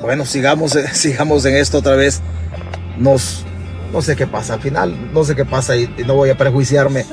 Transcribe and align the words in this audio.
Bueno, 0.00 0.26
sigamos, 0.26 0.76
eh, 0.76 0.88
sigamos 0.92 1.44
en 1.46 1.56
esto 1.56 1.78
otra 1.78 1.96
vez. 1.96 2.20
No 2.98 3.18
sé 4.02 4.16
qué 4.16 4.26
pasa 4.26 4.54
al 4.54 4.60
final, 4.60 5.12
no 5.12 5.24
sé 5.24 5.34
qué 5.36 5.44
pasa 5.44 5.76
y, 5.76 5.86
no 6.06 6.14
voy 6.14 6.30
a 6.30 6.36
prejuiciarme. 6.36 7.06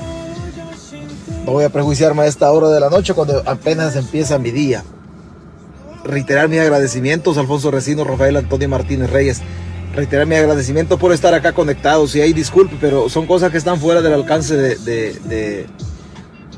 No 1.45 1.53
voy 1.53 1.63
a 1.63 1.69
prejuiciarme 1.69 2.23
a 2.23 2.25
esta 2.25 2.51
hora 2.51 2.69
de 2.69 2.79
la 2.79 2.89
noche 2.89 3.13
cuando 3.13 3.41
apenas 3.45 3.95
empieza 3.95 4.37
mi 4.37 4.51
día. 4.51 4.83
Reiterar 6.03 6.47
mis 6.47 6.59
agradecimientos 6.59 7.37
Alfonso 7.37 7.71
Recino, 7.71 8.03
Rafael 8.03 8.37
Antonio 8.37 8.69
Martínez 8.69 9.09
Reyes. 9.09 9.41
Reiterar 9.95 10.25
mi 10.27 10.35
agradecimiento 10.35 10.97
por 10.97 11.11
estar 11.13 11.33
acá 11.33 11.53
conectados. 11.53 12.15
Y 12.15 12.21
hay 12.21 12.33
disculpe, 12.33 12.77
pero 12.79 13.09
son 13.09 13.25
cosas 13.25 13.51
que 13.51 13.57
están 13.57 13.79
fuera 13.79 14.01
del 14.01 14.13
alcance 14.13 14.55
de, 14.55 15.67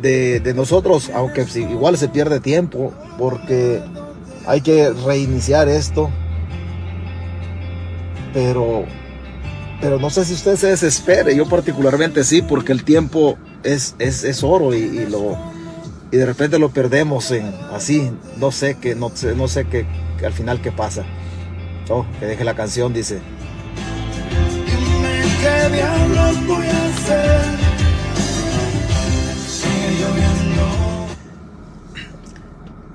de, 0.01 0.53
nosotros, 0.53 1.09
aunque 1.13 1.45
igual 1.55 1.97
se 1.97 2.09
pierde 2.09 2.39
tiempo, 2.39 2.93
porque 3.17 3.81
hay 4.45 4.61
que 4.61 4.89
reiniciar 4.91 5.69
esto 5.69 6.11
pero, 8.33 8.85
pero 9.81 9.99
no 9.99 10.09
sé 10.09 10.25
si 10.25 10.33
usted 10.33 10.55
se 10.55 10.67
desespere, 10.67 11.35
yo 11.35 11.47
particularmente 11.47 12.23
sí, 12.23 12.41
porque 12.41 12.71
el 12.71 12.83
tiempo 12.83 13.37
es, 13.63 13.95
es, 13.99 14.43
oro 14.43 14.73
y, 14.73 15.05
lo, 15.07 15.37
y 16.11 16.17
de 16.17 16.25
repente 16.25 16.59
lo 16.59 16.69
perdemos 16.69 17.31
en 17.31 17.53
así, 17.71 18.11
no 18.37 18.51
sé 18.51 18.75
qué, 18.75 18.95
no 18.95 19.11
sé, 19.13 19.35
no 19.35 19.47
sé 19.47 19.65
qué, 19.65 19.85
al 20.25 20.33
final 20.33 20.61
qué 20.61 20.71
pasa. 20.71 21.03
Oh, 21.89 22.05
que 22.19 22.25
deje 22.25 22.43
la 22.43 22.55
canción, 22.55 22.93
dice. 22.93 23.21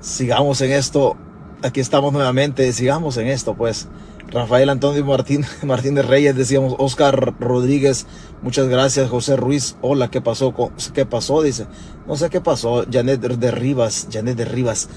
Sigamos 0.01 0.61
en 0.61 0.71
esto. 0.71 1.15
Aquí 1.61 1.79
estamos 1.79 2.13
nuevamente. 2.13 2.71
Sigamos 2.73 3.17
en 3.17 3.27
esto, 3.27 3.53
pues. 3.53 3.87
Rafael 4.31 4.69
Antonio 4.69 5.05
Martín, 5.05 5.45
Martínez 5.63 6.05
Reyes, 6.05 6.35
decíamos 6.35 6.75
Oscar 6.79 7.35
Rodríguez, 7.39 8.05
muchas 8.41 8.67
gracias, 8.67 9.09
José 9.09 9.37
Ruiz, 9.37 9.77
hola, 9.81 10.11
¿qué 10.11 10.19
pasó? 10.19 10.53
¿Qué 10.93 11.05
pasó? 11.05 11.41
Dice, 11.41 11.65
no 12.07 12.15
sé 12.17 12.29
qué 12.29 12.41
pasó, 12.41 12.85
Janet 12.91 13.21
de 13.21 13.51
Rivas, 13.51 14.07
Janet 14.11 14.37
de 14.37 14.45
Rivas. 14.45 14.89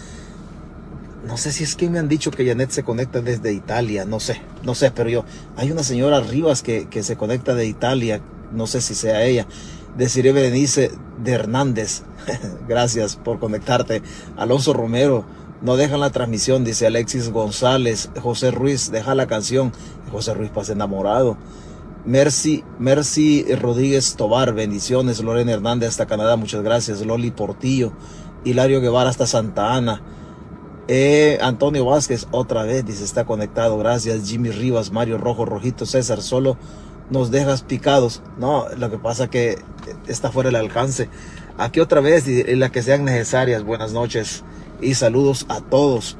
No 1.26 1.36
sé 1.36 1.52
si 1.52 1.62
es 1.62 1.76
que 1.76 1.88
me 1.88 1.98
han 1.98 2.08
dicho 2.08 2.30
que 2.32 2.46
Janet 2.46 2.70
se 2.70 2.82
conecta 2.82 3.20
desde 3.20 3.52
Italia, 3.52 4.04
no 4.04 4.18
sé, 4.18 4.40
no 4.64 4.74
sé, 4.74 4.90
pero 4.90 5.08
yo, 5.08 5.24
hay 5.56 5.70
una 5.70 5.84
señora 5.84 6.20
Rivas 6.20 6.62
que, 6.62 6.88
que 6.88 7.04
se 7.04 7.16
conecta 7.16 7.54
de 7.54 7.66
Italia, 7.66 8.20
no 8.52 8.66
sé 8.66 8.80
si 8.80 8.94
sea 8.94 9.24
ella. 9.24 9.46
Deciré 9.96 10.32
Berenice 10.32 10.92
de 11.22 11.32
Hernández, 11.32 12.02
gracias 12.68 13.16
por 13.16 13.38
conectarte. 13.38 14.02
Alonso 14.36 14.72
Romero, 14.72 15.24
no 15.62 15.76
dejan 15.76 16.00
la 16.00 16.10
transmisión, 16.10 16.64
dice 16.64 16.86
Alexis 16.86 17.30
González. 17.30 18.10
José 18.22 18.50
Ruiz, 18.50 18.90
deja 18.90 19.14
la 19.14 19.26
canción. 19.26 19.72
José 20.10 20.32
Ruiz 20.32 20.50
pasa 20.50 20.72
enamorado. 20.72 21.36
Mercy, 22.06 22.64
Mercy 22.78 23.44
Rodríguez 23.56 24.16
Tobar, 24.16 24.54
bendiciones. 24.54 25.20
Lorena 25.22 25.52
Hernández 25.52 25.90
hasta 25.90 26.06
Canadá, 26.06 26.36
muchas 26.36 26.62
gracias. 26.62 27.04
Loli 27.04 27.30
Portillo. 27.30 27.92
Hilario 28.42 28.80
Guevara 28.80 29.10
hasta 29.10 29.26
Santa 29.26 29.74
Ana. 29.74 30.00
Eh, 30.88 31.38
Antonio 31.42 31.84
Vázquez, 31.84 32.26
otra 32.30 32.62
vez, 32.62 32.86
dice, 32.86 33.04
está 33.04 33.26
conectado. 33.26 33.76
Gracias. 33.76 34.26
Jimmy 34.26 34.50
Rivas, 34.50 34.92
Mario 34.92 35.18
Rojo, 35.18 35.44
Rojito, 35.44 35.84
César, 35.84 36.22
solo 36.22 36.56
nos 37.10 37.30
dejas 37.30 37.62
picados. 37.62 38.22
No, 38.38 38.64
lo 38.78 38.90
que 38.90 38.96
pasa 38.96 39.28
que 39.28 39.58
está 40.08 40.32
fuera 40.32 40.48
del 40.48 40.56
alcance. 40.56 41.10
Aquí 41.58 41.80
otra 41.80 42.00
vez, 42.00 42.26
y 42.26 42.42
la 42.56 42.72
que 42.72 42.82
sean 42.82 43.04
necesarias. 43.04 43.62
Buenas 43.62 43.92
noches 43.92 44.42
y 44.82 44.94
saludos 44.94 45.46
a 45.48 45.60
todos. 45.60 46.16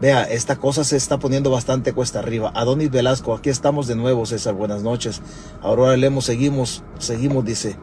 Vea, 0.00 0.24
esta 0.24 0.56
cosa 0.56 0.84
se 0.84 0.96
está 0.96 1.18
poniendo 1.18 1.50
bastante 1.50 1.94
cuesta 1.94 2.18
arriba. 2.18 2.52
Adonis 2.54 2.90
Velasco, 2.90 3.34
aquí 3.34 3.48
estamos 3.48 3.86
de 3.86 3.96
nuevo, 3.96 4.26
César. 4.26 4.54
Buenas 4.54 4.82
noches. 4.82 5.22
Aurora 5.62 5.96
Lemos, 5.96 6.26
seguimos, 6.26 6.82
seguimos, 6.98 7.44
dice. 7.44 7.76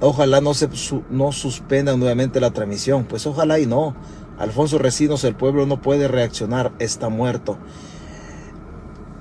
Ojalá 0.00 0.40
no 0.40 0.54
se 0.54 0.68
no 1.10 1.32
suspendan 1.32 2.00
nuevamente 2.00 2.40
la 2.40 2.50
transmisión. 2.50 3.04
Pues 3.04 3.26
ojalá 3.26 3.60
y 3.60 3.66
no. 3.66 3.94
Alfonso 4.38 4.78
Recinos, 4.78 5.24
el 5.24 5.34
pueblo 5.34 5.66
no 5.66 5.80
puede 5.80 6.08
reaccionar, 6.08 6.72
está 6.78 7.08
muerto. 7.08 7.58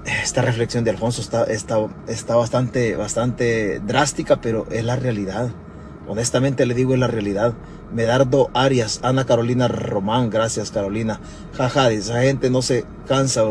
Esta 0.05 0.41
reflexión 0.41 0.83
de 0.83 0.91
Alfonso 0.91 1.21
está, 1.21 1.43
está, 1.43 1.77
está 2.07 2.35
bastante, 2.35 2.95
bastante 2.95 3.79
drástica, 3.79 4.41
pero 4.41 4.65
es 4.71 4.83
la 4.83 4.95
realidad. 4.95 5.51
Honestamente 6.07 6.65
le 6.65 6.73
digo, 6.73 6.93
es 6.93 6.99
la 6.99 7.07
realidad. 7.07 7.53
Medardo 7.93 8.49
Arias, 8.53 8.99
Ana 9.03 9.25
Carolina 9.25 9.67
Román, 9.67 10.29
gracias 10.29 10.71
Carolina. 10.71 11.19
Jaja, 11.53 11.91
esa 11.91 12.21
gente 12.21 12.49
no 12.49 12.61
se 12.61 12.85
cansa. 13.07 13.43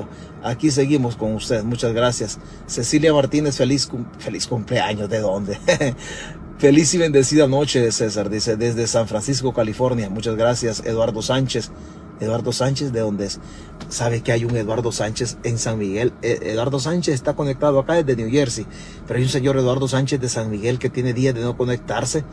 Aquí 0.42 0.70
seguimos 0.70 1.16
con 1.16 1.34
usted, 1.34 1.64
muchas 1.64 1.92
gracias. 1.92 2.38
Cecilia 2.66 3.12
Martínez, 3.12 3.56
feliz, 3.56 3.88
feliz 4.18 4.46
cumpleaños, 4.46 5.08
¿de 5.08 5.20
dónde? 5.20 5.58
feliz 6.58 6.94
y 6.94 6.98
bendecida 6.98 7.46
noche, 7.46 7.90
César, 7.92 8.30
dice, 8.30 8.56
desde 8.56 8.86
San 8.86 9.08
Francisco, 9.08 9.52
California. 9.52 10.08
Muchas 10.08 10.36
gracias, 10.36 10.82
Eduardo 10.84 11.22
Sánchez. 11.22 11.70
Eduardo 12.20 12.52
Sánchez, 12.52 12.92
¿de 12.92 13.00
dónde 13.00 13.26
es? 13.26 13.40
Sabe 13.88 14.22
que 14.22 14.32
hay 14.32 14.44
un 14.44 14.56
Eduardo 14.56 14.92
Sánchez 14.92 15.38
en 15.44 15.58
San 15.58 15.78
Miguel. 15.78 16.12
E, 16.22 16.38
Eduardo 16.42 16.78
Sánchez 16.78 17.14
está 17.14 17.34
conectado 17.34 17.78
acá 17.78 17.94
desde 17.94 18.16
New 18.16 18.30
Jersey, 18.30 18.66
pero 19.06 19.18
hay 19.18 19.24
un 19.24 19.30
señor 19.30 19.56
Eduardo 19.56 19.88
Sánchez 19.88 20.20
de 20.20 20.28
San 20.28 20.50
Miguel 20.50 20.78
que 20.78 20.90
tiene 20.90 21.12
días 21.12 21.34
de 21.34 21.42
no 21.42 21.56
conectarse. 21.56 22.24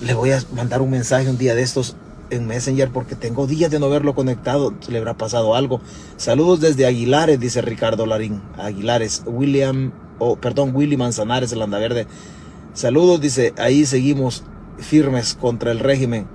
Le 0.00 0.14
voy 0.14 0.32
a 0.32 0.42
mandar 0.54 0.82
un 0.82 0.90
mensaje 0.90 1.28
un 1.28 1.38
día 1.38 1.54
de 1.54 1.62
estos 1.62 1.96
en 2.30 2.46
Messenger 2.46 2.90
porque 2.90 3.14
tengo 3.14 3.46
días 3.46 3.70
de 3.70 3.78
no 3.78 3.88
verlo 3.90 4.14
conectado. 4.14 4.74
Le 4.88 4.98
habrá 4.98 5.14
pasado 5.14 5.54
algo. 5.54 5.80
Saludos 6.16 6.60
desde 6.60 6.86
Aguilares, 6.86 7.38
dice 7.38 7.60
Ricardo 7.62 8.06
Larín. 8.06 8.42
Aguilares, 8.58 9.22
William, 9.26 9.92
oh, 10.18 10.36
perdón, 10.36 10.74
Willy 10.74 10.96
Manzanares, 10.96 11.52
el 11.52 11.66
Verde. 11.68 12.06
Saludos, 12.74 13.20
dice, 13.20 13.52
ahí 13.58 13.84
seguimos 13.84 14.44
firmes 14.78 15.34
contra 15.34 15.72
el 15.72 15.78
régimen. 15.78 16.26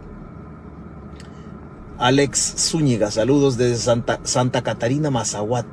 Alex 2.00 2.56
Zúñiga, 2.58 3.12
saludos 3.12 3.58
desde 3.58 3.78
Santa, 3.78 4.19
Santa 4.24 4.62
Catarina, 4.62 5.09
Mazahuat. 5.09 5.66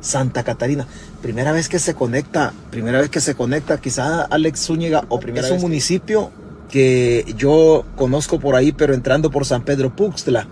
Santa 0.00 0.44
Catarina. 0.44 0.86
Primera 1.22 1.52
vez 1.52 1.68
que 1.68 1.78
se 1.78 1.94
conecta, 1.94 2.52
primera 2.70 3.00
vez 3.00 3.10
que 3.10 3.20
se 3.20 3.34
conecta, 3.34 3.80
quizá 3.80 4.22
Alex 4.22 4.66
Zúñiga, 4.66 5.04
o 5.08 5.20
primera 5.20 5.46
es 5.46 5.52
un 5.52 5.60
municipio 5.60 6.30
que 6.70 7.34
yo 7.36 7.84
conozco 7.96 8.40
por 8.40 8.54
ahí, 8.54 8.72
pero 8.72 8.94
entrando 8.94 9.30
por 9.30 9.44
San 9.44 9.62
Pedro 9.62 9.94
Puxtla, 9.94 10.46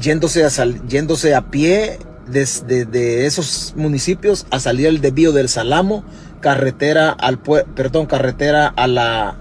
yéndose 0.00 0.44
a, 0.44 0.48
yéndose 0.88 1.34
a 1.34 1.50
pie 1.50 1.98
desde 2.26 2.84
de 2.84 3.26
esos 3.26 3.74
municipios 3.76 4.46
a 4.50 4.60
salir 4.60 4.86
el 4.86 5.00
desvío 5.00 5.32
del 5.32 5.48
Salamo, 5.48 6.04
carretera 6.40 7.10
al 7.10 7.38
perdón, 7.40 8.06
carretera 8.06 8.68
a 8.68 8.86
la 8.86 9.36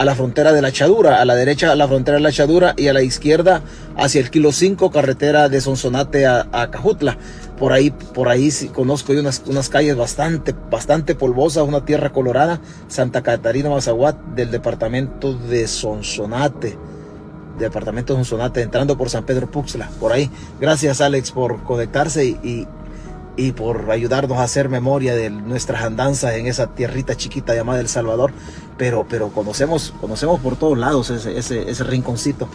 a 0.00 0.04
la 0.06 0.14
frontera 0.14 0.54
de 0.54 0.62
la 0.62 0.72
Chadura, 0.72 1.20
a 1.20 1.26
la 1.26 1.34
derecha 1.34 1.70
a 1.70 1.76
la 1.76 1.86
frontera 1.86 2.16
de 2.16 2.22
la 2.22 2.32
Chadura 2.32 2.72
y 2.74 2.88
a 2.88 2.94
la 2.94 3.02
izquierda 3.02 3.60
hacia 3.98 4.22
el 4.22 4.30
kilo 4.30 4.50
5, 4.50 4.90
carretera 4.90 5.50
de 5.50 5.60
Sonsonate 5.60 6.26
a, 6.26 6.70
Cajutla. 6.70 7.18
Por 7.58 7.74
ahí, 7.74 7.90
por 7.90 8.30
ahí 8.30 8.50
conozco 8.72 9.12
unas, 9.12 9.42
unas 9.44 9.68
calles 9.68 9.94
bastante, 9.96 10.54
bastante 10.70 11.14
polvosas, 11.14 11.68
una 11.68 11.84
tierra 11.84 12.12
colorada, 12.12 12.62
Santa 12.88 13.22
Catarina 13.22 13.68
Mazahuat, 13.68 14.16
del 14.34 14.50
departamento 14.50 15.34
de 15.34 15.68
Sonsonate. 15.68 16.78
Departamento 17.58 18.14
de 18.14 18.20
Sonsonate, 18.20 18.62
entrando 18.62 18.96
por 18.96 19.10
San 19.10 19.26
Pedro 19.26 19.50
Puxla, 19.50 19.90
por 20.00 20.14
ahí. 20.14 20.30
Gracias 20.58 21.02
Alex 21.02 21.30
por 21.30 21.62
conectarse 21.64 22.24
y 22.24 22.66
por 23.56 23.90
ayudarnos 23.90 24.38
a 24.38 24.42
hacer 24.42 24.68
memoria 24.68 25.14
de 25.14 25.30
nuestras 25.30 25.82
andanzas 25.82 26.34
en 26.34 26.46
esa 26.46 26.68
tierrita 26.68 27.16
chiquita 27.16 27.54
llamada 27.54 27.80
El 27.80 27.88
Salvador, 27.88 28.32
pero, 28.76 29.06
pero 29.08 29.30
conocemos, 29.30 29.94
conocemos 30.00 30.40
por 30.40 30.56
todos 30.56 30.76
lados 30.76 31.10
ese, 31.10 31.38
ese, 31.38 31.84
rinconcito. 31.84 32.48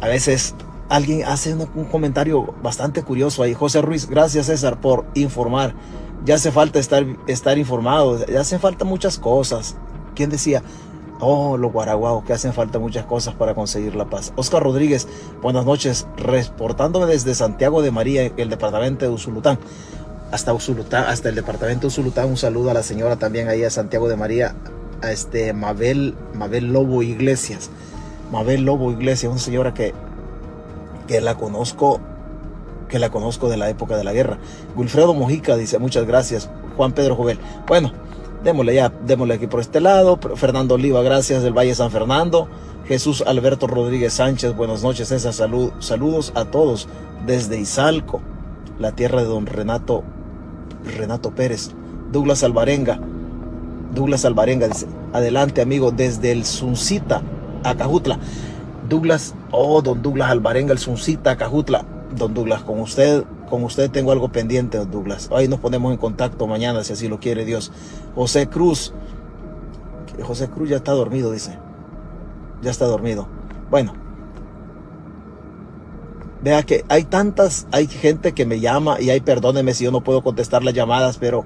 A 0.00 0.08
veces 0.08 0.54
alguien 0.88 1.24
hace 1.26 1.54
un, 1.54 1.84
comentario 1.86 2.54
bastante 2.62 3.02
curioso 3.02 3.42
ahí. 3.42 3.54
José 3.54 3.82
Ruiz, 3.82 4.08
gracias 4.08 4.46
César 4.46 4.80
por 4.80 5.04
informar. 5.14 5.74
Ya 6.24 6.36
hace 6.36 6.50
falta 6.50 6.78
estar, 6.78 7.04
estar 7.26 7.58
informado, 7.58 8.24
ya 8.26 8.40
hacen 8.40 8.60
falta 8.60 8.84
muchas 8.84 9.18
cosas. 9.18 9.76
¿Quién 10.14 10.30
decía? 10.30 10.62
Oh, 11.18 11.56
los 11.56 11.72
guaraguaos, 11.72 12.24
que 12.24 12.34
hacen 12.34 12.52
falta 12.52 12.78
muchas 12.78 13.06
cosas 13.06 13.34
para 13.34 13.54
conseguir 13.54 13.94
la 13.94 14.04
paz. 14.04 14.34
Oscar 14.36 14.62
Rodríguez, 14.62 15.08
buenas 15.40 15.64
noches, 15.64 16.06
reportándome 16.18 17.06
desde 17.06 17.34
Santiago 17.34 17.80
de 17.80 17.90
María, 17.90 18.30
el 18.36 18.50
departamento 18.50 19.06
de 19.06 19.10
Usulután. 19.10 19.58
Hasta 20.30 20.52
Usulután, 20.52 21.04
hasta 21.04 21.30
el 21.30 21.34
departamento 21.34 21.82
de 21.82 21.86
Usulután, 21.86 22.28
un 22.28 22.36
saludo 22.36 22.70
a 22.70 22.74
la 22.74 22.82
señora 22.82 23.16
también 23.16 23.48
ahí 23.48 23.64
a 23.64 23.70
Santiago 23.70 24.08
de 24.08 24.16
María, 24.16 24.54
a 25.00 25.10
este 25.10 25.54
Mabel, 25.54 26.14
Mabel 26.34 26.72
Lobo 26.72 27.02
Iglesias. 27.02 27.70
Mabel 28.30 28.64
Lobo 28.64 28.92
Iglesias, 28.92 29.32
una 29.32 29.40
señora 29.40 29.72
que, 29.72 29.94
que 31.06 31.22
la 31.22 31.36
conozco 31.36 32.00
que 32.88 32.98
la 32.98 33.10
conozco 33.10 33.48
de 33.48 33.56
la 33.56 33.68
época 33.68 33.96
de 33.96 34.04
la 34.04 34.12
guerra. 34.12 34.38
Wilfredo 34.76 35.12
Mojica 35.12 35.56
dice, 35.56 35.78
muchas 35.78 36.06
gracias. 36.06 36.48
Juan 36.76 36.92
Pedro 36.92 37.16
Jovel. 37.16 37.38
Bueno, 37.66 37.92
démosle 38.42 38.74
ya, 38.74 38.92
démosle 39.06 39.34
aquí 39.34 39.46
por 39.46 39.60
este 39.60 39.80
lado. 39.80 40.18
Fernando 40.36 40.74
Oliva, 40.74 41.02
gracias 41.02 41.42
del 41.42 41.56
Valle 41.56 41.74
San 41.74 41.90
Fernando. 41.90 42.48
Jesús 42.86 43.24
Alberto 43.26 43.66
Rodríguez 43.66 44.12
Sánchez, 44.12 44.54
buenas 44.54 44.82
noches, 44.82 45.08
César, 45.08 45.32
salud, 45.32 45.72
saludos 45.80 46.32
a 46.36 46.44
todos 46.44 46.88
desde 47.26 47.58
Izalco, 47.58 48.20
la 48.78 48.92
tierra 48.92 49.22
de 49.22 49.26
don 49.26 49.46
Renato, 49.46 50.04
Renato 50.96 51.32
Pérez. 51.32 51.70
Douglas 52.12 52.44
Alvarenga, 52.44 53.00
Douglas 53.92 54.24
Alvarenga 54.24 54.68
dice, 54.68 54.86
adelante 55.12 55.60
amigo, 55.60 55.90
desde 55.90 56.30
el 56.30 56.44
Suncita, 56.44 57.22
Acajutla. 57.64 58.18
Douglas, 58.88 59.34
oh, 59.50 59.82
don 59.82 60.00
Douglas 60.02 60.30
Alvarenga, 60.30 60.72
el 60.72 60.78
Suncita, 60.78 61.32
Acajutla. 61.32 61.84
Don 62.16 62.34
Douglas, 62.34 62.62
con 62.62 62.80
usted, 62.80 63.24
con 63.48 63.64
usted 63.64 63.90
tengo 63.90 64.12
algo 64.12 64.28
pendiente, 64.30 64.78
Douglas. 64.78 65.30
Ahí 65.32 65.48
nos 65.48 65.60
ponemos 65.60 65.92
en 65.92 65.98
contacto 65.98 66.46
mañana, 66.46 66.84
si 66.84 66.92
así 66.92 67.08
lo 67.08 67.20
quiere 67.20 67.44
Dios. 67.44 67.72
José 68.14 68.48
Cruz, 68.48 68.92
José 70.22 70.48
Cruz 70.48 70.68
ya 70.68 70.76
está 70.76 70.92
dormido, 70.92 71.32
dice. 71.32 71.58
Ya 72.62 72.70
está 72.70 72.86
dormido. 72.86 73.28
Bueno, 73.70 73.94
vea 76.42 76.62
que 76.62 76.84
hay 76.88 77.04
tantas, 77.04 77.66
hay 77.72 77.86
gente 77.86 78.32
que 78.32 78.46
me 78.46 78.60
llama 78.60 79.00
y 79.00 79.10
hay, 79.10 79.20
perdóneme 79.20 79.74
si 79.74 79.84
yo 79.84 79.90
no 79.90 80.02
puedo 80.02 80.22
contestar 80.22 80.64
las 80.64 80.74
llamadas, 80.74 81.18
pero, 81.18 81.44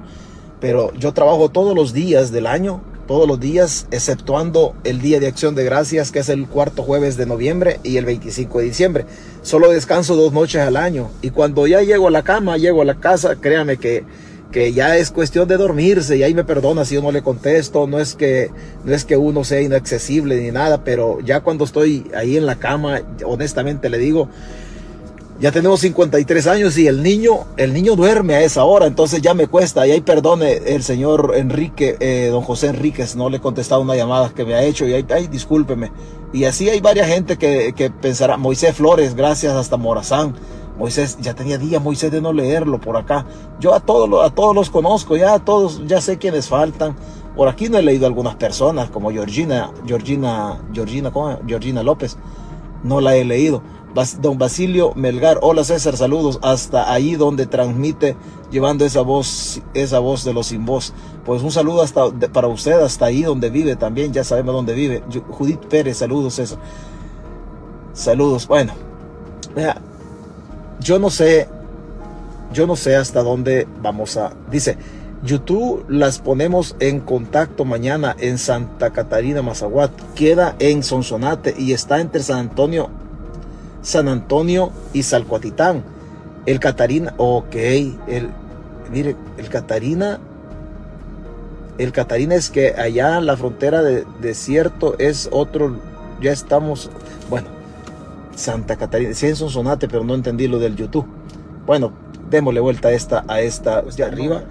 pero 0.60 0.92
yo 0.94 1.12
trabajo 1.12 1.48
todos 1.48 1.74
los 1.74 1.92
días 1.92 2.30
del 2.30 2.46
año 2.46 2.82
todos 3.10 3.26
los 3.26 3.40
días, 3.40 3.88
exceptuando 3.90 4.72
el 4.84 5.00
Día 5.00 5.18
de 5.18 5.26
Acción 5.26 5.56
de 5.56 5.64
Gracias, 5.64 6.12
que 6.12 6.20
es 6.20 6.28
el 6.28 6.46
cuarto 6.46 6.84
jueves 6.84 7.16
de 7.16 7.26
noviembre 7.26 7.80
y 7.82 7.96
el 7.96 8.04
25 8.04 8.60
de 8.60 8.64
diciembre. 8.66 9.04
Solo 9.42 9.68
descanso 9.68 10.14
dos 10.14 10.32
noches 10.32 10.60
al 10.60 10.76
año. 10.76 11.10
Y 11.20 11.30
cuando 11.30 11.66
ya 11.66 11.82
llego 11.82 12.06
a 12.06 12.12
la 12.12 12.22
cama, 12.22 12.56
llego 12.56 12.82
a 12.82 12.84
la 12.84 13.00
casa, 13.00 13.34
créame 13.34 13.78
que, 13.78 14.04
que 14.52 14.72
ya 14.72 14.96
es 14.96 15.10
cuestión 15.10 15.48
de 15.48 15.56
dormirse 15.56 16.18
y 16.18 16.22
ahí 16.22 16.34
me 16.34 16.44
perdona 16.44 16.84
si 16.84 16.94
yo 16.94 17.02
no 17.02 17.10
le 17.10 17.20
contesto. 17.20 17.88
No 17.88 17.98
es 17.98 18.14
que, 18.14 18.48
no 18.84 18.94
es 18.94 19.04
que 19.04 19.16
uno 19.16 19.42
sea 19.42 19.60
inaccesible 19.60 20.40
ni 20.40 20.52
nada, 20.52 20.84
pero 20.84 21.18
ya 21.18 21.40
cuando 21.40 21.64
estoy 21.64 22.06
ahí 22.14 22.36
en 22.36 22.46
la 22.46 22.60
cama, 22.60 23.02
honestamente 23.24 23.90
le 23.90 23.98
digo, 23.98 24.28
ya 25.40 25.50
tenemos 25.50 25.80
53 25.80 26.46
años 26.48 26.76
y 26.76 26.86
el 26.86 27.02
niño, 27.02 27.46
el 27.56 27.72
niño 27.72 27.96
duerme 27.96 28.34
a 28.34 28.42
esa 28.42 28.64
hora, 28.64 28.86
entonces 28.86 29.22
ya 29.22 29.32
me 29.32 29.46
cuesta. 29.46 29.86
Y 29.86 29.92
ahí 29.92 30.02
perdone 30.02 30.52
el 30.52 30.82
señor 30.82 31.32
Enrique, 31.34 31.96
eh, 31.98 32.28
don 32.30 32.42
José 32.42 32.68
Enríquez, 32.68 33.16
no 33.16 33.30
le 33.30 33.38
he 33.38 33.40
contestado 33.40 33.80
una 33.80 33.96
llamada 33.96 34.28
que 34.34 34.44
me 34.44 34.54
ha 34.54 34.62
hecho 34.62 34.86
y 34.86 34.92
ahí, 34.92 35.06
ahí 35.10 35.28
discúlpeme. 35.28 35.90
Y 36.34 36.44
así 36.44 36.68
hay 36.68 36.80
varias 36.80 37.08
gente 37.08 37.38
que, 37.38 37.72
que 37.74 37.88
pensará, 37.88 38.36
Moisés 38.36 38.76
Flores, 38.76 39.14
gracias 39.14 39.54
hasta 39.54 39.78
Morazán. 39.78 40.34
Moisés, 40.78 41.18
ya 41.20 41.34
tenía 41.34 41.56
día 41.56 41.80
Moisés 41.80 42.10
de 42.10 42.20
no 42.20 42.34
leerlo 42.34 42.78
por 42.78 42.98
acá. 42.98 43.24
Yo 43.60 43.74
a 43.74 43.80
todos, 43.80 44.24
a 44.24 44.34
todos 44.34 44.54
los 44.54 44.68
conozco, 44.68 45.16
ya 45.16 45.34
a 45.34 45.38
todos, 45.38 45.86
ya 45.86 46.02
sé 46.02 46.18
quiénes 46.18 46.48
faltan. 46.48 46.94
Por 47.34 47.48
aquí 47.48 47.70
no 47.70 47.78
he 47.78 47.82
leído 47.82 48.06
algunas 48.06 48.34
personas 48.34 48.90
como 48.90 49.10
Georgina, 49.10 49.70
Georgina, 49.86 50.58
Georgina, 50.72 51.10
¿cómo? 51.10 51.38
Georgina 51.46 51.82
López. 51.82 52.18
No 52.82 53.00
la 53.00 53.16
he 53.16 53.24
leído 53.24 53.62
don 54.20 54.38
Basilio 54.38 54.92
Melgar. 54.94 55.38
Hola 55.42 55.64
César, 55.64 55.96
saludos 55.96 56.38
hasta 56.42 56.92
ahí 56.92 57.16
donde 57.16 57.46
transmite 57.46 58.16
llevando 58.50 58.84
esa 58.84 59.00
voz, 59.02 59.60
esa 59.74 59.98
voz 59.98 60.24
de 60.24 60.32
los 60.32 60.48
sin 60.48 60.64
voz. 60.64 60.92
Pues 61.24 61.42
un 61.42 61.50
saludo 61.50 61.82
hasta 61.82 62.10
para 62.32 62.46
usted 62.48 62.80
hasta 62.80 63.06
ahí 63.06 63.22
donde 63.22 63.50
vive 63.50 63.76
también, 63.76 64.12
ya 64.12 64.24
sabemos 64.24 64.54
dónde 64.54 64.74
vive. 64.74 65.02
Judith 65.30 65.64
Pérez, 65.66 65.98
saludos 65.98 66.34
César. 66.34 66.58
Saludos. 67.92 68.46
Bueno, 68.46 68.72
yo 70.80 70.98
no 70.98 71.10
sé, 71.10 71.48
yo 72.52 72.66
no 72.66 72.76
sé 72.76 72.96
hasta 72.96 73.22
dónde 73.22 73.66
vamos 73.82 74.16
a. 74.16 74.32
Dice, 74.50 74.78
YouTube 75.22 75.84
las 75.88 76.18
ponemos 76.18 76.76
en 76.80 77.00
contacto 77.00 77.64
mañana 77.64 78.16
en 78.18 78.38
Santa 78.38 78.90
Catarina, 78.90 79.42
Mazaguat. 79.42 79.90
Queda 80.14 80.56
en 80.58 80.82
Sonsonate 80.82 81.54
y 81.58 81.72
está 81.72 82.00
entre 82.00 82.22
San 82.22 82.38
Antonio 82.38 82.90
San 83.82 84.08
Antonio 84.08 84.72
y 84.92 85.02
Salcuatitán. 85.02 85.82
El 86.46 86.60
Catarina, 86.60 87.14
ok, 87.16 87.54
el, 87.54 88.30
mire, 88.90 89.16
el 89.36 89.48
Catarina, 89.48 90.18
el 91.78 91.92
Catarina 91.92 92.34
es 92.34 92.50
que 92.50 92.74
allá 92.74 93.18
en 93.18 93.26
la 93.26 93.36
frontera 93.36 93.82
de 93.82 94.04
desierto 94.20 94.96
es 94.98 95.28
otro, 95.32 95.76
ya 96.20 96.32
estamos, 96.32 96.90
bueno, 97.28 97.48
Santa 98.34 98.76
Catarina, 98.76 99.14
sí 99.14 99.26
en 99.26 99.36
Sonsonate, 99.36 99.88
pero 99.88 100.04
no 100.04 100.14
entendí 100.14 100.48
lo 100.48 100.58
del 100.58 100.76
YouTube. 100.76 101.06
Bueno, 101.66 101.92
démosle 102.30 102.60
vuelta 102.60 102.88
a 102.88 102.92
esta, 102.92 103.24
a 103.28 103.40
esta, 103.40 103.82
de 103.82 104.04
arriba. 104.04 104.42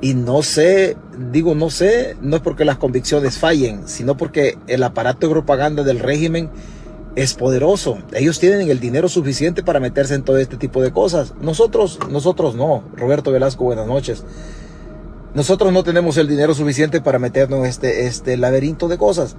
Y 0.00 0.14
no 0.14 0.42
sé, 0.42 0.96
digo 1.32 1.54
no 1.54 1.70
sé, 1.70 2.16
no 2.20 2.36
es 2.36 2.42
porque 2.42 2.64
las 2.64 2.76
convicciones 2.76 3.38
fallen, 3.38 3.88
sino 3.88 4.16
porque 4.16 4.58
el 4.66 4.82
aparato 4.82 5.26
de 5.26 5.32
propaganda 5.32 5.82
del 5.84 6.00
régimen 6.00 6.50
es 7.16 7.32
poderoso. 7.32 7.98
Ellos 8.12 8.38
tienen 8.38 8.70
el 8.70 8.78
dinero 8.78 9.08
suficiente 9.08 9.62
para 9.62 9.80
meterse 9.80 10.14
en 10.14 10.22
todo 10.22 10.36
este 10.36 10.58
tipo 10.58 10.82
de 10.82 10.92
cosas. 10.92 11.32
Nosotros, 11.40 11.98
nosotros 12.10 12.54
no. 12.54 12.84
Roberto 12.94 13.32
Velasco, 13.32 13.64
buenas 13.64 13.86
noches. 13.86 14.22
Nosotros 15.34 15.72
no 15.72 15.82
tenemos 15.82 16.18
el 16.18 16.28
dinero 16.28 16.54
suficiente 16.54 17.00
para 17.00 17.18
meternos 17.18 17.60
en 17.60 17.66
este, 17.66 18.06
este 18.06 18.36
laberinto 18.36 18.86
de 18.88 18.98
cosas. 18.98 19.34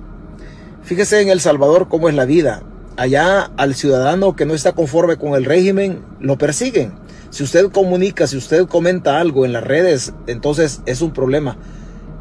Fíjese 0.82 1.22
en 1.22 1.30
El 1.30 1.40
Salvador 1.40 1.88
cómo 1.88 2.10
es 2.10 2.16
la 2.16 2.26
vida. 2.26 2.64
Allá 2.98 3.52
al 3.58 3.76
ciudadano 3.76 4.36
que 4.36 4.48
no 4.48 4.56
está 4.56 4.74
conforme 4.74 5.18
con 5.18 5.36
el 5.36 5.46
régimen, 5.46 6.04
lo 6.20 6.38
persiguen. 6.38 6.94
Si 7.38 7.44
usted 7.44 7.70
comunica, 7.70 8.26
si 8.26 8.36
usted 8.36 8.66
comenta 8.66 9.20
algo 9.20 9.46
en 9.46 9.54
las 9.54 9.64
redes, 9.64 10.12
entonces 10.26 10.82
es 10.88 11.04
un 11.04 11.12
problema. 11.12 11.56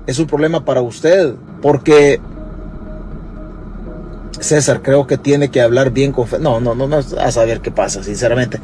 Es 0.06 0.18
un 0.18 0.26
problema 0.26 0.66
para 0.66 0.82
usted. 0.82 1.32
Porque 1.62 2.20
César, 4.38 4.82
creo 4.82 5.06
que 5.06 5.16
tiene 5.16 5.50
que 5.50 5.62
hablar 5.62 5.90
bien 5.90 6.12
con... 6.12 6.28
No, 6.42 6.60
no, 6.60 6.74
no, 6.74 6.86
no, 6.86 6.98
a 6.98 7.32
saber 7.32 7.62
qué 7.62 7.70
pasa, 7.70 8.02
sinceramente. 8.02 8.60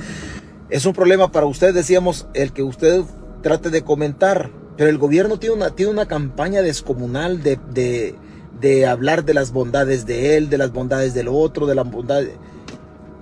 Es 0.69 0.84
un 0.84 0.93
problema 0.93 1.32
para 1.32 1.46
usted, 1.46 1.72
decíamos, 1.72 2.26
el 2.34 2.52
que 2.52 2.62
usted 2.62 3.00
trate 3.40 3.70
de 3.70 3.81
comentar, 3.81 4.50
pero 4.76 4.90
el 4.90 4.99
gobierno 4.99 5.38
tiene 5.38 5.56
una, 5.56 5.70
tiene 5.70 5.90
una 5.90 6.06
campaña 6.06 6.60
descomunal 6.60 7.43
de, 7.43 7.58
de, 7.72 8.14
de 8.60 8.84
hablar 8.84 9.25
de 9.25 9.32
las 9.32 9.52
bondades 9.52 10.04
de 10.04 10.37
él, 10.37 10.50
de 10.50 10.58
las 10.58 10.70
bondades 10.70 11.14
del 11.14 11.28
otro, 11.28 11.66
de 11.66 11.76
la 11.76 11.84
bondad... 11.84 12.25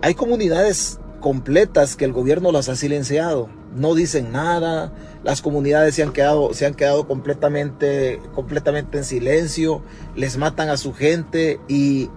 Hay 0.03 0.15
comunidades 0.15 0.99
completas 1.21 1.97
que 1.97 2.05
el 2.05 2.13
gobierno 2.13 2.53
las 2.53 2.69
ha 2.69 2.77
silenciado, 2.77 3.49
no 3.75 3.95
dicen 3.95 4.33
nada, 4.33 4.93
las 5.23 5.43
comunidades 5.43 5.95
se 5.95 6.03
han 6.03 6.13
quedado, 6.13 6.53
se 6.55 6.67
han 6.67 6.75
quedado 6.75 7.07
completamente, 7.07 8.21
completamente 8.35 8.99
en 8.99 9.05
silencio, 9.05 9.83
les 10.17 10.37
matan 10.37 10.69
a 10.69 10.77
su 10.77 10.93
gente 10.93 11.61
y 11.69 12.11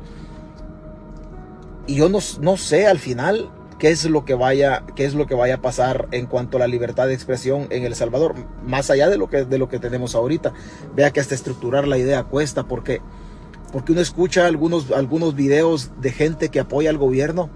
y 1.85 1.95
yo 1.95 2.07
no, 2.07 2.19
no 2.39 2.55
sé 2.55 2.87
al 2.87 2.97
final 2.97 3.49
qué 3.77 3.89
es 3.89 4.05
lo 4.05 4.23
que 4.23 4.35
vaya 4.35 4.85
qué 4.95 5.03
es 5.03 5.13
lo 5.13 5.27
que 5.27 5.35
vaya 5.35 5.55
a 5.55 5.61
pasar 5.61 6.07
en 6.11 6.25
cuanto 6.27 6.55
a 6.55 6.61
la 6.61 6.67
libertad 6.67 7.07
de 7.07 7.13
expresión 7.13 7.67
en 7.69 7.83
El 7.83 7.95
Salvador 7.95 8.35
más 8.65 8.89
allá 8.89 9.09
de 9.09 9.17
lo 9.17 9.29
que 9.29 9.43
de 9.43 9.57
lo 9.57 9.67
que 9.67 9.79
tenemos 9.79 10.15
ahorita. 10.15 10.53
Vea 10.95 11.11
que 11.11 11.19
hasta 11.19 11.35
estructurar 11.35 11.87
la 11.87 11.97
idea 11.97 12.23
cuesta 12.23 12.63
porque 12.63 13.01
porque 13.73 13.91
uno 13.91 14.01
escucha 14.01 14.47
algunos 14.47 14.91
algunos 14.91 15.35
videos 15.35 15.91
de 15.99 16.11
gente 16.11 16.49
que 16.49 16.61
apoya 16.61 16.89
al 16.89 16.97
gobierno 16.97 17.49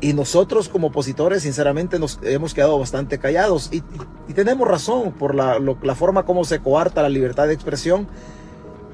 y 0.00 0.12
nosotros 0.12 0.68
como 0.68 0.88
opositores 0.88 1.42
sinceramente 1.42 1.98
nos 1.98 2.18
hemos 2.22 2.54
quedado 2.54 2.78
bastante 2.78 3.18
callados. 3.18 3.70
Y, 3.72 3.82
y 4.28 4.32
tenemos 4.34 4.68
razón 4.68 5.12
por 5.12 5.34
la, 5.34 5.58
la 5.58 5.94
forma 5.94 6.24
como 6.24 6.44
se 6.44 6.58
coarta 6.60 7.02
la 7.02 7.08
libertad 7.08 7.46
de 7.46 7.54
expresión. 7.54 8.08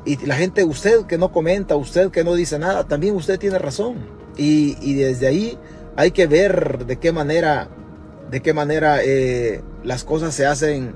Y 0.04 0.16
la 0.26 0.37
gente 0.37 0.64
usted 0.64 1.04
que 1.07 1.19
no 1.19 1.30
comenta 1.30 1.76
usted 1.76 2.11
que 2.11 2.25
no 2.25 2.35
dice 2.35 2.59
nada 2.59 2.85
también 2.85 3.14
usted 3.14 3.38
tiene 3.38 3.59
razón. 3.59 3.97
Y, 4.37 4.95
desde 4.95 5.26
ahí 5.26 5.59
hay 5.97 6.12
que 6.12 6.26
ver 6.26 6.87
de 6.87 6.99
qué 6.99 7.12
manera, 7.12 7.69
de 8.30 8.40
qué 8.40 8.54
manera 8.54 9.02
eh, 9.02 9.62
las 9.85 10.04
cosas 10.04 10.35
se 10.35 10.47
hacen 10.47 10.95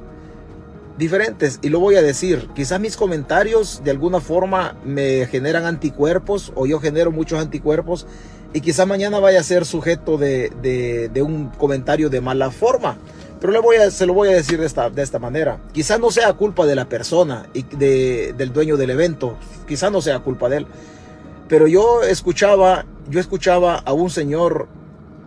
diferentes. 0.97 1.59
Y 1.61 1.69
lo 1.69 1.81
voy 1.81 1.97
a 1.97 2.03
decir, 2.03 2.49
quizás 2.55 2.81
mis 2.81 2.97
comentarios 2.97 3.83
de 3.85 3.91
alguna 3.91 4.21
forma 4.21 4.77
me 4.85 5.27
generan 5.27 5.67
anticuerpos 5.67 6.53
o 6.55 6.67
yo 6.67 6.81
genero 6.81 7.11
muchos 7.11 7.41
anticuerpos 7.41 8.07
y 8.55 8.61
quizás 8.61 8.87
mañana 8.87 9.19
vaya 9.19 9.41
a 9.41 9.43
ser 9.43 9.67
sujeto 9.67 10.17
de, 10.17 11.11
un 11.23 11.49
comentario 11.59 12.09
de 12.09 12.21
mala 12.21 12.53
forma. 12.53 12.97
Pero 13.41 13.53
le 13.53 13.91
se 13.91 14.07
lo 14.07 14.15
voy 14.15 14.29
a 14.29 14.31
decir 14.31 14.61
de 14.61 15.03
esta, 15.03 15.19
manera. 15.19 15.59
Quizás 15.73 15.99
no 15.99 16.13
sea 16.13 16.33
culpa 16.35 16.65
de 16.65 16.77
la 16.77 16.89
persona 16.89 17.47
y 17.53 17.65
del 17.65 18.53
dueño 18.53 18.77
del 18.77 18.91
evento. 18.91 19.37
Quizás 19.67 19.91
no 19.91 20.01
sea 20.01 20.21
culpa 20.21 20.49
de 20.49 20.59
él. 20.59 20.67
Pero 21.49 21.67
yo 21.67 22.05
escuchaba, 22.05 22.87
yo 23.11 23.19
escuchaba 23.19 23.75
a 23.75 23.93
un 23.93 24.09
señor, 24.09 24.69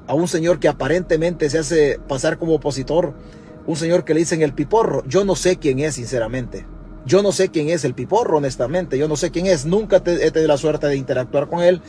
a 0.08 0.14
un 0.14 0.30
señor 0.30 0.60
que 0.60 0.70
aparentemente 0.70 1.50
se 1.50 1.60
hace 1.60 2.00
pasar 2.08 2.38
como 2.38 2.56
opositor, 2.56 3.14
un 3.68 3.76
señor 3.76 4.06
que 4.06 4.14
le 4.14 4.22
dicen 4.22 4.42
el 4.42 4.54
piporro. 4.54 5.04
Yo 5.06 5.26
no 5.26 5.36
sé 5.36 5.58
quién 5.58 5.80
es, 5.80 5.96
sinceramente. 5.96 6.66
Yo 7.06 7.22
no 7.22 7.34
sé 7.34 7.50
quién 7.50 7.70
es 7.70 7.84
el 7.84 7.94
piporro, 7.94 8.38
honestamente. 8.38 8.98
Yo 8.98 9.10
no 9.10 9.18
sé 9.18 9.32
quién 9.32 9.48
es. 9.48 9.66
Nunca 9.66 9.98
he 9.98 10.32
tenido 10.32 10.48
la 10.48 10.58
suerte 10.58 10.88
de 10.88 10.96
interactuar 10.96 11.50
con 11.50 11.62
él. 11.62 11.82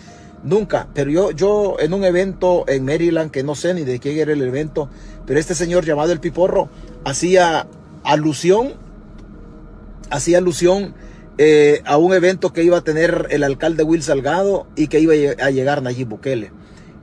Nunca. 0.43 0.89
Pero 0.95 1.11
yo, 1.11 1.31
yo 1.33 1.77
en 1.81 1.93
un 1.93 2.05
evento 2.05 2.65
en 2.69 2.85
Maryland, 2.85 3.31
que 3.31 3.43
no 3.43 3.55
sé 3.55 3.75
ni 3.75 3.85
de 3.85 3.99
quién 3.99 4.19
era 4.19 4.33
el 4.33 4.43
evento, 4.43 4.89
pero 5.27 5.39
este 5.41 5.55
señor 5.55 5.85
llamado 5.85 6.13
el 6.13 6.21
Piporro 6.21 6.69
hacía 7.05 7.67
alusión, 8.05 8.75
hacía 10.11 10.39
alusión 10.39 10.95
eh, 11.39 11.83
a 11.85 11.97
un 11.99 12.13
evento 12.15 12.53
que 12.53 12.65
iba 12.65 12.79
a 12.79 12.85
tener 12.85 13.27
el 13.31 13.45
alcalde 13.45 13.83
Will 13.83 14.03
Salgado 14.03 14.67
y 14.75 14.89
que 14.89 15.01
iba 15.01 15.15
a 15.15 15.51
llegar 15.51 15.83
Nayib 15.83 16.09
Bukele. 16.09 16.53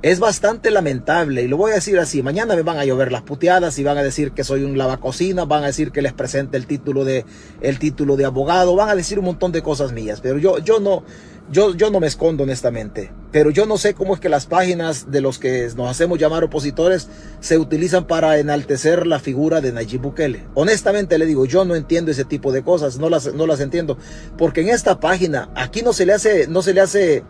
Es 0.01 0.20
bastante 0.20 0.70
lamentable 0.72 1.42
y 1.42 1.48
lo 1.48 1.58
voy 1.58 1.72
a 1.72 1.75
decir 1.75 1.98
así, 1.98 2.22
mañana 2.22 2.56
me 2.56 2.62
van 2.62 2.77
a 2.77 2.86
llover 2.86 3.12
las 3.12 3.24
puteadas 3.24 3.80
y 3.80 3.84
van 3.84 3.98
a 3.98 4.04
decir 4.04 4.34
que 4.34 4.44
soy 4.44 4.63
un 4.63 4.77
lavacocina, 4.77 5.46
van 5.46 5.63
a 5.63 5.68
decir 5.68 5.92
que 5.92 6.01
les 6.01 6.13
presente 6.13 6.58
el 6.58 6.68
título 6.68 7.06
de 7.06 7.25
el 7.62 7.80
título 7.80 8.15
de 8.15 8.25
abogado, 8.25 8.75
van 8.75 8.89
a 8.89 8.96
decir 8.96 9.18
un 9.18 9.25
montón 9.25 9.51
de 9.51 9.63
cosas 9.63 9.94
mías, 9.94 10.20
pero 10.22 10.38
yo 10.38 10.60
yo 10.60 10.80
no 10.80 11.04
yo, 11.52 11.75
yo 11.75 11.92
no 11.92 12.00
me 12.00 12.08
escondo 12.08 12.44
honestamente, 12.44 13.12
pero 13.32 13.52
yo 13.52 13.66
no 13.66 13.78
sé 13.78 13.94
cómo 13.94 14.16
es 14.16 14.20
que 14.20 14.30
las 14.30 14.48
páginas 14.48 15.12
de 15.12 15.22
los 15.22 15.38
que 15.38 15.70
nos 15.75 15.90
hacemos 15.90 16.18
llamar 16.18 16.44
opositores 16.44 17.08
se 17.40 17.58
utilizan 17.58 18.08
para 18.08 18.40
enaltecer 18.40 19.06
la 19.06 19.20
figura 19.20 19.62
de 19.62 19.72
Nayib 19.72 20.02
Bukele. 20.02 20.46
Honestamente 20.56 21.18
le 21.18 21.25
digo, 21.25 21.46
yo 21.46 21.64
no 21.64 21.75
entiendo 21.75 22.12
ese 22.12 22.25
tipo 22.25 22.52
de 22.52 22.64
cosas, 22.64 22.98
no 22.98 23.10
las, 23.10 23.34
no 23.34 23.46
las 23.46 23.60
entiendo, 23.60 23.98
porque 24.38 24.62
en 24.62 24.70
esta 24.70 25.00
página 25.00 25.50
aquí 25.56 25.82
no 25.84 25.94
se 25.94 26.06
le 26.06 26.14
hace, 26.14 26.48
no 26.48 26.62
se 26.62 26.74
le 26.74 26.82
hace, 26.82 27.24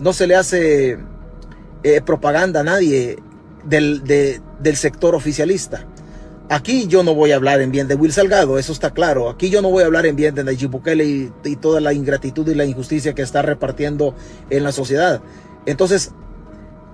no 0.00 0.12
se 0.12 0.26
le 0.26 0.36
hace 0.36 0.98
eh, 1.82 2.00
propaganda 2.00 2.60
a 2.60 2.64
nadie 2.64 3.18
del, 3.64 4.04
del 4.04 4.76
sector 4.76 5.14
oficialista. 5.14 5.84
Aquí 6.50 6.86
yo 6.86 7.02
no 7.02 7.14
voy 7.14 7.32
a 7.32 7.36
hablar 7.36 7.60
en 7.60 7.70
bien 7.70 7.88
de 7.88 7.94
Will 7.94 8.12
Salgado, 8.12 8.58
eso 8.58 8.72
está 8.72 8.92
claro. 8.92 9.28
Aquí 9.28 9.50
yo 9.50 9.60
no 9.60 9.70
voy 9.70 9.82
a 9.82 9.86
hablar 9.86 10.06
en 10.06 10.16
bien 10.16 10.34
de 10.34 10.44
Nayib 10.44 10.70
Bukele 10.70 11.04
y, 11.04 11.56
toda 11.56 11.80
la 11.80 11.92
ingratitud 11.92 12.48
y 12.48 12.54
la 12.54 12.64
injusticia 12.64 13.14
que 13.14 13.20
está 13.20 13.42
repartiendo 13.42 14.14
en 14.48 14.64
la 14.64 14.72
sociedad. 14.72 15.20
Entonces, 15.66 16.12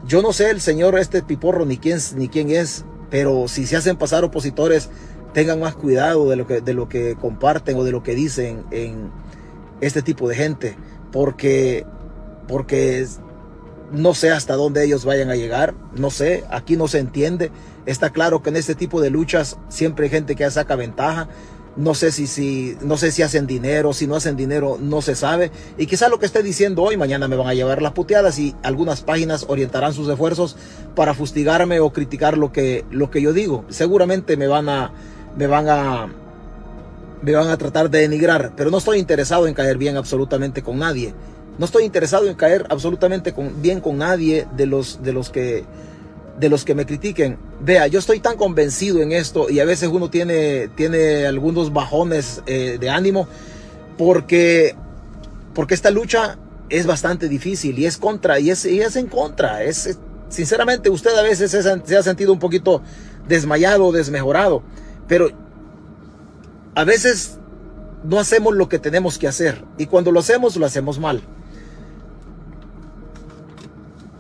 yo 0.06 0.23
no 0.23 0.32
sé 0.32 0.50
el 0.50 0.61
señor 0.61 0.99
este 0.99 1.23
piporro 1.23 1.66
ni 1.66 1.78
quién, 1.78 1.99
ni 2.16 2.28
quién 2.28 2.50
es, 2.50 2.84
pero 3.11 3.46
si 3.46 3.66
se 3.66 3.76
hacen 3.76 3.96
pasar 3.96 4.25
opositores, 4.25 4.90
tengan 5.32 5.61
más 5.61 5.76
cuidado 5.76 6.28
de 6.28 6.34
lo 6.34 6.49
que, 6.49 6.61
de 6.61 6.75
lo 6.75 6.88
que 6.88 7.14
comparten 7.14 7.76
o 7.76 7.84
de 7.84 7.92
lo 7.92 8.02
que 8.02 8.16
dicen 8.16 8.64
en 8.73 9.12
este 9.80 10.02
tipo 10.02 10.28
de 10.28 10.34
gente, 10.34 10.76
porque, 11.12 11.87
porque 12.49 13.06
no 13.92 14.14
sé 14.14 14.32
hasta 14.32 14.54
dónde 14.54 14.84
ellos 14.84 15.04
vayan 15.04 15.30
a 15.30 15.37
llegar, 15.37 15.75
no 15.94 16.11
sé, 16.11 16.42
aquí 16.50 16.76
no 16.76 16.88
se 16.88 16.99
entiende. 16.99 17.52
Está 17.86 18.10
claro 18.10 18.42
que 18.42 18.50
en 18.50 18.56
este 18.56 18.74
tipo 18.74 19.00
de 19.00 19.10
luchas 19.10 19.58
siempre 19.68 20.06
hay 20.06 20.10
gente 20.10 20.36
que 20.36 20.50
saca 20.50 20.76
ventaja. 20.76 21.28
No 21.76 21.94
sé 21.94 22.12
si, 22.12 22.28
si, 22.28 22.76
no 22.82 22.96
sé 22.96 23.10
si 23.10 23.22
hacen 23.22 23.48
dinero, 23.48 23.92
si 23.92 24.06
no 24.06 24.14
hacen 24.14 24.36
dinero, 24.36 24.78
no 24.80 25.02
se 25.02 25.16
sabe. 25.16 25.50
Y 25.76 25.86
quizá 25.86 26.08
lo 26.08 26.20
que 26.20 26.26
esté 26.26 26.42
diciendo 26.42 26.82
hoy, 26.82 26.96
mañana 26.96 27.26
me 27.26 27.34
van 27.34 27.48
a 27.48 27.54
llevar 27.54 27.82
las 27.82 27.92
puteadas 27.92 28.38
y 28.38 28.54
algunas 28.62 29.02
páginas 29.02 29.46
orientarán 29.48 29.92
sus 29.92 30.08
esfuerzos 30.08 30.56
para 30.94 31.14
fustigarme 31.14 31.80
o 31.80 31.92
criticar 31.92 32.38
lo 32.38 32.52
que, 32.52 32.84
lo 32.90 33.10
que 33.10 33.20
yo 33.20 33.32
digo. 33.32 33.64
Seguramente 33.70 34.36
me 34.36 34.46
van 34.46 34.68
a, 34.68 34.92
me 35.36 35.48
van 35.48 35.68
a, 35.68 36.14
me 37.22 37.32
van 37.32 37.48
a 37.48 37.56
tratar 37.56 37.90
de 37.90 38.00
denigrar, 38.00 38.52
pero 38.56 38.70
no 38.70 38.78
estoy 38.78 38.98
interesado 38.98 39.48
en 39.48 39.54
caer 39.54 39.76
bien 39.76 39.96
absolutamente 39.96 40.62
con 40.62 40.78
nadie. 40.78 41.12
No 41.58 41.64
estoy 41.64 41.84
interesado 41.84 42.28
en 42.28 42.34
caer 42.34 42.66
absolutamente 42.68 43.34
bien 43.60 43.80
con 43.80 43.98
nadie 43.98 44.46
de 44.56 44.66
los, 44.66 45.02
de 45.02 45.12
los 45.12 45.30
que 45.30 45.64
de 46.38 46.48
los 46.48 46.64
que 46.64 46.74
me 46.74 46.86
critiquen. 46.86 47.38
Vea, 47.60 47.86
yo 47.86 47.98
estoy 47.98 48.20
tan 48.20 48.36
convencido 48.36 49.00
en 49.00 49.12
esto 49.12 49.50
y 49.50 49.60
a 49.60 49.64
veces 49.64 49.88
uno 49.88 50.10
tiene, 50.10 50.68
tiene 50.68 51.26
algunos 51.26 51.72
bajones 51.72 52.42
eh, 52.46 52.78
de 52.80 52.90
ánimo 52.90 53.28
porque, 53.96 54.74
porque 55.54 55.74
esta 55.74 55.90
lucha 55.90 56.38
es 56.68 56.86
bastante 56.86 57.28
difícil 57.28 57.78
y 57.78 57.86
es 57.86 57.96
contra, 57.96 58.40
y 58.40 58.50
es, 58.50 58.64
y 58.64 58.80
es 58.80 58.96
en 58.96 59.06
contra. 59.06 59.62
Es, 59.62 59.98
sinceramente, 60.28 60.90
usted 60.90 61.16
a 61.16 61.22
veces 61.22 61.50
se, 61.50 61.62
se 61.62 61.96
ha 61.96 62.02
sentido 62.02 62.32
un 62.32 62.38
poquito 62.38 62.82
desmayado, 63.28 63.92
desmejorado, 63.92 64.62
pero 65.06 65.30
a 66.74 66.84
veces 66.84 67.38
no 68.02 68.18
hacemos 68.18 68.54
lo 68.54 68.68
que 68.68 68.78
tenemos 68.78 69.18
que 69.18 69.28
hacer 69.28 69.64
y 69.78 69.86
cuando 69.86 70.10
lo 70.12 70.20
hacemos, 70.20 70.56
lo 70.56 70.66
hacemos 70.66 70.98
mal. 70.98 71.22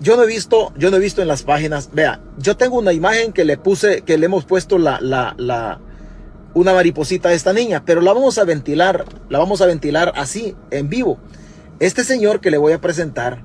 Yo 0.04 0.18
no 0.18 0.24
he 0.24 0.26
visto, 0.26 0.74
yo 0.76 0.90
no 0.90 0.98
he 0.98 1.00
visto 1.00 1.22
en 1.22 1.28
las 1.28 1.44
páginas, 1.44 1.88
vea, 1.94 2.20
yo 2.36 2.58
tengo 2.58 2.78
una 2.78 2.92
imagen 2.92 3.32
que 3.32 3.46
le 3.46 3.56
puse, 3.56 4.02
que 4.02 4.18
le 4.18 4.26
hemos 4.26 4.44
puesto 4.44 4.76
la, 4.76 5.00
la, 5.00 5.34
la, 5.38 5.80
una 6.52 6.74
mariposita 6.74 7.30
a 7.30 7.32
esta 7.32 7.54
niña, 7.54 7.84
pero 7.86 8.02
la 8.02 8.12
vamos 8.12 8.36
a 8.36 8.44
ventilar, 8.44 9.06
la 9.30 9.38
vamos 9.38 9.62
a 9.62 9.66
ventilar 9.66 10.12
así, 10.14 10.54
en 10.70 10.90
vivo. 10.90 11.18
Este 11.80 12.04
señor 12.04 12.42
que 12.42 12.50
le 12.50 12.58
voy 12.58 12.74
a 12.74 12.82
presentar, 12.82 13.44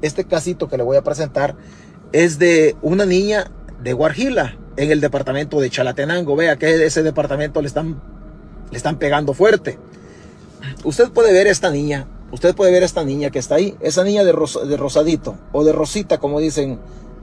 este 0.00 0.24
casito 0.24 0.66
que 0.66 0.78
le 0.78 0.82
voy 0.82 0.96
a 0.96 1.04
presentar, 1.04 1.56
es 2.12 2.38
de 2.38 2.74
una 2.80 3.04
niña 3.04 3.50
de 3.82 3.92
Guarjila, 3.92 4.56
en 4.78 4.90
el 4.90 5.02
departamento 5.02 5.60
de 5.60 5.68
Chalatenango. 5.68 6.36
Vea 6.36 6.56
que 6.56 6.86
ese 6.86 7.02
departamento 7.02 7.60
le 7.60 7.68
están, 7.68 8.00
le 8.70 8.76
están 8.78 8.98
pegando 8.98 9.34
fuerte. 9.34 9.78
Usted 10.84 11.10
puede 11.10 11.34
ver 11.34 11.48
esta 11.48 11.70
niña, 11.70 12.06
Usted 12.30 12.54
puede 12.54 12.72
ver 12.72 12.82
a 12.82 12.86
esta 12.86 13.04
niña 13.04 13.30
que 13.30 13.38
está 13.38 13.54
ahí, 13.54 13.74
esa 13.80 14.04
niña 14.04 14.22
de, 14.22 14.32
rosadito 14.32 15.36
o 15.52 15.64
de 15.64 15.72
rosita, 15.72 16.18
como 16.18 16.40
dicen, 16.40 16.78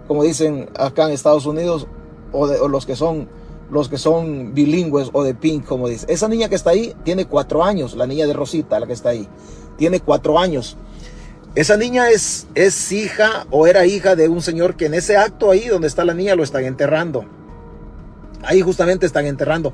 como 0.08 0.24
dicen 0.24 0.70
acá 0.78 1.06
en 1.06 1.12
Estados 1.12 1.46
Unidos, 1.46 1.88
o, 2.32 2.68
los 2.68 2.86
que 2.86 2.96
son 2.96 3.28
los 3.70 3.90
que 3.90 3.98
son 3.98 4.54
bilingües 4.54 5.10
o 5.14 5.24
de 5.24 5.34
pink, 5.34 5.66
como 5.66 5.88
dice. 5.88 6.06
Esa 6.10 6.28
niña 6.28 6.50
que 6.50 6.56
está 6.56 6.72
ahí 6.72 6.96
tiene 7.04 7.26
cuatro 7.26 7.64
años, 7.64 7.96
la 7.96 8.06
niña 8.06 8.28
de 8.28 8.34
rosita, 8.34 8.80
la 8.80 8.86
que 8.88 8.94
está 8.94 9.10
ahí, 9.10 9.28
tiene 9.78 10.00
cuatro 10.00 10.38
años. 10.38 10.78
Esa 11.56 11.78
niña 11.78 12.10
es, 12.10 12.48
es 12.54 12.92
hija 12.92 13.48
o 13.50 13.66
era 13.66 13.86
hija 13.86 14.16
de 14.16 14.28
un 14.28 14.42
señor 14.42 14.76
que 14.76 14.88
en 14.88 14.94
ese 14.94 15.18
acto 15.18 15.52
ahí 15.52 15.68
donde 15.68 15.88
está 15.88 16.04
la 16.04 16.14
niña 16.14 16.36
lo 16.36 16.44
están 16.44 16.66
enterrando. 16.66 17.26
Ahí 18.44 18.62
justamente 18.62 19.06
están 19.06 19.26
enterrando. 19.26 19.74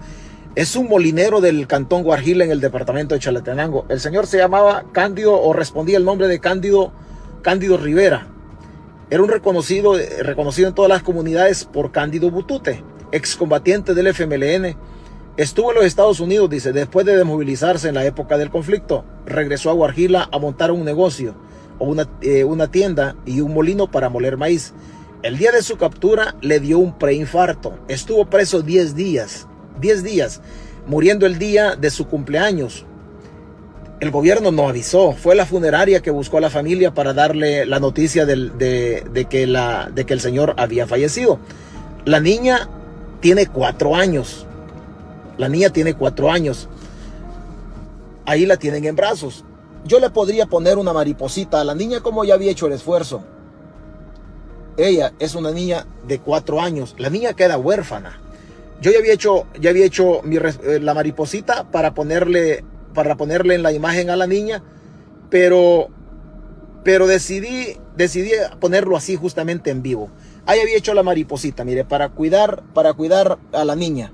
Es 0.54 0.76
un 0.76 0.90
molinero 0.90 1.40
del 1.40 1.66
cantón 1.66 2.04
Guarjila 2.04 2.44
en 2.44 2.52
el 2.52 2.60
departamento 2.60 3.16
de 3.16 3.22
Chalatenango. 3.22 3.86
El 3.88 4.02
señor 4.02 4.28
se 4.28 4.38
llamaba 4.38 4.84
Cándido 4.92 5.42
o 5.42 5.54
respondía 5.54 5.98
el 5.98 6.04
nombre 6.04 6.28
de 6.28 6.42
Cándido, 6.42 6.92
Cándido 7.42 7.78
Rivera. 7.78 8.28
Era 9.10 9.24
un 9.24 9.30
reconocido, 9.30 9.94
reconocido 10.20 10.68
en 10.68 10.76
todas 10.76 10.90
las 10.90 11.04
comunidades 11.04 11.64
por 11.64 11.94
Cándido 11.94 12.30
Butute, 12.32 12.84
excombatiente 13.14 13.94
del 13.94 14.08
FMLN. 14.08 14.76
Estuvo 15.38 15.72
en 15.72 15.76
los 15.78 15.86
Estados 15.86 16.20
Unidos, 16.20 16.50
dice, 16.50 16.74
después 16.74 17.06
de 17.06 17.16
desmovilizarse 17.16 17.88
en 17.88 17.96
la 17.96 18.04
época 18.04 18.38
del 18.38 18.50
conflicto. 18.50 19.06
Regresó 19.26 19.70
a 19.70 19.74
Guarjila 19.74 20.28
a 20.34 20.38
montar 20.38 20.72
un 20.72 20.84
negocio 20.84 21.34
o 21.80 21.86
una, 21.86 22.10
eh, 22.20 22.44
una 22.44 22.70
tienda 22.70 23.16
y 23.26 23.40
un 23.40 23.54
molino 23.54 23.90
para 23.90 24.10
moler 24.10 24.36
maíz. 24.36 24.74
El 25.24 25.38
día 25.38 25.54
de 25.54 25.62
su 25.62 25.78
captura 25.78 26.36
le 26.42 26.60
dio 26.60 26.78
un 26.78 26.98
preinfarto. 26.98 27.80
Estuvo 27.88 28.26
preso 28.26 28.62
10 28.62 28.96
días 28.96 29.48
10 29.82 30.04
días, 30.04 30.42
muriendo 30.88 31.26
el 31.26 31.38
día 31.38 31.76
de 31.76 31.90
su 31.90 32.08
cumpleaños. 32.08 32.86
El 34.00 34.10
gobierno 34.10 34.52
no 34.52 34.68
avisó, 34.68 35.12
fue 35.14 35.36
la 35.36 35.46
funeraria 35.46 36.02
que 36.02 36.10
buscó 36.10 36.38
a 36.38 36.42
la 36.42 36.50
familia 36.50 36.94
para 36.94 37.14
darle 37.14 37.66
la 37.66 37.80
noticia 37.80 38.26
de, 38.26 39.28
que 39.30 39.44
el 40.14 40.20
señor 40.22 40.56
había 40.58 40.88
fallecido. 40.88 41.40
La 42.06 42.20
niña 42.20 42.70
tiene 43.20 43.46
cuatro 43.46 43.96
años. 43.96 44.48
La 45.38 45.50
niña 45.50 45.70
tiene 45.70 45.94
cuatro 45.94 46.32
años. 46.32 46.68
Ahí 48.26 48.46
la 48.46 48.58
tienen 48.58 48.86
en 48.86 48.96
brazos. 48.96 49.44
Yo 49.86 50.00
le 50.00 50.10
podría 50.10 50.46
poner 50.48 50.78
una 50.78 50.94
mariposita 50.94 51.62
a 51.62 51.64
la 51.64 51.76
niña 51.76 52.02
como 52.02 52.24
ya 52.24 52.36
había 52.36 52.52
hecho 52.52 52.68
el 52.68 52.74
esfuerzo. 52.74 53.24
Ella 54.78 55.14
es 55.20 55.36
una 55.36 55.52
niña 55.52 55.86
de 56.08 56.20
cuatro 56.20 56.60
años. 56.60 56.96
La 56.98 57.10
niña 57.10 57.34
queda 57.34 57.58
huérfana. 57.58 58.20
Yo 58.82 58.92
ya 58.92 58.98
había 58.98 59.14
hecho, 59.14 59.46
ya 59.60 59.70
había 59.70 59.86
hecho 59.86 60.22
eh, 60.26 60.80
la 60.82 60.96
mariposita 60.96 61.70
para 61.70 61.94
ponerle, 61.94 62.66
para 62.96 63.16
ponerle 63.16 63.54
en 63.54 63.62
la 63.62 63.72
imagen 63.72 64.10
a 64.10 64.16
la 64.16 64.26
niña, 64.26 64.64
pero, 65.30 65.90
pero 66.84 67.06
decidí, 67.06 67.78
decidí 67.96 68.32
ponerlo 68.60 68.98
así 68.98 69.16
justamente 69.16 69.70
en 69.70 69.84
vivo. 69.84 70.10
Ahí 70.48 70.60
había 70.60 70.78
hecho 70.78 70.96
la 70.96 71.04
mariposita, 71.04 71.64
mire, 71.64 71.86
para 71.86 72.10
cuidar, 72.10 72.64
para 72.74 72.94
cuidar 72.94 73.38
a 73.54 73.64
la 73.66 73.76
niña. 73.76 74.12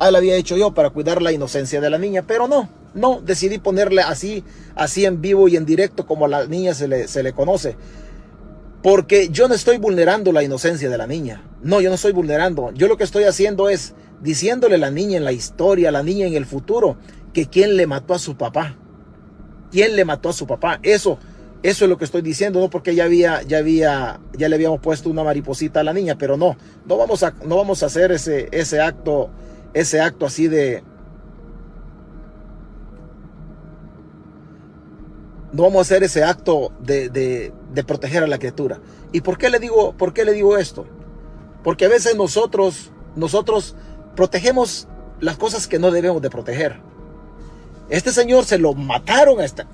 Ahí 0.00 0.10
la 0.10 0.18
había 0.18 0.34
hecho 0.34 0.56
yo 0.56 0.74
para 0.74 0.90
cuidar 0.90 1.22
la 1.22 1.30
inocencia 1.30 1.80
de 1.80 1.88
la 1.88 1.98
niña, 1.98 2.24
pero 2.26 2.48
no, 2.48 2.68
no, 2.94 3.20
decidí 3.20 3.58
ponerle 3.58 4.02
así, 4.02 4.42
así 4.74 5.04
en 5.04 5.20
vivo 5.20 5.46
y 5.46 5.56
en 5.56 5.64
directo 5.64 6.08
como 6.08 6.24
a 6.24 6.28
la 6.28 6.46
niña 6.46 6.74
se 6.74 6.88
le, 6.88 7.06
se 7.06 7.22
le 7.22 7.32
conoce. 7.32 7.76
Porque 8.82 9.28
yo 9.28 9.46
no 9.46 9.54
estoy 9.54 9.78
vulnerando 9.78 10.32
la 10.32 10.42
inocencia 10.42 10.90
de 10.90 10.98
la 10.98 11.06
niña. 11.06 11.42
No, 11.62 11.80
yo 11.80 11.88
no 11.88 11.94
estoy 11.94 12.12
vulnerando. 12.12 12.72
Yo 12.72 12.88
lo 12.88 12.96
que 12.96 13.04
estoy 13.04 13.24
haciendo 13.24 13.68
es 13.68 13.94
diciéndole 14.20 14.74
a 14.74 14.78
la 14.78 14.90
niña 14.90 15.16
en 15.16 15.24
la 15.24 15.32
historia, 15.32 15.90
a 15.90 15.92
la 15.92 16.02
niña 16.02 16.26
en 16.26 16.34
el 16.34 16.46
futuro, 16.46 16.96
que 17.32 17.46
quién 17.46 17.76
le 17.76 17.86
mató 17.86 18.14
a 18.14 18.18
su 18.18 18.36
papá. 18.36 18.76
¿Quién 19.70 19.94
le 19.94 20.04
mató 20.04 20.28
a 20.28 20.32
su 20.32 20.46
papá? 20.46 20.80
Eso, 20.82 21.18
eso 21.62 21.84
es 21.84 21.88
lo 21.88 21.96
que 21.96 22.04
estoy 22.04 22.22
diciendo, 22.22 22.60
no 22.60 22.70
porque 22.70 22.94
ya 22.94 23.04
había, 23.04 23.42
ya 23.42 23.58
había, 23.58 24.20
ya 24.36 24.48
le 24.48 24.56
habíamos 24.56 24.80
puesto 24.80 25.08
una 25.08 25.22
mariposita 25.22 25.80
a 25.80 25.84
la 25.84 25.92
niña, 25.92 26.18
pero 26.18 26.36
no, 26.36 26.56
no 26.86 26.96
vamos 26.96 27.22
a, 27.22 27.34
no 27.46 27.56
vamos 27.56 27.82
a 27.82 27.86
hacer 27.86 28.10
ese, 28.12 28.48
ese 28.50 28.80
acto, 28.80 29.30
ese 29.72 30.00
acto 30.00 30.26
así 30.26 30.48
de, 30.48 30.82
no 35.52 35.64
vamos 35.64 35.78
a 35.78 35.80
hacer 35.82 36.02
ese 36.02 36.24
acto 36.24 36.72
de, 36.80 37.10
de, 37.10 37.84
proteger 37.84 38.22
a 38.22 38.26
la 38.26 38.38
criatura. 38.38 38.80
¿Y 39.12 39.20
por 39.20 39.36
qué 39.36 39.50
le 39.50 39.58
digo, 39.58 39.92
por 39.92 40.14
qué 40.14 40.24
le 40.24 40.32
digo 40.32 40.56
esto? 40.56 40.86
Porque 41.62 41.84
a 41.84 41.88
veces 41.88 42.16
nosotros, 42.16 42.90
nosotros 43.16 43.76
protegemos 44.16 44.88
las 45.20 45.36
cosas 45.36 45.68
que 45.68 45.78
no 45.78 45.90
debemos 45.90 46.22
de 46.22 46.30
proteger. 46.30 46.80
Este 47.90 48.12
señor 48.12 48.46
se 48.46 48.58
lo 48.58 48.72
mataron 48.72 49.40
a 49.40 49.44
esta. 49.44 49.66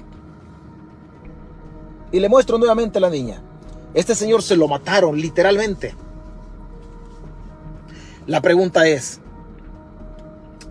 Y 2.11 2.19
le 2.19 2.29
muestro 2.29 2.59
nuevamente 2.59 2.99
a 2.99 3.01
la 3.01 3.11
niña. 3.11 3.43
Este 3.95 4.15
señor 4.15 4.43
se 4.43 4.57
lo 4.57 4.67
mataron 4.67 5.17
literalmente. 5.21 5.95
La 8.27 8.41
pregunta 8.43 8.87
es, 8.89 9.21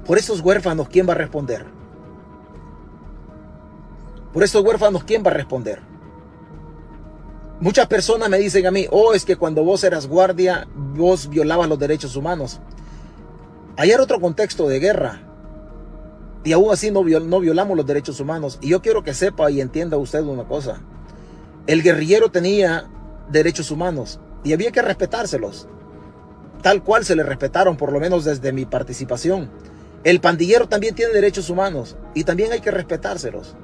por 0.06 0.18
esos 0.18 0.42
huérfanos, 0.42 0.90
¿quién 0.90 1.08
va 1.08 1.14
a 1.14 1.18
responder? 1.18 1.77
Por 4.38 4.44
esos 4.44 4.64
huérfanos, 4.64 5.04
¿quién 5.04 5.24
va 5.26 5.32
a 5.32 5.34
responder? 5.34 5.80
Muchas 7.60 7.88
personas 7.88 8.30
me 8.30 8.38
dicen 8.38 8.68
a 8.68 8.72
mí, 8.72 8.86
oh, 8.92 9.16
es 9.16 9.26
que 9.26 9.36
cuando 9.36 9.64
vos 9.64 9.84
eras 9.84 10.06
guardia, 10.06 10.68
vos 10.76 11.28
violabas 11.28 11.68
los 11.68 11.80
derechos 11.80 12.16
humanos. 12.16 12.60
Hay 13.78 13.92
otro 13.94 14.22
contexto 14.22 14.68
de 14.68 14.78
guerra. 14.78 15.24
Y 16.44 16.52
aún 16.52 16.72
así 16.72 16.92
no, 16.92 17.04
no 17.04 17.40
violamos 17.40 17.76
los 17.76 17.88
derechos 17.88 18.20
humanos. 18.20 18.60
Y 18.62 18.70
yo 18.70 18.80
quiero 18.80 19.04
que 19.04 19.16
sepa 19.16 19.50
y 19.50 19.60
entienda 19.60 19.98
usted 19.98 20.22
una 20.22 20.44
cosa. 20.44 20.84
El 21.66 21.82
guerrillero 21.82 22.30
tenía 22.30 22.88
derechos 23.32 23.72
humanos 23.72 24.20
y 24.44 24.54
había 24.54 24.72
que 24.72 24.84
respetárselos. 24.84 25.68
Tal 26.62 26.84
cual 26.84 27.06
se 27.06 27.16
le 27.16 27.24
respetaron, 27.24 27.76
por 27.76 27.92
lo 27.92 28.00
menos 28.00 28.24
desde 28.24 28.54
mi 28.54 28.68
participación. 28.68 29.50
El 30.04 30.22
pandillero 30.22 30.70
también 30.70 30.94
tiene 30.94 31.12
derechos 31.12 31.50
humanos 31.50 31.98
y 32.14 32.24
también 32.24 32.52
hay 32.52 32.62
que 32.62 32.70
respetárselos. 32.70 33.56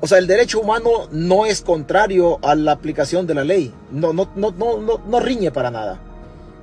O 0.00 0.06
sea, 0.06 0.18
el 0.18 0.26
derecho 0.26 0.60
humano 0.60 1.08
no 1.10 1.46
es 1.46 1.62
contrario 1.62 2.38
a 2.42 2.54
la 2.54 2.72
aplicación 2.72 3.26
de 3.26 3.34
la 3.34 3.44
ley. 3.44 3.72
No, 3.90 4.12
no, 4.12 4.28
no, 4.36 4.50
no, 4.50 5.00
no, 5.06 5.20
riñe 5.20 5.50
para 5.50 5.70
nada. 5.70 5.98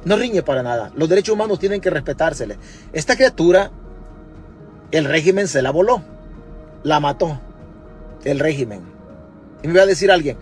No 0.05 0.15
riñe 0.15 0.43
para 0.43 0.61
nada. 0.61 0.91
Los 0.95 1.09
derechos 1.09 1.33
humanos 1.33 1.59
tienen 1.59 1.81
que 1.81 1.89
respetársele. 1.89 2.57
Esta 2.91 3.15
criatura, 3.15 3.71
el 4.91 5.05
régimen 5.05 5.47
se 5.47 5.61
la 5.61 5.71
voló. 5.71 6.03
La 6.83 6.99
mató. 6.99 7.39
El 8.23 8.39
régimen. 8.39 8.81
Y 9.63 9.67
me 9.67 9.75
va 9.75 9.83
a 9.83 9.87
decir 9.87 10.11
alguien, 10.11 10.37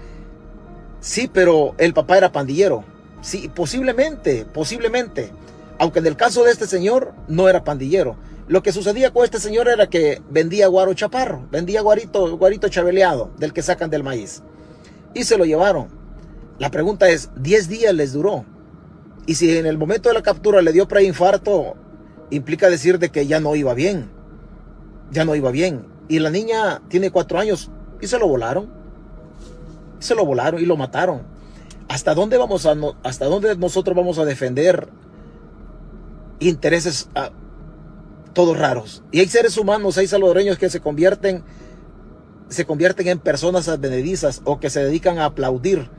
sí, 1.00 1.30
pero 1.32 1.76
el 1.78 1.94
papá 1.94 2.18
era 2.18 2.32
pandillero. 2.32 2.84
Sí, 3.22 3.50
posiblemente, 3.54 4.46
posiblemente. 4.46 5.32
Aunque 5.80 6.00
en 6.00 6.08
el 6.08 6.18
caso 6.18 6.44
de 6.44 6.52
este 6.52 6.68
señor 6.68 7.14
no 7.28 7.48
era 7.48 7.64
pandillero. 7.64 8.18
Lo 8.48 8.64
que 8.64 8.72
sucedía 8.72 9.12
con 9.12 9.24
este 9.24 9.40
señor 9.40 9.68
era 9.70 9.88
que 9.88 10.22
vendía 10.30 10.68
guaro 10.68 10.94
chaparro, 10.94 11.48
vendía 11.52 11.82
guarito, 11.82 12.38
guarito 12.38 12.68
chabeleado, 12.70 13.32
del 13.38 13.54
que 13.54 13.62
sacan 13.62 13.90
del 13.90 14.04
maíz. 14.04 14.42
Y 15.14 15.24
se 15.24 15.38
lo 15.38 15.46
llevaron. 15.46 15.88
La 16.60 16.70
pregunta 16.70 17.10
es, 17.10 17.30
10 17.38 17.70
días 17.70 17.94
les 17.94 18.14
duró. 18.14 18.46
Y 19.26 19.36
si 19.36 19.56
en 19.58 19.66
el 19.66 19.78
momento 19.78 20.10
de 20.10 20.16
la 20.16 20.24
captura 20.24 20.62
le 20.62 20.74
dio 20.74 20.88
preinfarto, 20.88 21.76
implica 22.30 22.70
decir 22.70 23.00
de 23.00 23.10
que 23.10 23.28
ya 23.28 23.40
no 23.40 23.56
iba 23.56 23.74
bien. 23.74 24.10
Ya 25.12 25.26
no 25.26 25.36
iba 25.36 25.52
bien. 25.52 25.86
Y 26.08 26.20
la 26.20 26.30
niña 26.30 26.82
tiene 26.88 27.12
cuatro 27.12 27.40
años 27.40 27.72
y 28.02 28.08
se 28.08 28.20
lo 28.20 28.28
volaron. 28.28 28.70
Se 30.00 30.16
lo 30.16 30.26
volaron 30.26 30.62
y 30.62 30.66
lo 30.66 30.76
mataron. 30.78 31.22
¿Hasta 31.88 32.14
dónde 32.16 32.38
vamos 32.38 32.66
a, 32.66 32.76
hasta 33.04 33.26
dónde 33.26 33.56
nosotros 33.56 33.96
vamos 33.96 34.18
a 34.18 34.26
defender 34.26 34.90
intereses 36.40 37.10
ah, 37.16 37.32
todos 38.34 38.58
raros. 38.58 39.04
Y 39.12 39.20
hay 39.20 39.28
seres 39.28 39.58
humanos, 39.58 39.98
hay 39.98 40.08
salvadoreños 40.08 40.58
que 40.58 40.70
se 40.70 40.80
convierten, 40.80 41.44
se 42.50 42.66
convierten 42.66 43.08
en 43.08 43.20
personas 43.20 43.68
advenedizas 43.68 44.42
o 44.46 44.60
que 44.60 44.70
se 44.70 44.84
dedican 44.84 45.20
a 45.20 45.26
aplaudir 45.26 45.90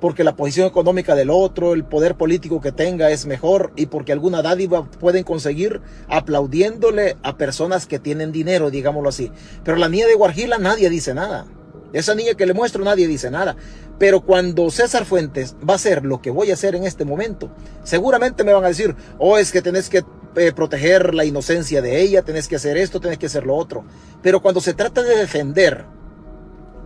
porque 0.00 0.24
la 0.24 0.36
posición 0.36 0.66
económica 0.66 1.14
del 1.14 1.30
otro, 1.30 1.74
el 1.74 1.84
poder 1.84 2.14
político 2.16 2.60
que 2.60 2.72
tenga 2.72 3.10
es 3.10 3.26
mejor 3.26 3.72
y 3.76 3.86
porque 3.86 4.12
alguna 4.12 4.42
dádiva 4.42 4.84
pueden 4.84 5.24
conseguir 5.24 5.80
aplaudiéndole 6.08 7.16
a 7.22 7.36
personas 7.36 7.86
que 7.86 7.98
tienen 7.98 8.32
dinero, 8.32 8.70
digámoslo 8.70 9.08
así. 9.08 9.32
Pero 9.64 9.76
la 9.76 9.88
niña 9.88 10.06
de 10.06 10.14
Guarjila 10.14 10.58
nadie 10.58 10.88
dice 10.90 11.14
nada. 11.14 11.46
Esa 11.92 12.14
niña 12.14 12.34
que 12.34 12.46
le 12.46 12.54
muestro 12.54 12.84
nadie 12.84 13.06
dice 13.06 13.30
nada. 13.30 13.56
Pero 13.98 14.20
cuando 14.20 14.70
César 14.70 15.04
Fuentes 15.04 15.56
va 15.68 15.72
a 15.72 15.76
hacer 15.76 16.04
lo 16.04 16.22
que 16.22 16.30
voy 16.30 16.50
a 16.50 16.54
hacer 16.54 16.76
en 16.76 16.84
este 16.84 17.04
momento, 17.04 17.50
seguramente 17.82 18.44
me 18.44 18.52
van 18.52 18.64
a 18.64 18.68
decir, 18.68 18.94
oh, 19.18 19.38
es 19.38 19.50
que 19.50 19.62
tenés 19.62 19.88
que 19.88 20.04
eh, 20.36 20.52
proteger 20.52 21.14
la 21.14 21.24
inocencia 21.24 21.82
de 21.82 22.00
ella, 22.00 22.22
tenés 22.22 22.48
que 22.48 22.56
hacer 22.56 22.76
esto, 22.76 23.00
tenés 23.00 23.18
que 23.18 23.26
hacer 23.26 23.46
lo 23.46 23.56
otro. 23.56 23.84
Pero 24.22 24.40
cuando 24.40 24.60
se 24.60 24.74
trata 24.74 25.02
de 25.02 25.16
defender 25.16 25.84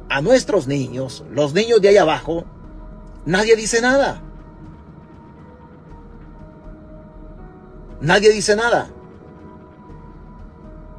a 0.08 0.20
nuestros 0.20 0.66
niños, 0.66 1.24
los 1.30 1.54
niños 1.54 1.80
de 1.80 1.88
ahí 1.88 1.96
abajo, 1.96 2.44
nadie 3.24 3.56
dice 3.56 3.80
nada. 3.80 4.22
Nadie 8.00 8.30
dice 8.30 8.56
nada. 8.56 8.90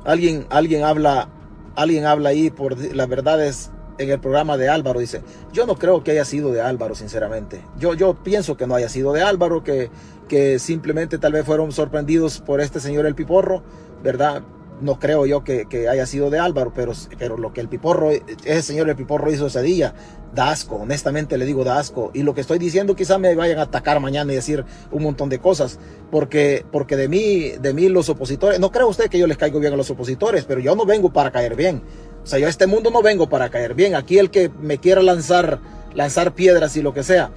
Alguien, 0.06 0.48
alguien 0.50 0.84
habla, 0.84 1.30
alguien 1.76 2.06
habla 2.06 2.30
ahí 2.30 2.50
por 2.50 2.78
la 2.78 3.06
verdad 3.06 3.46
es 3.46 3.72
en 3.98 4.10
el 4.10 4.20
programa 4.20 4.58
de 4.58 4.70
Álvaro 4.70 5.00
dice, 5.00 5.22
yo 5.52 5.66
no 5.66 5.76
creo 5.76 6.04
que 6.04 6.12
haya 6.12 6.26
sido 6.26 6.52
de 6.52 6.62
Álvaro, 6.62 6.96
sinceramente. 6.96 7.62
Yo, 7.78 7.94
yo 7.94 8.24
pienso 8.24 8.58
que 8.58 8.68
no 8.68 8.76
haya 8.76 8.90
sido 8.90 9.14
de 9.14 9.22
Álvaro, 9.22 9.64
que, 9.64 9.90
que 10.28 10.60
simplemente 10.60 11.18
tal 11.18 11.34
vez 11.34 11.46
fueron 11.46 11.72
sorprendidos 11.72 12.40
por 12.40 12.62
este 12.62 12.80
señor 12.80 13.06
el 13.06 13.16
Piporro, 13.16 13.64
¿verdad? 14.04 14.44
No 14.82 15.00
creo 15.00 15.26
yo 15.26 15.44
que, 15.44 15.88
haya 15.90 16.06
sido 16.06 16.30
de 16.30 16.40
Álvaro, 16.40 16.74
pero, 16.76 16.94
pero 17.18 17.38
lo 17.38 17.54
que 17.54 17.62
el 17.62 17.70
Piporro, 17.70 18.12
ese 18.12 18.62
señor 18.62 18.90
el 18.90 18.96
Piporro 18.96 19.32
hizo 19.32 19.48
ese 19.48 19.62
día, 19.62 19.94
da 20.34 20.50
asco, 20.50 20.76
honestamente 20.76 21.38
le 21.38 21.46
digo 21.46 21.64
da 21.64 21.78
asco. 21.78 22.12
Y 22.14 22.24
lo 22.24 22.34
que 22.34 22.42
estoy 22.42 22.60
diciendo 22.60 22.96
quizá 22.96 23.18
me 23.18 23.36
vayan 23.36 23.60
a 23.60 23.64
atacar 23.64 24.00
mañana 24.00 24.32
y 24.34 24.36
decir 24.36 24.66
un 24.92 25.04
montón 25.04 25.30
de 25.30 25.40
cosas, 25.40 25.80
porque, 26.12 26.66
porque 26.72 26.98
de 26.98 27.08
mí, 27.08 27.52
de 27.62 27.74
mí 27.74 27.88
los 27.88 28.10
opositores, 28.10 28.60
no 28.60 28.72
creo 28.72 28.88
usted 28.88 29.10
que 29.10 29.20
yo 29.20 29.28
les 29.28 29.38
caigo 29.38 29.60
bien 29.60 29.74
a 29.74 29.78
los 29.78 29.90
opositores, 29.90 30.46
pero 30.46 30.60
yo 30.60 30.76
no 30.76 30.86
vengo 30.86 31.14
para 31.14 31.32
caer 31.32 31.56
bien. 31.56 31.82
O 32.24 32.28
sea, 32.28 32.40
yo 32.40 32.48
a 32.48 32.50
este 32.50 32.68
mundo 32.68 32.90
no 32.90 33.02
vengo 33.02 33.30
para 33.30 33.50
caer 33.50 33.74
bien. 33.74 33.96
Aquí 33.96 34.18
el 34.18 34.30
que 34.30 34.50
me 34.62 34.78
quiera 34.78 35.02
lanzar, 35.02 35.60
lanzar 35.94 36.34
piedras 36.34 36.78
y 36.78 36.82
lo 36.82 36.94
que 36.94 37.04
sea. 37.04 37.32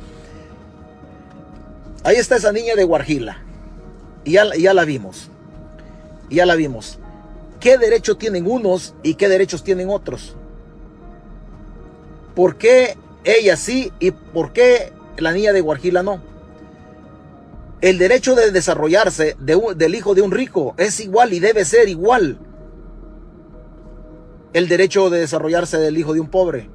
Ahí 2.05 2.16
está 2.16 2.37
esa 2.37 2.53
niña 2.53 2.77
de 2.77 2.85
Guarjila. 2.85 3.42
Y 4.25 4.33
ya, 4.33 4.44
ya 4.57 4.75
la 4.75 4.85
vimos. 4.85 5.31
Ya 6.31 6.46
la 6.46 6.55
vimos. 6.55 6.99
¿Qué 7.59 7.79
derecho 7.79 8.16
tienen 8.16 8.46
unos 8.49 8.94
y 9.03 9.14
qué 9.14 9.29
derechos 9.29 9.64
tienen 9.64 9.90
otros? 9.90 10.37
¿Por 12.35 12.57
qué 12.57 12.96
ella 13.25 13.57
sí 13.57 13.92
y 13.99 14.12
por 14.12 14.53
qué 14.53 14.92
la 15.16 15.33
niña 15.33 15.53
de 15.53 15.62
Guarjila 15.62 16.03
no? 16.03 16.20
El 17.81 17.99
derecho 17.99 18.35
de 18.35 18.53
desarrollarse 18.53 19.37
del 19.38 19.94
hijo 19.94 20.14
de 20.14 20.22
un 20.22 20.31
rico 20.31 20.75
es 20.77 21.01
igual 21.01 21.33
y 21.33 21.40
debe 21.40 21.64
ser 21.64 21.88
igual 21.88 22.38
el 24.57 24.69
derecho 24.69 25.11
de 25.11 25.21
desarrollarse 25.21 25.77
del 25.77 25.99
hijo 25.99 26.14
de 26.14 26.21
un 26.21 26.29
pobre. 26.29 26.71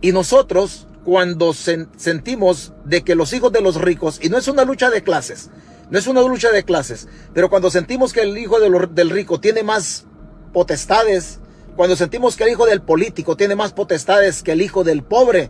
Y 0.00 0.10
nosotros, 0.10 0.88
cuando 1.04 1.54
sentimos 1.54 2.72
de 2.84 3.04
que 3.04 3.14
los 3.14 3.32
hijos 3.32 3.52
de 3.52 3.60
los 3.60 3.80
ricos, 3.80 4.18
y 4.20 4.28
no 4.28 4.38
es 4.38 4.48
una 4.48 4.64
lucha 4.64 4.90
de 4.90 5.04
clases, 5.04 5.48
no 5.88 6.00
es 6.00 6.08
una 6.08 6.20
lucha 6.22 6.50
de 6.50 6.64
clases, 6.64 7.06
pero 7.32 7.48
cuando 7.48 7.70
sentimos 7.70 8.12
que 8.12 8.22
el 8.22 8.36
hijo 8.36 8.58
del 8.58 9.10
rico 9.10 9.38
tiene 9.38 9.62
más 9.62 10.04
potestades, 10.52 11.38
cuando 11.76 11.94
sentimos 11.94 12.34
que 12.34 12.42
el 12.42 12.50
hijo 12.50 12.66
del 12.66 12.82
político 12.82 13.36
tiene 13.36 13.54
más 13.54 13.72
potestades 13.72 14.42
que 14.42 14.50
el 14.50 14.60
hijo 14.60 14.82
del 14.82 15.04
pobre, 15.04 15.48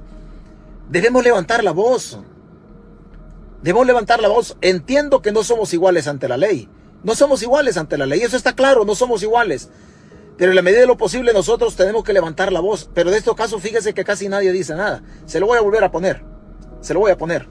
debemos 0.90 1.24
levantar 1.24 1.64
la 1.64 1.72
voz. 1.72 2.18
Debemos 3.62 3.86
levantar 3.86 4.20
la 4.20 4.28
voz. 4.28 4.58
Entiendo 4.60 5.22
que 5.22 5.32
no 5.32 5.42
somos 5.42 5.72
iguales 5.72 6.06
ante 6.06 6.28
la 6.28 6.36
ley. 6.36 6.68
No 7.02 7.14
somos 7.14 7.42
iguales 7.42 7.78
ante 7.78 7.96
la 7.96 8.04
ley. 8.04 8.20
Eso 8.20 8.36
está 8.36 8.54
claro, 8.54 8.84
no 8.84 8.94
somos 8.94 9.22
iguales. 9.22 9.70
Pero 10.36 10.50
en 10.50 10.56
la 10.56 10.62
medida 10.62 10.80
de 10.80 10.86
lo 10.86 10.96
posible 10.96 11.32
nosotros 11.32 11.76
tenemos 11.76 12.04
que 12.04 12.12
levantar 12.12 12.52
la 12.52 12.60
voz. 12.60 12.90
Pero 12.94 13.10
de 13.10 13.18
estos 13.18 13.36
casos 13.36 13.60
fíjese 13.62 13.94
que 13.94 14.04
casi 14.04 14.28
nadie 14.28 14.52
dice 14.52 14.74
nada. 14.74 15.02
Se 15.26 15.40
lo 15.40 15.46
voy 15.46 15.58
a 15.58 15.62
volver 15.62 15.84
a 15.84 15.90
poner. 15.90 16.24
Se 16.80 16.94
lo 16.94 17.00
voy 17.00 17.12
a 17.12 17.16
poner. 17.16 17.46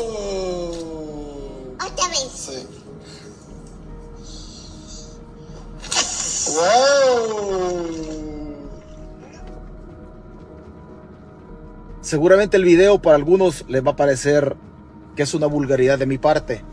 Otra 1.75 2.07
vez. 2.09 2.29
Sí. 2.33 2.67
¡Wow! 6.53 8.09
Seguramente 12.01 12.57
el 12.57 12.63
video 12.63 13.01
para 13.01 13.17
algunos 13.17 13.65
les 13.67 13.85
va 13.85 13.91
a 13.91 13.95
parecer 13.95 14.55
que 15.15 15.23
es 15.23 15.33
una 15.33 15.47
vulgaridad 15.47 15.99
de 15.99 16.05
mi 16.05 16.17
parte. 16.17 16.63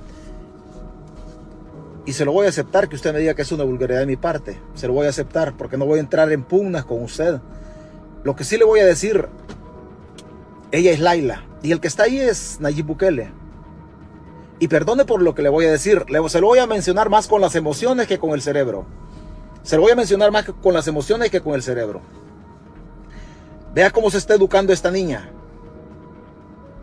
Y 2.07 2.12
se 2.12 2.25
lo 2.25 2.31
voy 2.31 2.47
a 2.47 2.51
aceptar 2.51 2.88
que 2.88 2.95
usted 2.95 3.12
me 3.12 3.19
diga 3.19 3.35
que 3.35 3.42
es 3.42 3.51
una 3.51 3.64
vulgaridad 3.64 3.99
de 3.99 4.07
mi 4.07 4.16
parte. 4.16 4.61
Se 4.75 4.87
lo 4.87 4.92
voy 4.92 5.07
a 5.07 5.11
aceptar 5.11 5.57
porque 5.57 5.77
no 5.77 5.87
voy 5.87 5.99
a 5.99 6.03
entrar 6.03 6.31
en 6.31 6.45
pugnas 6.45 6.85
con 6.85 7.03
usted. 7.03 7.40
Lo 8.23 8.37
que 8.37 8.45
sí 8.45 8.57
le 8.57 8.64
voy 8.64 8.79
a 8.79 8.87
decir, 8.87 9.29
ella 10.71 10.92
es 10.92 11.01
Laila. 11.01 11.45
Y 11.62 11.73
el 11.73 11.81
que 11.81 11.88
está 11.88 12.05
ahí 12.05 12.21
es 12.21 12.61
Nayib 12.61 12.87
Bukele. 12.87 13.33
Y 14.61 14.69
perdone 14.69 15.05
por 15.05 15.21
lo 15.21 15.35
que 15.35 15.42
le 15.42 15.49
voy 15.49 15.64
a 15.66 15.71
decir. 15.73 16.07
Se 16.29 16.40
lo 16.40 16.47
voy 16.47 16.61
a 16.61 16.66
mencionar 16.69 17.11
más 17.11 17.27
con 17.27 17.40
las 17.40 17.57
emociones 17.57 18.07
que 18.07 18.19
con 18.19 18.31
el 18.31 18.40
cerebro. 18.40 18.87
Se 19.64 19.75
lo 19.75 19.83
voy 19.83 19.90
a 19.90 19.97
mencionar 19.97 20.31
más 20.31 20.45
con 20.45 20.75
las 20.75 20.87
emociones 20.87 21.31
que 21.31 21.40
con 21.40 21.55
el 21.55 21.62
cerebro. 21.62 22.03
Vea 23.75 23.90
cómo 23.90 24.12
se 24.12 24.19
está 24.19 24.35
educando 24.35 24.73
esta 24.73 24.92
niña. 24.92 25.29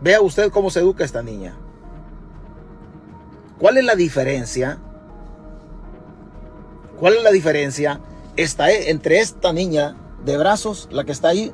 Vea 0.02 0.20
usted 0.20 0.50
cómo 0.50 0.70
se 0.70 0.80
educa 0.80 1.02
esta 1.02 1.22
niña. 1.22 1.56
¿Cuál 3.58 3.78
es 3.78 3.84
la 3.84 3.94
diferencia? 3.96 4.78
¿Cuál 6.98 7.14
es 7.14 7.22
la 7.22 7.30
diferencia 7.30 8.00
está 8.36 8.70
entre 8.72 9.20
esta 9.20 9.52
niña 9.52 9.96
de 10.24 10.36
brazos, 10.36 10.88
la 10.90 11.04
que 11.04 11.12
está 11.12 11.28
ahí, 11.28 11.52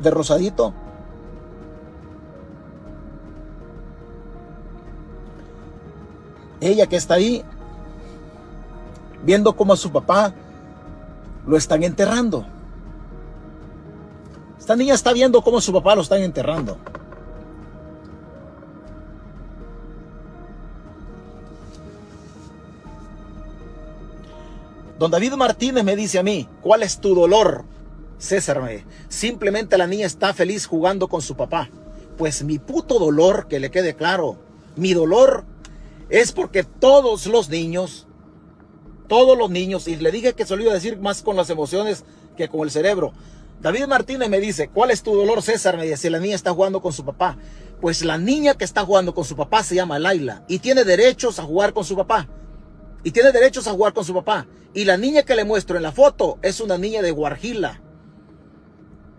de 0.00 0.10
rosadito? 0.10 0.74
Ella 6.60 6.86
que 6.86 6.96
está 6.96 7.14
ahí, 7.14 7.44
viendo 9.22 9.54
cómo 9.56 9.74
a 9.74 9.76
su 9.76 9.92
papá 9.92 10.34
lo 11.46 11.56
están 11.56 11.82
enterrando. 11.84 12.46
Esta 14.58 14.74
niña 14.74 14.94
está 14.94 15.12
viendo 15.12 15.42
cómo 15.42 15.60
su 15.60 15.72
papá 15.72 15.94
lo 15.94 16.02
están 16.02 16.22
enterrando. 16.22 16.78
Don 24.98 25.10
David 25.10 25.34
Martínez 25.34 25.84
me 25.84 25.94
dice 25.94 26.18
a 26.18 26.22
mí, 26.22 26.48
¿cuál 26.62 26.82
es 26.82 27.00
tu 27.00 27.14
dolor? 27.14 27.64
César 28.18 28.62
me 28.62 28.84
simplemente 29.08 29.76
la 29.76 29.86
niña 29.86 30.06
está 30.06 30.32
feliz 30.32 30.66
jugando 30.66 31.08
con 31.08 31.20
su 31.20 31.36
papá. 31.36 31.68
Pues 32.16 32.42
mi 32.42 32.58
puto 32.58 32.98
dolor, 32.98 33.46
que 33.46 33.60
le 33.60 33.70
quede 33.70 33.94
claro, 33.94 34.38
mi 34.74 34.94
dolor 34.94 35.44
es 36.08 36.32
porque 36.32 36.64
todos 36.64 37.26
los 37.26 37.50
niños, 37.50 38.06
todos 39.06 39.36
los 39.36 39.50
niños, 39.50 39.86
y 39.86 39.96
le 39.96 40.10
dije 40.10 40.32
que 40.32 40.46
se 40.46 40.56
lo 40.56 40.62
iba 40.62 40.72
a 40.72 40.76
decir 40.76 40.98
más 40.98 41.20
con 41.20 41.36
las 41.36 41.50
emociones 41.50 42.04
que 42.34 42.48
con 42.48 42.62
el 42.62 42.70
cerebro. 42.70 43.12
David 43.60 43.86
Martínez 43.86 44.30
me 44.30 44.40
dice, 44.40 44.68
¿cuál 44.68 44.90
es 44.90 45.02
tu 45.02 45.14
dolor, 45.14 45.42
César? 45.42 45.76
Me 45.76 45.84
dice, 45.84 45.96
si 45.96 46.10
la 46.10 46.20
niña 46.20 46.34
está 46.34 46.52
jugando 46.52 46.80
con 46.80 46.94
su 46.94 47.04
papá. 47.04 47.36
Pues 47.82 48.02
la 48.02 48.16
niña 48.16 48.54
que 48.54 48.64
está 48.64 48.86
jugando 48.86 49.14
con 49.14 49.24
su 49.24 49.36
papá 49.36 49.62
se 49.62 49.74
llama 49.74 49.98
Laila 49.98 50.44
y 50.48 50.60
tiene 50.60 50.84
derechos 50.84 51.38
a 51.38 51.42
jugar 51.42 51.74
con 51.74 51.84
su 51.84 51.96
papá. 51.96 52.28
Y 53.06 53.12
tiene 53.12 53.30
derechos 53.30 53.68
a 53.68 53.70
jugar 53.70 53.92
con 53.92 54.04
su 54.04 54.12
papá. 54.12 54.48
Y 54.74 54.84
la 54.84 54.96
niña 54.96 55.22
que 55.22 55.36
le 55.36 55.44
muestro 55.44 55.76
en 55.76 55.84
la 55.84 55.92
foto 55.92 56.40
es 56.42 56.60
una 56.60 56.76
niña 56.76 57.02
de 57.02 57.12
Guarjila. 57.12 57.80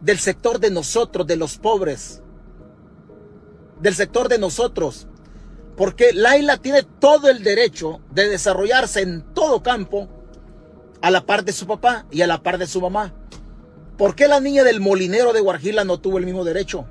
Del 0.02 0.20
sector 0.20 0.60
de 0.60 0.72
nosotros, 0.72 1.26
de 1.26 1.38
los 1.38 1.58
pobres. 1.58 2.22
Del 3.80 3.96
sector 3.96 4.28
de 4.28 4.40
nosotros. 4.40 5.08
Porque 5.78 6.12
Laila 6.12 6.58
tiene 6.58 6.84
todo 6.84 7.30
el 7.30 7.44
derecho 7.44 8.02
de 8.12 8.28
desarrollarse 8.28 9.04
en 9.04 9.22
todo 9.34 9.64
campo 9.64 10.10
a 11.02 11.10
la 11.10 11.26
par 11.26 11.46
de 11.46 11.54
su 11.54 11.66
papá 11.66 12.08
y 12.12 12.24
a 12.24 12.28
la 12.28 12.44
par 12.44 12.58
de 12.58 12.68
su 12.68 12.82
mamá. 12.82 13.14
¿Por 13.98 14.16
qué 14.16 14.28
la 14.28 14.42
niña 14.42 14.66
del 14.66 14.82
molinero 14.82 15.32
de 15.32 15.40
Guarjila 15.40 15.86
no 15.86 15.98
tuvo 15.98 16.18
el 16.18 16.26
mismo 16.26 16.44
derecho? 16.44 16.86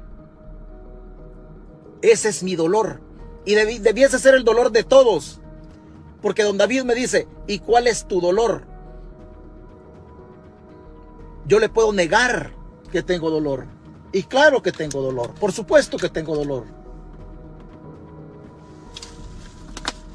Ese 2.01 2.31
es 2.31 2.43
mi 2.43 2.57
dolor. 2.57 3.03
Y 3.45 3.55
debiese 3.55 4.19
ser 4.19 4.35
el 4.35 4.45
dolor 4.45 4.73
de 4.73 4.83
todos. 4.83 5.43
Porque 6.27 6.43
don 6.43 6.59
David 6.59 6.83
me 6.83 6.97
dice, 6.97 7.29
¿y 7.47 7.61
cuál 7.61 7.87
es 7.87 8.09
tu 8.09 8.21
dolor? 8.21 8.67
Yo 11.47 11.61
le 11.61 11.69
puedo 11.69 11.93
negar 11.93 12.53
que 12.91 13.05
tengo 13.05 13.31
dolor. 13.31 13.69
Y 14.11 14.25
claro 14.25 14.61
que 14.61 14.73
tengo 14.73 15.01
dolor. 15.01 15.35
Por 15.35 15.53
supuesto 15.53 15.97
que 15.99 16.09
tengo 16.09 16.35
dolor. 16.35 16.65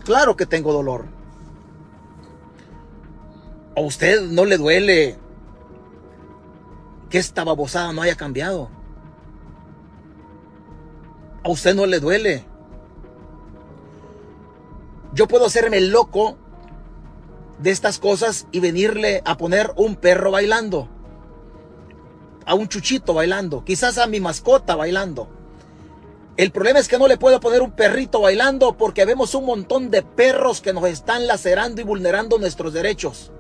Claro 0.04 0.36
que 0.36 0.46
tengo 0.46 0.74
dolor. 0.74 1.06
¿A 3.78 3.80
usted 3.80 4.20
no 4.20 4.44
le 4.44 4.58
duele 4.58 5.18
que 7.10 7.20
esta 7.20 7.46
babosada 7.46 7.94
no 7.94 8.02
haya 8.02 8.16
cambiado? 8.16 8.70
¿A 11.42 11.50
usted 11.50 11.74
no 11.74 11.86
le 11.86 12.02
duele 12.02 12.51
yo 15.14 15.28
puedo 15.28 15.46
hacerme 15.46 15.82
loco 15.82 16.38
de 17.60 17.72
estas 17.72 18.00
cosas 18.00 18.48
y 18.52 18.60
venirle 18.60 19.22
a 19.26 19.38
poner 19.38 19.72
un 19.76 19.96
perro 19.96 20.32
bailando. 20.32 20.88
A 22.46 22.56
un 22.56 22.68
chuchito 22.68 23.14
bailando. 23.14 23.64
Quizás 23.64 23.98
a 23.98 24.08
mi 24.08 24.20
mascota 24.20 24.76
bailando. 24.76 25.30
El 26.38 26.52
problema 26.52 26.80
es 26.80 26.88
que 26.88 26.98
no 26.98 27.08
le 27.08 27.18
puedo 27.18 27.40
poner 27.40 27.62
un 27.62 27.72
perrito 27.72 28.22
bailando 28.22 28.78
porque 28.78 29.06
vemos 29.06 29.36
un 29.36 29.46
montón 29.46 29.92
de 29.92 30.02
perros 30.02 30.62
que 30.62 30.74
nos 30.74 30.86
están 30.86 31.28
lacerando 31.28 31.82
y 31.82 31.84
vulnerando 31.84 32.40
nuestros 32.40 32.74
derechos. 32.74 33.32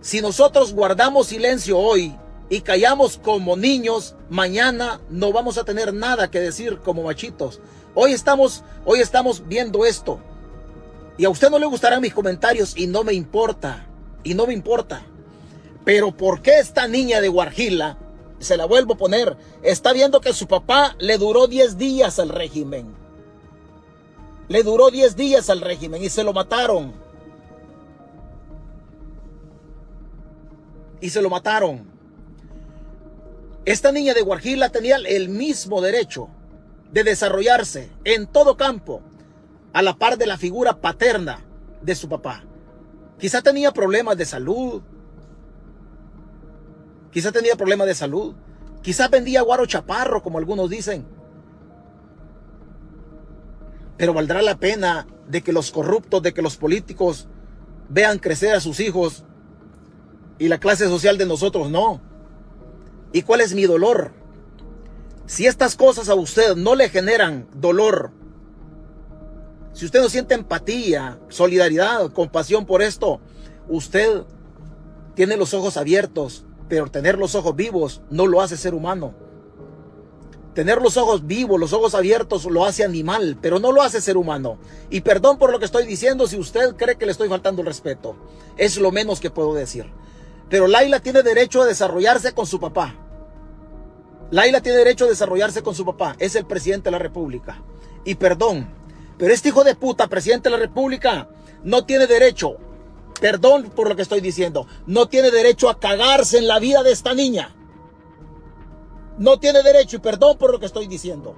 Si 0.00 0.20
nosotros 0.20 0.74
guardamos 0.74 1.28
silencio 1.28 1.78
hoy 1.78 2.14
y 2.50 2.60
callamos 2.60 3.18
como 3.18 3.56
niños, 3.56 4.16
mañana 4.28 5.00
no 5.08 5.32
vamos 5.32 5.56
a 5.56 5.64
tener 5.64 5.94
nada 5.94 6.30
que 6.30 6.40
decir 6.40 6.78
como 6.78 7.04
machitos. 7.04 7.60
Hoy 7.94 8.12
estamos, 8.12 8.64
hoy 8.84 9.00
estamos 9.00 9.46
viendo 9.48 9.86
esto. 9.86 10.20
Y 11.18 11.24
a 11.24 11.30
usted 11.30 11.50
no 11.50 11.58
le 11.58 11.66
gustarán 11.66 12.00
mis 12.00 12.14
comentarios 12.14 12.76
y 12.76 12.86
no 12.86 13.02
me 13.02 13.12
importa. 13.12 13.84
Y 14.22 14.34
no 14.34 14.46
me 14.46 14.54
importa. 14.54 15.02
Pero 15.84 16.16
¿por 16.16 16.40
qué 16.42 16.60
esta 16.60 16.86
niña 16.86 17.20
de 17.20 17.28
Guarjila, 17.28 17.98
se 18.38 18.56
la 18.56 18.66
vuelvo 18.66 18.94
a 18.94 18.98
poner, 18.98 19.36
está 19.62 19.92
viendo 19.92 20.20
que 20.20 20.32
su 20.32 20.46
papá 20.46 20.94
le 21.00 21.18
duró 21.18 21.48
10 21.48 21.76
días 21.76 22.20
al 22.20 22.28
régimen? 22.28 22.94
Le 24.46 24.62
duró 24.62 24.90
10 24.90 25.16
días 25.16 25.50
al 25.50 25.60
régimen 25.60 26.04
y 26.04 26.08
se 26.08 26.22
lo 26.22 26.32
mataron. 26.32 26.92
Y 31.00 31.10
se 31.10 31.20
lo 31.20 31.30
mataron. 31.30 31.84
Esta 33.64 33.90
niña 33.90 34.14
de 34.14 34.22
Guarjila 34.22 34.68
tenía 34.70 34.96
el 34.96 35.28
mismo 35.28 35.80
derecho 35.80 36.28
de 36.92 37.02
desarrollarse 37.02 37.90
en 38.04 38.28
todo 38.28 38.56
campo 38.56 39.02
a 39.72 39.82
la 39.82 39.96
par 39.96 40.18
de 40.18 40.26
la 40.26 40.38
figura 40.38 40.80
paterna 40.80 41.44
de 41.82 41.94
su 41.94 42.08
papá. 42.08 42.44
Quizá 43.18 43.42
tenía 43.42 43.72
problemas 43.72 44.16
de 44.16 44.24
salud. 44.24 44.82
Quizá 47.10 47.32
tenía 47.32 47.56
problemas 47.56 47.86
de 47.86 47.94
salud. 47.94 48.34
Quizá 48.82 49.08
vendía 49.08 49.42
guaro 49.42 49.66
chaparro, 49.66 50.22
como 50.22 50.38
algunos 50.38 50.70
dicen. 50.70 51.06
Pero 53.96 54.14
valdrá 54.14 54.42
la 54.42 54.58
pena 54.58 55.06
de 55.28 55.42
que 55.42 55.52
los 55.52 55.70
corruptos, 55.72 56.22
de 56.22 56.32
que 56.32 56.42
los 56.42 56.56
políticos 56.56 57.28
vean 57.88 58.18
crecer 58.18 58.54
a 58.54 58.60
sus 58.60 58.80
hijos 58.80 59.24
y 60.38 60.48
la 60.48 60.58
clase 60.58 60.86
social 60.86 61.18
de 61.18 61.26
nosotros 61.26 61.70
no. 61.70 62.00
¿Y 63.12 63.22
cuál 63.22 63.40
es 63.40 63.54
mi 63.54 63.64
dolor? 63.64 64.12
Si 65.26 65.46
estas 65.46 65.76
cosas 65.76 66.08
a 66.08 66.14
usted 66.14 66.56
no 66.56 66.74
le 66.74 66.88
generan 66.88 67.48
dolor, 67.54 68.12
si 69.78 69.84
usted 69.84 70.00
no 70.00 70.08
siente 70.08 70.34
empatía, 70.34 71.20
solidaridad, 71.28 72.10
compasión 72.10 72.66
por 72.66 72.82
esto, 72.82 73.20
usted 73.68 74.24
tiene 75.14 75.36
los 75.36 75.54
ojos 75.54 75.76
abiertos, 75.76 76.44
pero 76.68 76.90
tener 76.90 77.16
los 77.16 77.36
ojos 77.36 77.54
vivos 77.54 78.02
no 78.10 78.26
lo 78.26 78.42
hace 78.42 78.56
ser 78.56 78.74
humano. 78.74 79.14
Tener 80.52 80.82
los 80.82 80.96
ojos 80.96 81.28
vivos, 81.28 81.60
los 81.60 81.72
ojos 81.72 81.94
abiertos 81.94 82.44
lo 82.46 82.64
hace 82.64 82.82
animal, 82.82 83.38
pero 83.40 83.60
no 83.60 83.70
lo 83.70 83.80
hace 83.80 84.00
ser 84.00 84.16
humano. 84.16 84.58
Y 84.90 85.02
perdón 85.02 85.38
por 85.38 85.52
lo 85.52 85.60
que 85.60 85.66
estoy 85.66 85.86
diciendo 85.86 86.26
si 86.26 86.40
usted 86.40 86.74
cree 86.74 86.96
que 86.96 87.06
le 87.06 87.12
estoy 87.12 87.28
faltando 87.28 87.60
el 87.62 87.68
respeto. 87.68 88.16
Es 88.56 88.78
lo 88.78 88.90
menos 88.90 89.20
que 89.20 89.30
puedo 89.30 89.54
decir. 89.54 89.86
Pero 90.50 90.66
Laila 90.66 90.98
tiene 90.98 91.22
derecho 91.22 91.62
a 91.62 91.66
desarrollarse 91.66 92.32
con 92.32 92.48
su 92.48 92.58
papá. 92.58 92.96
Laila 94.32 94.60
tiene 94.60 94.78
derecho 94.78 95.04
a 95.04 95.08
desarrollarse 95.08 95.62
con 95.62 95.76
su 95.76 95.84
papá. 95.84 96.16
Es 96.18 96.34
el 96.34 96.46
presidente 96.46 96.86
de 96.88 96.90
la 96.90 96.98
República. 96.98 97.62
Y 98.04 98.16
perdón, 98.16 98.76
pero 99.18 99.34
este 99.34 99.48
hijo 99.48 99.64
de 99.64 99.74
puta, 99.74 100.06
presidente 100.06 100.48
de 100.48 100.56
la 100.56 100.62
República, 100.62 101.28
no 101.64 101.84
tiene 101.84 102.06
derecho, 102.06 102.56
perdón 103.20 103.64
por 103.74 103.88
lo 103.88 103.96
que 103.96 104.02
estoy 104.02 104.20
diciendo, 104.20 104.66
no 104.86 105.08
tiene 105.08 105.30
derecho 105.30 105.68
a 105.68 105.78
cagarse 105.78 106.38
en 106.38 106.46
la 106.46 106.60
vida 106.60 106.82
de 106.82 106.92
esta 106.92 107.14
niña. 107.14 107.54
No 109.18 109.40
tiene 109.40 109.62
derecho 109.64 109.96
y 109.96 109.98
perdón 109.98 110.38
por 110.38 110.52
lo 110.52 110.60
que 110.60 110.66
estoy 110.66 110.86
diciendo. 110.86 111.34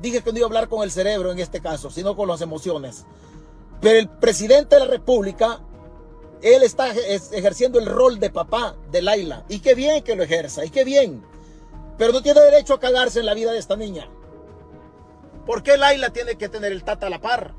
Dije 0.00 0.22
que 0.22 0.30
no 0.30 0.38
iba 0.38 0.46
a 0.46 0.48
hablar 0.48 0.68
con 0.68 0.84
el 0.84 0.92
cerebro 0.92 1.32
en 1.32 1.40
este 1.40 1.60
caso, 1.60 1.90
sino 1.90 2.16
con 2.16 2.28
las 2.28 2.40
emociones. 2.40 3.04
Pero 3.80 3.98
el 3.98 4.08
presidente 4.08 4.76
de 4.76 4.82
la 4.82 4.86
República, 4.86 5.60
él 6.42 6.62
está 6.62 6.92
ejerciendo 6.92 7.80
el 7.80 7.86
rol 7.86 8.20
de 8.20 8.30
papá 8.30 8.76
de 8.92 9.02
Laila. 9.02 9.44
Y 9.48 9.58
qué 9.58 9.74
bien 9.74 10.04
que 10.04 10.14
lo 10.14 10.22
ejerza, 10.22 10.64
y 10.64 10.70
qué 10.70 10.84
bien. 10.84 11.24
Pero 11.98 12.12
no 12.12 12.22
tiene 12.22 12.40
derecho 12.40 12.74
a 12.74 12.80
cagarse 12.80 13.18
en 13.18 13.26
la 13.26 13.34
vida 13.34 13.52
de 13.52 13.58
esta 13.58 13.76
niña. 13.76 14.08
¿Por 15.46 15.62
qué 15.62 15.76
Laila 15.76 16.10
tiene 16.10 16.36
que 16.36 16.48
tener 16.48 16.72
el 16.72 16.84
tata 16.84 17.06
a 17.06 17.10
la 17.10 17.20
par? 17.20 17.54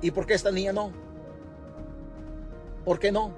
¿Y 0.00 0.10
por 0.10 0.26
qué 0.26 0.34
esta 0.34 0.50
niña 0.50 0.72
no? 0.72 0.92
¿Por 2.84 2.98
qué 2.98 3.10
no? 3.10 3.32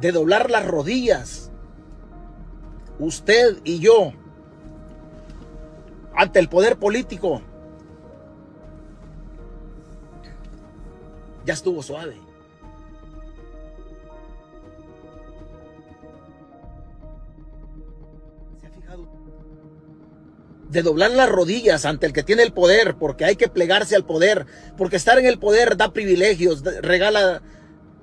De 0.00 0.12
doblar 0.12 0.50
las 0.50 0.66
rodillas. 0.66 1.50
Usted 2.98 3.58
y 3.64 3.78
yo. 3.78 4.12
ante 6.16 6.38
el 6.38 6.48
poder 6.48 6.76
político. 6.78 7.40
Ya 11.44 11.54
estuvo 11.54 11.82
suave. 11.82 12.29
De 20.68 20.82
doblar 20.82 21.10
las 21.10 21.28
rodillas 21.28 21.84
ante 21.84 22.06
el 22.06 22.12
que 22.12 22.22
tiene 22.22 22.42
el 22.42 22.52
poder, 22.52 22.94
porque 22.96 23.24
hay 23.24 23.36
que 23.36 23.48
plegarse 23.48 23.96
al 23.96 24.04
poder, 24.04 24.46
porque 24.76 24.96
estar 24.96 25.18
en 25.18 25.26
el 25.26 25.38
poder 25.38 25.76
da 25.76 25.92
privilegios, 25.92 26.62
regala, 26.62 27.42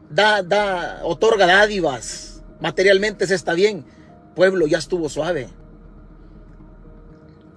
da, 0.10 0.44
da, 0.44 1.02
otorga 1.04 1.46
dádivas. 1.46 2.44
Materialmente 2.60 3.26
se 3.28 3.36
está 3.36 3.54
bien. 3.54 3.86
Pueblo 4.36 4.68
ya 4.68 4.78
estuvo 4.78 5.08
suave. 5.10 5.50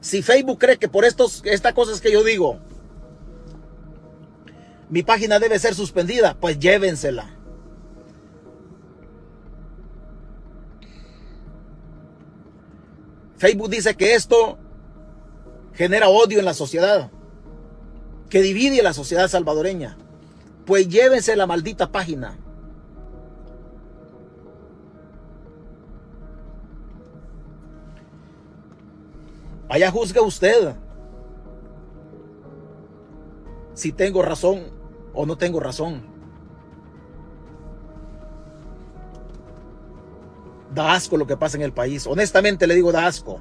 Si 0.01 0.23
Facebook 0.23 0.59
cree 0.59 0.79
que 0.79 0.89
por 0.89 1.05
estos, 1.05 1.43
estas 1.45 1.75
cosas 1.75 2.01
que 2.01 2.13
yo 2.13 2.25
digo, 2.25 2.59
mi 4.89 5.03
página 5.03 5.39
debe 5.39 5.59
ser 5.59 5.75
suspendida, 5.75 6.37
pues 6.41 6.59
llévensela. 6.59 7.40
Facebook 13.41 13.71
dice 13.71 13.97
que 13.97 14.15
esto 14.15 14.59
genera 15.73 16.11
odio 16.11 16.41
en 16.41 16.45
la 16.45 16.53
sociedad, 16.53 17.11
que 18.29 18.43
divide 18.43 18.81
a 18.81 18.83
la 18.83 18.93
sociedad 18.93 19.29
salvadoreña. 19.29 19.97
Pues 20.67 20.91
llévense 20.91 21.35
la 21.37 21.47
maldita 21.47 21.91
página. 21.91 22.39
Allá 29.71 29.91
juzga 29.91 30.21
usted 30.21 30.75
si 33.73 33.91
tengo 33.91 34.21
razón 34.21 34.65
o 35.15 35.25
no 35.25 35.39
tengo 35.39 35.61
razón. 35.61 36.03
Da 40.75 40.93
asco 40.93 41.17
lo 41.17 41.27
que 41.27 41.37
pasa 41.37 41.57
en 41.57 41.63
el 41.63 41.73
país. 41.73 42.07
Honestamente 42.07 42.67
le 42.67 42.75
digo, 42.75 42.93
da 42.93 43.07
asco. 43.07 43.41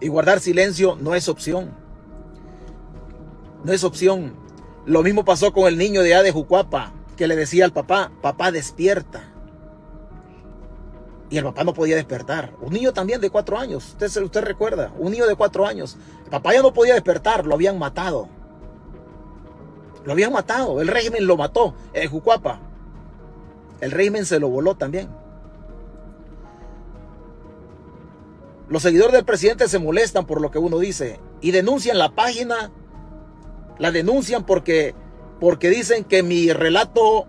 Y 0.00 0.08
guardar 0.08 0.40
silencio 0.40 0.96
no 1.00 1.14
es 1.14 1.28
opción. 1.28 1.70
No 3.64 3.72
es 3.72 3.84
opción. 3.84 4.34
Lo 4.86 5.02
mismo 5.02 5.24
pasó 5.24 5.52
con 5.52 5.66
el 5.66 5.76
niño 5.76 6.02
de 6.02 6.14
allá 6.14 6.22
de 6.22 6.32
Jucuapa, 6.32 6.92
que 7.16 7.28
le 7.28 7.36
decía 7.36 7.64
al 7.64 7.72
papá, 7.72 8.10
papá 8.22 8.50
despierta. 8.50 9.32
Y 11.30 11.36
el 11.36 11.44
papá 11.44 11.64
no 11.64 11.74
podía 11.74 11.96
despertar. 11.96 12.54
Un 12.60 12.72
niño 12.72 12.92
también 12.92 13.20
de 13.20 13.30
cuatro 13.30 13.58
años. 13.58 13.88
Usted, 13.88 14.22
usted 14.22 14.42
recuerda. 14.42 14.92
Un 14.98 15.12
niño 15.12 15.26
de 15.26 15.34
cuatro 15.34 15.66
años. 15.66 15.98
El 16.24 16.30
papá 16.30 16.54
ya 16.54 16.62
no 16.62 16.72
podía 16.72 16.94
despertar. 16.94 17.46
Lo 17.46 17.54
habían 17.54 17.78
matado. 17.78 18.28
Lo 20.04 20.12
habían 20.12 20.32
matado. 20.32 20.80
El 20.80 20.88
régimen 20.88 21.26
lo 21.26 21.36
mató. 21.36 21.74
En 21.92 22.08
Jucuapa. 22.08 22.60
El 23.80 23.90
régimen 23.90 24.24
se 24.24 24.40
lo 24.40 24.48
voló 24.48 24.74
también. 24.74 25.08
Los 28.68 28.82
seguidores 28.82 29.12
del 29.12 29.24
presidente 29.24 29.68
se 29.68 29.78
molestan 29.78 30.26
por 30.26 30.40
lo 30.40 30.50
que 30.50 30.58
uno 30.58 30.78
dice. 30.78 31.20
Y 31.40 31.52
denuncian 31.52 31.98
la 31.98 32.14
página. 32.14 32.70
La 33.78 33.90
denuncian 33.90 34.44
porque, 34.44 34.94
porque 35.40 35.70
dicen 35.70 36.04
que 36.04 36.22
mi 36.22 36.52
relato, 36.52 37.26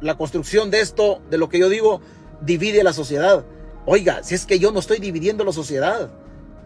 la 0.00 0.16
construcción 0.16 0.70
de 0.70 0.80
esto, 0.80 1.20
de 1.30 1.38
lo 1.38 1.48
que 1.48 1.58
yo 1.58 1.68
digo, 1.68 2.00
divide 2.40 2.82
la 2.82 2.92
sociedad. 2.92 3.44
Oiga, 3.84 4.22
si 4.22 4.34
es 4.34 4.46
que 4.46 4.58
yo 4.58 4.72
no 4.72 4.78
estoy 4.78 5.00
dividiendo 5.00 5.44
la 5.44 5.52
sociedad, 5.52 6.10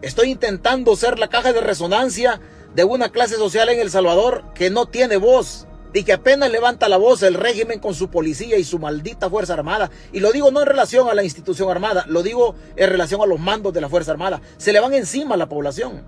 estoy 0.01 0.29
intentando 0.29 0.95
ser 0.95 1.19
la 1.19 1.29
caja 1.29 1.51
de 1.51 1.61
resonancia 1.61 2.39
de 2.75 2.83
una 2.83 3.09
clase 3.09 3.35
social 3.35 3.69
en 3.69 3.79
El 3.79 3.89
Salvador 3.89 4.43
que 4.53 4.69
no 4.69 4.85
tiene 4.85 5.17
voz 5.17 5.67
y 5.97 6.03
que 6.03 6.13
apenas 6.13 6.51
levanta 6.51 6.89
la 6.89 6.97
voz 6.97 7.23
el 7.23 7.33
régimen 7.33 7.79
con 7.79 7.95
su 7.95 8.11
policía 8.11 8.59
y 8.59 8.63
su 8.63 8.77
maldita 8.77 9.31
Fuerza 9.31 9.53
Armada. 9.53 9.89
Y 10.13 10.19
lo 10.19 10.31
digo 10.31 10.51
no 10.51 10.59
en 10.59 10.67
relación 10.67 11.09
a 11.09 11.15
la 11.15 11.23
institución 11.23 11.71
armada, 11.71 12.05
lo 12.07 12.21
digo 12.21 12.53
en 12.75 12.87
relación 12.87 13.19
a 13.19 13.25
los 13.25 13.39
mandos 13.39 13.73
de 13.73 13.81
la 13.81 13.89
Fuerza 13.89 14.11
Armada. 14.11 14.39
Se 14.57 14.71
le 14.71 14.79
van 14.79 14.93
encima 14.93 15.33
a 15.33 15.37
la 15.39 15.49
población. 15.49 16.03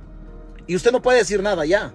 Y 0.68 0.76
usted 0.76 0.92
no 0.92 1.02
puede 1.02 1.18
decir 1.18 1.42
nada 1.42 1.66
ya. 1.66 1.92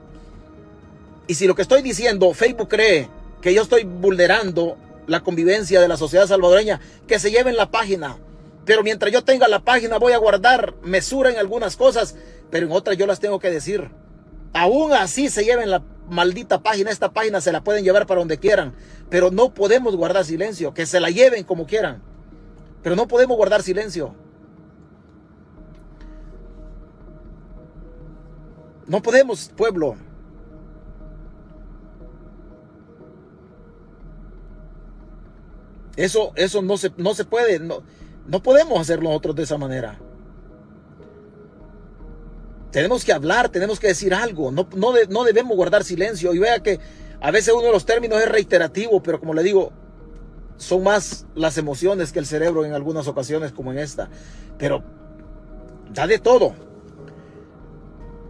Y 1.28 1.34
si 1.34 1.46
lo 1.46 1.54
que 1.54 1.62
estoy 1.62 1.82
diciendo, 1.82 2.34
Facebook 2.34 2.68
cree 2.68 3.08
que 3.40 3.54
yo 3.54 3.62
estoy 3.62 3.84
vulnerando 3.84 4.76
la 5.06 5.20
convivencia 5.20 5.80
de 5.80 5.86
la 5.86 5.96
sociedad 5.96 6.26
salvadoreña, 6.26 6.80
que 7.06 7.20
se 7.20 7.30
lleven 7.30 7.56
la 7.56 7.70
página. 7.70 8.18
Pero 8.64 8.82
mientras 8.82 9.12
yo 9.12 9.22
tenga 9.22 9.46
la 9.46 9.60
página 9.60 9.98
voy 9.98 10.14
a 10.14 10.18
guardar 10.18 10.74
mesura 10.82 11.30
en 11.30 11.38
algunas 11.38 11.76
cosas, 11.76 12.16
pero 12.50 12.66
en 12.66 12.72
otras 12.72 12.96
yo 12.96 13.06
las 13.06 13.20
tengo 13.20 13.38
que 13.38 13.52
decir. 13.52 13.88
Aún 14.54 14.92
así 14.92 15.28
se 15.28 15.44
lleven 15.44 15.68
la 15.68 15.82
maldita 16.08 16.62
página, 16.62 16.90
esta 16.90 17.12
página 17.12 17.40
se 17.40 17.50
la 17.50 17.64
pueden 17.64 17.82
llevar 17.82 18.06
para 18.06 18.20
donde 18.20 18.38
quieran, 18.38 18.72
pero 19.10 19.32
no 19.32 19.52
podemos 19.52 19.96
guardar 19.96 20.24
silencio, 20.24 20.72
que 20.72 20.86
se 20.86 21.00
la 21.00 21.10
lleven 21.10 21.42
como 21.42 21.66
quieran, 21.66 22.00
pero 22.82 22.94
no 22.94 23.08
podemos 23.08 23.36
guardar 23.36 23.62
silencio. 23.62 24.14
No 28.86 29.02
podemos, 29.02 29.50
pueblo. 29.56 29.96
Eso, 35.96 36.32
eso 36.36 36.62
no 36.62 36.76
se, 36.76 36.92
no 36.96 37.14
se 37.14 37.24
puede, 37.24 37.58
no, 37.58 37.82
no 38.26 38.42
podemos 38.42 38.78
hacerlo 38.78 39.08
nosotros 39.08 39.34
de 39.34 39.42
esa 39.42 39.58
manera. 39.58 39.98
Tenemos 42.74 43.04
que 43.04 43.12
hablar, 43.12 43.50
tenemos 43.50 43.78
que 43.78 43.86
decir 43.86 44.12
algo, 44.12 44.50
no, 44.50 44.66
no, 44.74 44.94
no 45.08 45.22
debemos 45.22 45.56
guardar 45.56 45.84
silencio. 45.84 46.34
Y 46.34 46.40
vea 46.40 46.58
que 46.58 46.80
a 47.20 47.30
veces 47.30 47.54
uno 47.54 47.66
de 47.66 47.70
los 47.70 47.86
términos 47.86 48.20
es 48.20 48.28
reiterativo, 48.28 49.00
pero 49.00 49.20
como 49.20 49.32
le 49.32 49.44
digo, 49.44 49.70
son 50.56 50.82
más 50.82 51.24
las 51.36 51.56
emociones 51.56 52.10
que 52.10 52.18
el 52.18 52.26
cerebro 52.26 52.64
en 52.64 52.72
algunas 52.72 53.06
ocasiones 53.06 53.52
como 53.52 53.70
en 53.70 53.78
esta. 53.78 54.10
Pero 54.58 54.82
da 55.92 56.08
de 56.08 56.18
todo. 56.18 56.56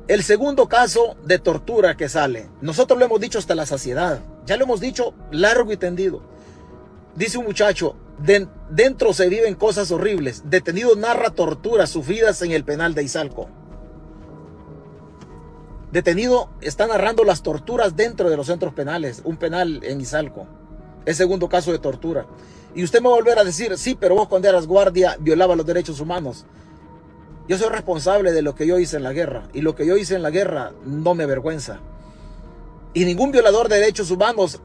El 0.08 0.22
segundo 0.22 0.68
caso 0.68 1.16
de 1.24 1.38
tortura 1.38 1.96
que 1.96 2.10
sale, 2.10 2.50
nosotros 2.60 2.98
lo 2.98 3.06
hemos 3.06 3.20
dicho 3.22 3.38
hasta 3.38 3.54
la 3.54 3.64
saciedad, 3.64 4.20
ya 4.44 4.58
lo 4.58 4.64
hemos 4.64 4.78
dicho 4.78 5.14
largo 5.30 5.72
y 5.72 5.78
tendido. 5.78 6.20
Dice 7.16 7.38
un 7.38 7.46
muchacho, 7.46 7.96
dentro 8.68 9.14
se 9.14 9.30
viven 9.30 9.54
cosas 9.54 9.90
horribles. 9.90 10.42
Detenido 10.50 10.96
narra 10.96 11.30
torturas 11.30 11.88
sufridas 11.88 12.42
en 12.42 12.52
el 12.52 12.64
penal 12.64 12.92
de 12.92 13.04
Izalco. 13.04 13.48
Detenido 15.94 16.50
está 16.60 16.88
narrando 16.88 17.22
las 17.22 17.44
torturas 17.44 17.94
dentro 17.94 18.28
de 18.28 18.36
los 18.36 18.48
centros 18.48 18.74
penales, 18.74 19.22
un 19.22 19.36
penal 19.36 19.78
en 19.84 20.00
Izalco. 20.00 20.48
Es 21.06 21.16
segundo 21.16 21.48
caso 21.48 21.70
de 21.70 21.78
tortura. 21.78 22.26
Y 22.74 22.82
usted 22.82 23.00
me 23.00 23.08
va 23.08 23.14
a 23.14 23.18
volver 23.18 23.38
a 23.38 23.44
decir, 23.44 23.78
sí, 23.78 23.94
pero 23.94 24.16
vos 24.16 24.26
cuando 24.26 24.48
eras 24.48 24.66
guardia 24.66 25.16
violaba 25.20 25.54
los 25.54 25.64
derechos 25.64 26.00
humanos. 26.00 26.46
Yo 27.46 27.56
soy 27.58 27.68
responsable 27.68 28.32
de 28.32 28.42
lo 28.42 28.56
que 28.56 28.66
yo 28.66 28.80
hice 28.80 28.96
en 28.96 29.04
la 29.04 29.12
guerra. 29.12 29.44
Y 29.52 29.60
lo 29.60 29.76
que 29.76 29.86
yo 29.86 29.96
hice 29.96 30.16
en 30.16 30.24
la 30.24 30.30
guerra 30.30 30.72
no 30.84 31.14
me 31.14 31.22
avergüenza. 31.22 31.78
Y 32.92 33.04
ningún 33.04 33.30
violador 33.30 33.68
de 33.68 33.76
derechos 33.76 34.10
humanos 34.10 34.62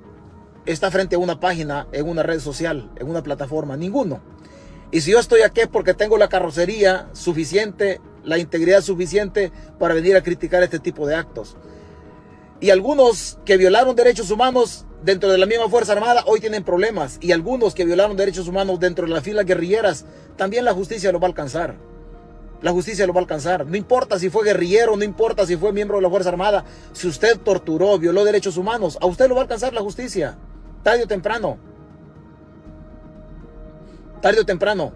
está 0.66 0.90
frente 0.90 1.16
a 1.16 1.20
una 1.20 1.40
página, 1.40 1.86
en 1.92 2.10
una 2.10 2.24
red 2.24 2.40
social, 2.40 2.90
en 2.96 3.08
una 3.08 3.22
plataforma. 3.22 3.78
Ninguno. 3.78 4.20
Y 4.90 5.02
si 5.02 5.12
yo 5.12 5.20
estoy 5.20 5.42
aquí 5.42 5.62
es 5.62 5.68
porque 5.68 5.94
tengo 5.94 6.18
la 6.18 6.28
carrocería 6.28 7.08
suficiente, 7.14 8.02
la 8.24 8.38
integridad 8.38 8.82
suficiente 8.82 9.52
para 9.78 9.94
venir 9.94 10.16
a 10.16 10.24
criticar 10.24 10.64
este 10.64 10.80
tipo 10.80 11.08
de 11.08 11.16
actos. 11.16 11.58
Y 12.60 12.72
algunos 12.72 13.40
que 13.46 13.58
violaron 13.58 13.96
derechos 13.96 14.32
humanos 14.32 14.86
dentro 15.04 15.30
de 15.32 15.38
la 15.38 15.46
misma 15.46 15.70
Fuerza 15.70 15.94
Armada 15.94 16.24
hoy 16.26 16.40
tienen 16.40 16.64
problemas. 16.64 17.18
Y 17.22 17.32
algunos 17.32 17.74
que 17.74 17.86
violaron 17.86 18.18
derechos 18.18 18.48
humanos 18.48 18.80
dentro 18.80 19.06
de 19.08 19.14
las 19.14 19.24
filas 19.24 19.46
guerrilleras, 19.46 20.06
también 20.36 20.66
la 20.66 20.74
justicia 20.74 21.12
lo 21.12 21.20
va 21.20 21.28
a 21.28 21.30
alcanzar. 21.30 21.76
La 22.62 22.72
justicia 22.72 23.08
lo 23.08 23.14
va 23.14 23.20
a 23.20 23.24
alcanzar. 23.24 23.66
No 23.66 23.78
importa 23.78 24.20
si 24.20 24.30
fue 24.30 24.44
guerrillero, 24.44 24.98
no 24.98 25.06
importa 25.06 25.46
si 25.46 25.56
fue 25.56 25.72
miembro 25.72 25.98
de 25.98 26.04
la 26.04 26.10
Fuerza 26.10 26.30
Armada. 26.30 26.66
Si 26.92 27.08
usted 27.08 27.38
torturó, 27.40 27.98
violó 27.98 28.26
derechos 28.26 28.58
humanos, 28.58 28.98
a 29.00 29.06
usted 29.06 29.30
lo 29.30 29.36
va 29.36 29.42
a 29.42 29.44
alcanzar 29.44 29.74
la 29.74 29.82
justicia 29.82 30.38
tarde 30.84 31.04
o 31.04 31.08
temprano. 31.08 31.58
Tarde 34.22 34.42
o 34.42 34.46
temprano. 34.46 34.94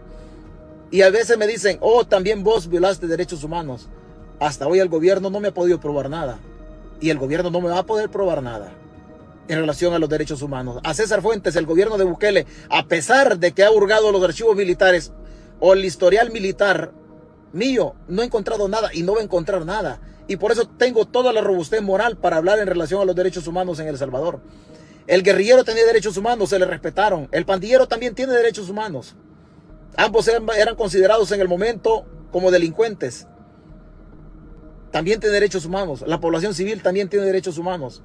Y 0.94 1.02
a 1.02 1.10
veces 1.10 1.40
me 1.40 1.48
dicen, 1.48 1.80
oh, 1.82 2.06
también 2.06 2.44
vos 2.44 2.70
violaste 2.70 3.08
derechos 3.08 3.44
humanos. 3.44 3.90
Hasta 4.40 4.68
hoy 4.68 4.78
el 4.78 4.90
gobierno 4.90 5.32
no 5.32 5.40
me 5.40 5.48
ha 5.48 5.52
podido 5.52 5.80
probar 5.80 6.08
nada. 6.08 6.38
Y 7.02 7.10
el 7.10 7.18
gobierno 7.18 7.50
no 7.50 7.62
me 7.62 7.70
va 7.70 7.80
a 7.80 7.86
poder 7.88 8.12
probar 8.12 8.44
nada 8.44 8.72
en 9.48 9.58
relación 9.58 9.96
a 9.96 9.98
los 9.98 10.08
derechos 10.08 10.44
humanos. 10.44 10.80
A 10.84 10.94
César 10.94 11.24
Fuentes, 11.24 11.56
el 11.56 11.66
gobierno 11.66 11.98
de 11.98 12.04
Bukele, 12.04 12.46
a 12.70 12.86
pesar 12.86 13.40
de 13.40 13.54
que 13.54 13.64
ha 13.64 13.72
hurgado 13.72 14.12
los 14.12 14.24
archivos 14.24 14.56
militares 14.56 15.12
o 15.60 15.74
el 15.74 15.84
historial 15.84 16.30
militar 16.30 16.92
mío, 17.54 17.96
no 18.08 18.22
he 18.22 18.26
encontrado 18.26 18.68
nada 18.68 18.92
y 18.94 19.02
no 19.02 19.16
va 19.16 19.22
a 19.22 19.24
encontrar 19.24 19.66
nada. 19.66 20.00
Y 20.28 20.38
por 20.38 20.52
eso 20.52 20.68
tengo 20.68 21.06
toda 21.06 21.34
la 21.34 21.42
robustez 21.42 21.82
moral 21.82 22.18
para 22.18 22.38
hablar 22.38 22.60
en 22.60 22.68
relación 22.68 23.02
a 23.02 23.06
los 23.06 23.16
derechos 23.16 23.48
humanos 23.48 23.80
en 23.80 23.88
El 23.88 23.98
Salvador. 23.98 24.42
El 25.08 25.24
guerrillero 25.24 25.64
tenía 25.64 25.88
derechos 25.88 26.18
humanos, 26.18 26.52
se 26.52 26.60
le 26.60 26.66
respetaron. 26.66 27.30
El 27.32 27.46
pandillero 27.48 27.88
también 27.88 28.14
tiene 28.14 28.34
derechos 28.34 28.70
humanos. 28.70 29.16
Ambos 29.96 30.28
eran, 30.28 30.76
considerados 30.76 31.32
en 31.32 31.42
el 31.42 31.48
momento 31.48 32.06
como 32.32 32.52
delincuentes. 32.52 33.28
también 34.92 35.20
tiene 35.20 35.34
derechos 35.34 35.66
humanos. 35.66 36.04
La 36.06 36.20
población 36.20 36.54
civil 36.54 36.84
también 36.84 37.10
tiene 37.10 37.26
derechos 37.26 37.58
humanos. 37.58 38.04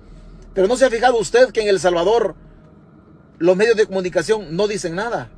Pero 0.54 0.68
no 0.68 0.76
se 0.76 0.86
ha 0.86 0.90
fijado 0.90 1.18
usted 1.18 1.50
que 1.50 1.60
en 1.60 1.68
El 1.68 1.80
Salvador 1.80 2.34
los 3.38 3.56
medios 3.56 3.76
de 3.76 3.86
comunicación 3.86 4.56
no 4.56 4.66
dicen 4.66 4.94
nada. 4.94 5.30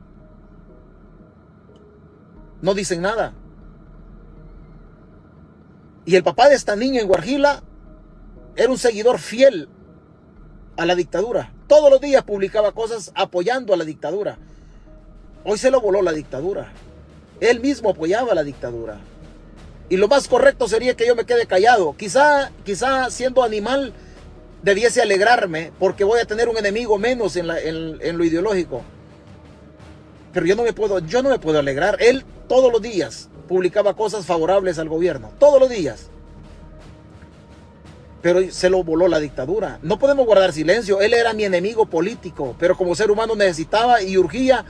No 2.63 2.75
dicen 2.75 3.03
nada. 3.03 3.35
Y 6.05 6.17
el 6.17 6.23
papá 6.23 6.49
de 6.49 6.55
esta 6.55 6.77
niña 6.77 7.01
en 7.01 7.09
Guarjila 7.09 7.63
era 8.57 8.71
un 8.71 8.79
seguidor 8.79 9.19
fiel 9.19 9.69
a 10.77 10.87
la 10.87 10.95
dictadura. 10.95 11.53
Todos 11.67 11.91
los 11.91 12.01
días 12.01 12.23
publicaba 12.23 12.73
cosas 12.73 13.13
apoyando 13.15 13.75
a 13.75 13.77
la 13.77 13.85
dictadura. 13.85 14.39
Hoy 15.45 15.59
se 15.59 15.71
lo 15.71 15.81
voló 15.81 16.03
la 16.03 16.13
dictadura. 16.13 16.73
Él 17.41 17.61
mismo 17.61 17.91
apoyaba 17.91 18.35
la 18.35 18.45
dictadura. 18.45 19.01
Y 19.89 19.97
lo 19.97 20.07
más 20.07 20.29
correcto 20.29 20.69
sería 20.69 20.95
que 20.95 21.07
yo 21.07 21.17
me 21.17 21.25
quede 21.25 21.47
callado. 21.47 21.97
Quizá, 21.97 22.53
quizá 22.65 23.11
siendo 23.11 23.43
animal 23.43 23.93
debiese 24.63 25.01
alegrarme 25.01 25.73
porque 25.79 26.05
voy 26.05 26.21
a 26.21 26.27
tener 26.27 26.49
un 26.49 26.59
enemigo 26.59 26.99
menos 26.99 27.37
en, 27.37 27.49
en 27.51 28.19
lo 28.19 28.25
ideológico. 28.25 28.83
Pero 30.33 30.47
yo 30.47 30.55
no 30.55 30.63
me 30.63 30.73
puedo, 30.73 31.01
yo 31.01 31.23
no 31.23 31.31
me 31.31 31.39
puedo 31.39 31.59
alegrar. 31.59 31.97
Él 32.01 32.25
todos 32.47 32.71
los 32.71 32.83
días 32.83 33.29
publicaba 33.49 33.97
cosas 33.97 34.27
favorables 34.27 34.79
al 34.79 34.89
gobierno. 34.89 35.33
Todos 35.39 35.59
los 35.59 35.71
días. 35.71 36.09
Pero 38.23 38.51
se 38.51 38.71
lo 38.71 38.85
voló 38.85 39.09
la 39.09 39.19
dictadura. 39.19 39.79
No 39.83 39.99
podemos 39.99 40.27
guardar 40.27 40.53
silencio. 40.53 41.01
Él 41.01 41.15
era 41.15 41.33
mi 41.33 41.45
enemigo 41.45 41.87
político. 41.87 42.55
Pero 42.59 42.77
como 42.77 42.95
ser 42.95 43.11
humano 43.11 43.35
necesitaba 43.35 44.03
y 44.03 44.19
urgía 44.19 44.65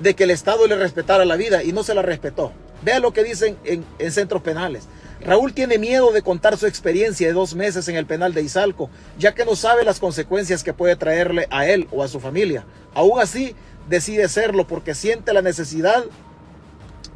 de 0.00 0.14
que 0.14 0.24
el 0.24 0.30
Estado 0.30 0.66
le 0.66 0.76
respetara 0.76 1.24
la 1.24 1.36
vida 1.36 1.62
y 1.62 1.72
no 1.72 1.82
se 1.82 1.94
la 1.94 2.02
respetó. 2.02 2.52
Vea 2.82 3.00
lo 3.00 3.12
que 3.12 3.24
dicen 3.24 3.56
en, 3.64 3.84
centros 4.12 4.42
penales. 4.42 4.84
Raúl 5.20 5.52
tiene 5.52 5.78
miedo 5.78 6.12
de 6.12 6.22
contar 6.22 6.56
su 6.56 6.66
experiencia 6.66 7.26
de 7.26 7.32
dos 7.32 7.54
meses 7.56 7.88
en 7.88 7.96
el 7.96 8.06
penal 8.06 8.34
de 8.34 8.42
Izalco, 8.42 8.88
ya 9.18 9.34
que 9.34 9.44
no 9.44 9.56
sabe 9.56 9.84
las 9.84 9.98
consecuencias 9.98 10.62
que 10.62 10.72
puede 10.72 10.94
traerle 10.94 11.48
a 11.50 11.66
él 11.66 11.88
o 11.90 12.04
a 12.04 12.08
su 12.08 12.20
familia. 12.20 12.64
Aún 12.94 13.20
así, 13.20 13.56
decide 13.88 14.24
hacerlo 14.24 14.66
porque 14.66 14.94
siente 14.94 15.32
la 15.32 15.42
necesidad 15.42 16.04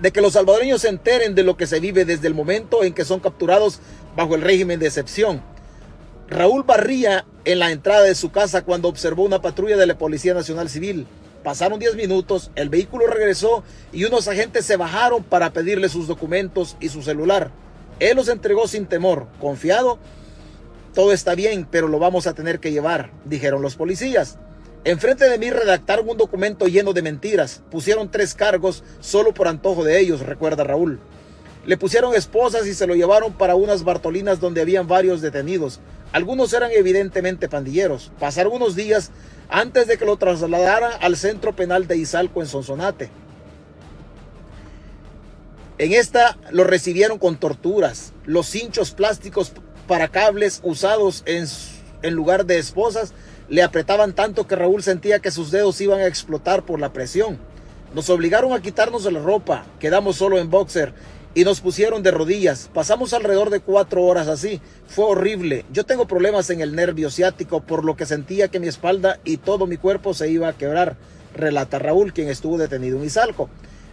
de 0.00 0.10
que 0.10 0.20
los 0.20 0.32
salvadoreños 0.32 0.80
se 0.80 0.88
enteren 0.88 1.36
de 1.36 1.44
lo 1.44 1.56
que 1.56 1.68
se 1.68 1.78
vive 1.78 2.04
desde 2.04 2.26
el 2.26 2.34
momento 2.34 2.82
en 2.82 2.92
que 2.92 3.04
son 3.04 3.20
capturados 3.20 3.78
bajo 4.16 4.34
el 4.34 4.40
régimen 4.40 4.80
de 4.80 4.86
excepción. 4.86 5.42
Raúl 6.28 6.64
barría 6.64 7.24
en 7.44 7.58
la 7.58 7.70
entrada 7.70 8.02
de 8.02 8.14
su 8.14 8.32
casa 8.32 8.64
cuando 8.64 8.88
observó 8.88 9.22
una 9.22 9.42
patrulla 9.42 9.76
de 9.76 9.86
la 9.86 9.98
Policía 9.98 10.34
Nacional 10.34 10.68
Civil. 10.68 11.06
Pasaron 11.42 11.78
10 11.78 11.96
minutos, 11.96 12.50
el 12.54 12.68
vehículo 12.68 13.06
regresó 13.06 13.64
y 13.92 14.04
unos 14.04 14.28
agentes 14.28 14.64
se 14.64 14.76
bajaron 14.76 15.24
para 15.24 15.52
pedirle 15.52 15.88
sus 15.88 16.06
documentos 16.06 16.76
y 16.80 16.88
su 16.88 17.02
celular. 17.02 17.50
Él 17.98 18.16
los 18.16 18.28
entregó 18.28 18.68
sin 18.68 18.86
temor, 18.86 19.26
confiado. 19.40 19.98
Todo 20.94 21.12
está 21.12 21.34
bien, 21.34 21.66
pero 21.70 21.88
lo 21.88 21.98
vamos 21.98 22.26
a 22.26 22.34
tener 22.34 22.60
que 22.60 22.70
llevar, 22.70 23.10
dijeron 23.24 23.62
los 23.62 23.76
policías. 23.76 24.38
Enfrente 24.84 25.28
de 25.28 25.38
mí 25.38 25.50
redactaron 25.50 26.08
un 26.08 26.16
documento 26.16 26.66
lleno 26.66 26.92
de 26.92 27.02
mentiras. 27.02 27.62
Pusieron 27.70 28.10
tres 28.10 28.34
cargos 28.34 28.82
solo 29.00 29.32
por 29.32 29.48
antojo 29.48 29.84
de 29.84 30.00
ellos, 30.00 30.20
recuerda 30.20 30.64
Raúl. 30.64 31.00
Le 31.64 31.76
pusieron 31.76 32.14
esposas 32.14 32.66
y 32.66 32.74
se 32.74 32.86
lo 32.86 32.94
llevaron 32.94 33.32
para 33.32 33.54
unas 33.54 33.84
Bartolinas 33.84 34.40
donde 34.40 34.60
habían 34.60 34.88
varios 34.88 35.20
detenidos. 35.20 35.80
Algunos 36.10 36.52
eran 36.52 36.70
evidentemente 36.72 37.48
pandilleros. 37.48 38.10
Pasaron 38.18 38.54
unos 38.54 38.74
días 38.74 39.10
antes 39.48 39.86
de 39.86 39.96
que 39.96 40.04
lo 40.04 40.16
trasladaran 40.16 40.92
al 41.00 41.16
centro 41.16 41.54
penal 41.54 41.86
de 41.86 41.98
Izalco 41.98 42.40
en 42.40 42.48
Sonsonate. 42.48 43.10
En 45.78 45.92
esta 45.92 46.36
lo 46.50 46.64
recibieron 46.64 47.18
con 47.18 47.36
torturas, 47.36 48.12
los 48.24 48.54
hinchos 48.54 48.92
plásticos 48.92 49.52
para 49.88 50.08
cables 50.08 50.60
usados 50.62 51.22
en, 51.26 51.46
en 52.02 52.14
lugar 52.14 52.46
de 52.46 52.58
esposas 52.58 53.14
le 53.48 53.62
apretaban 53.62 54.14
tanto 54.14 54.46
que 54.46 54.54
Raúl 54.54 54.82
sentía 54.82 55.18
que 55.18 55.30
sus 55.30 55.50
dedos 55.50 55.80
iban 55.80 56.00
a 56.00 56.06
explotar 56.06 56.64
por 56.64 56.78
la 56.78 56.92
presión. 56.92 57.38
Nos 57.94 58.08
obligaron 58.10 58.52
a 58.52 58.62
quitarnos 58.62 59.10
la 59.10 59.20
ropa, 59.20 59.64
quedamos 59.80 60.16
solo 60.16 60.38
en 60.38 60.50
boxer 60.50 60.94
y 61.34 61.44
nos 61.44 61.60
pusieron 61.60 62.02
de 62.02 62.10
rodillas. 62.10 62.70
Pasamos 62.72 63.12
alrededor 63.12 63.50
de 63.50 63.60
cuatro 63.60 64.02
horas 64.02 64.28
así. 64.28 64.60
Fue 64.86 65.04
horrible. 65.06 65.64
Yo 65.72 65.84
tengo 65.84 66.06
problemas 66.06 66.50
en 66.50 66.60
el 66.60 66.74
nervio 66.74 67.10
ciático 67.10 67.60
por 67.60 67.84
lo 67.84 67.96
que 67.96 68.06
sentía 68.06 68.48
que 68.48 68.60
mi 68.60 68.68
espalda 68.68 69.18
y 69.24 69.38
todo 69.38 69.66
mi 69.66 69.76
cuerpo 69.76 70.14
se 70.14 70.30
iba 70.30 70.48
a 70.48 70.52
quebrar, 70.52 70.96
relata 71.34 71.78
Raúl, 71.78 72.12
quien 72.12 72.28
estuvo 72.28 72.58
detenido 72.58 72.98
en 72.98 73.04
Izalco. 73.04 73.48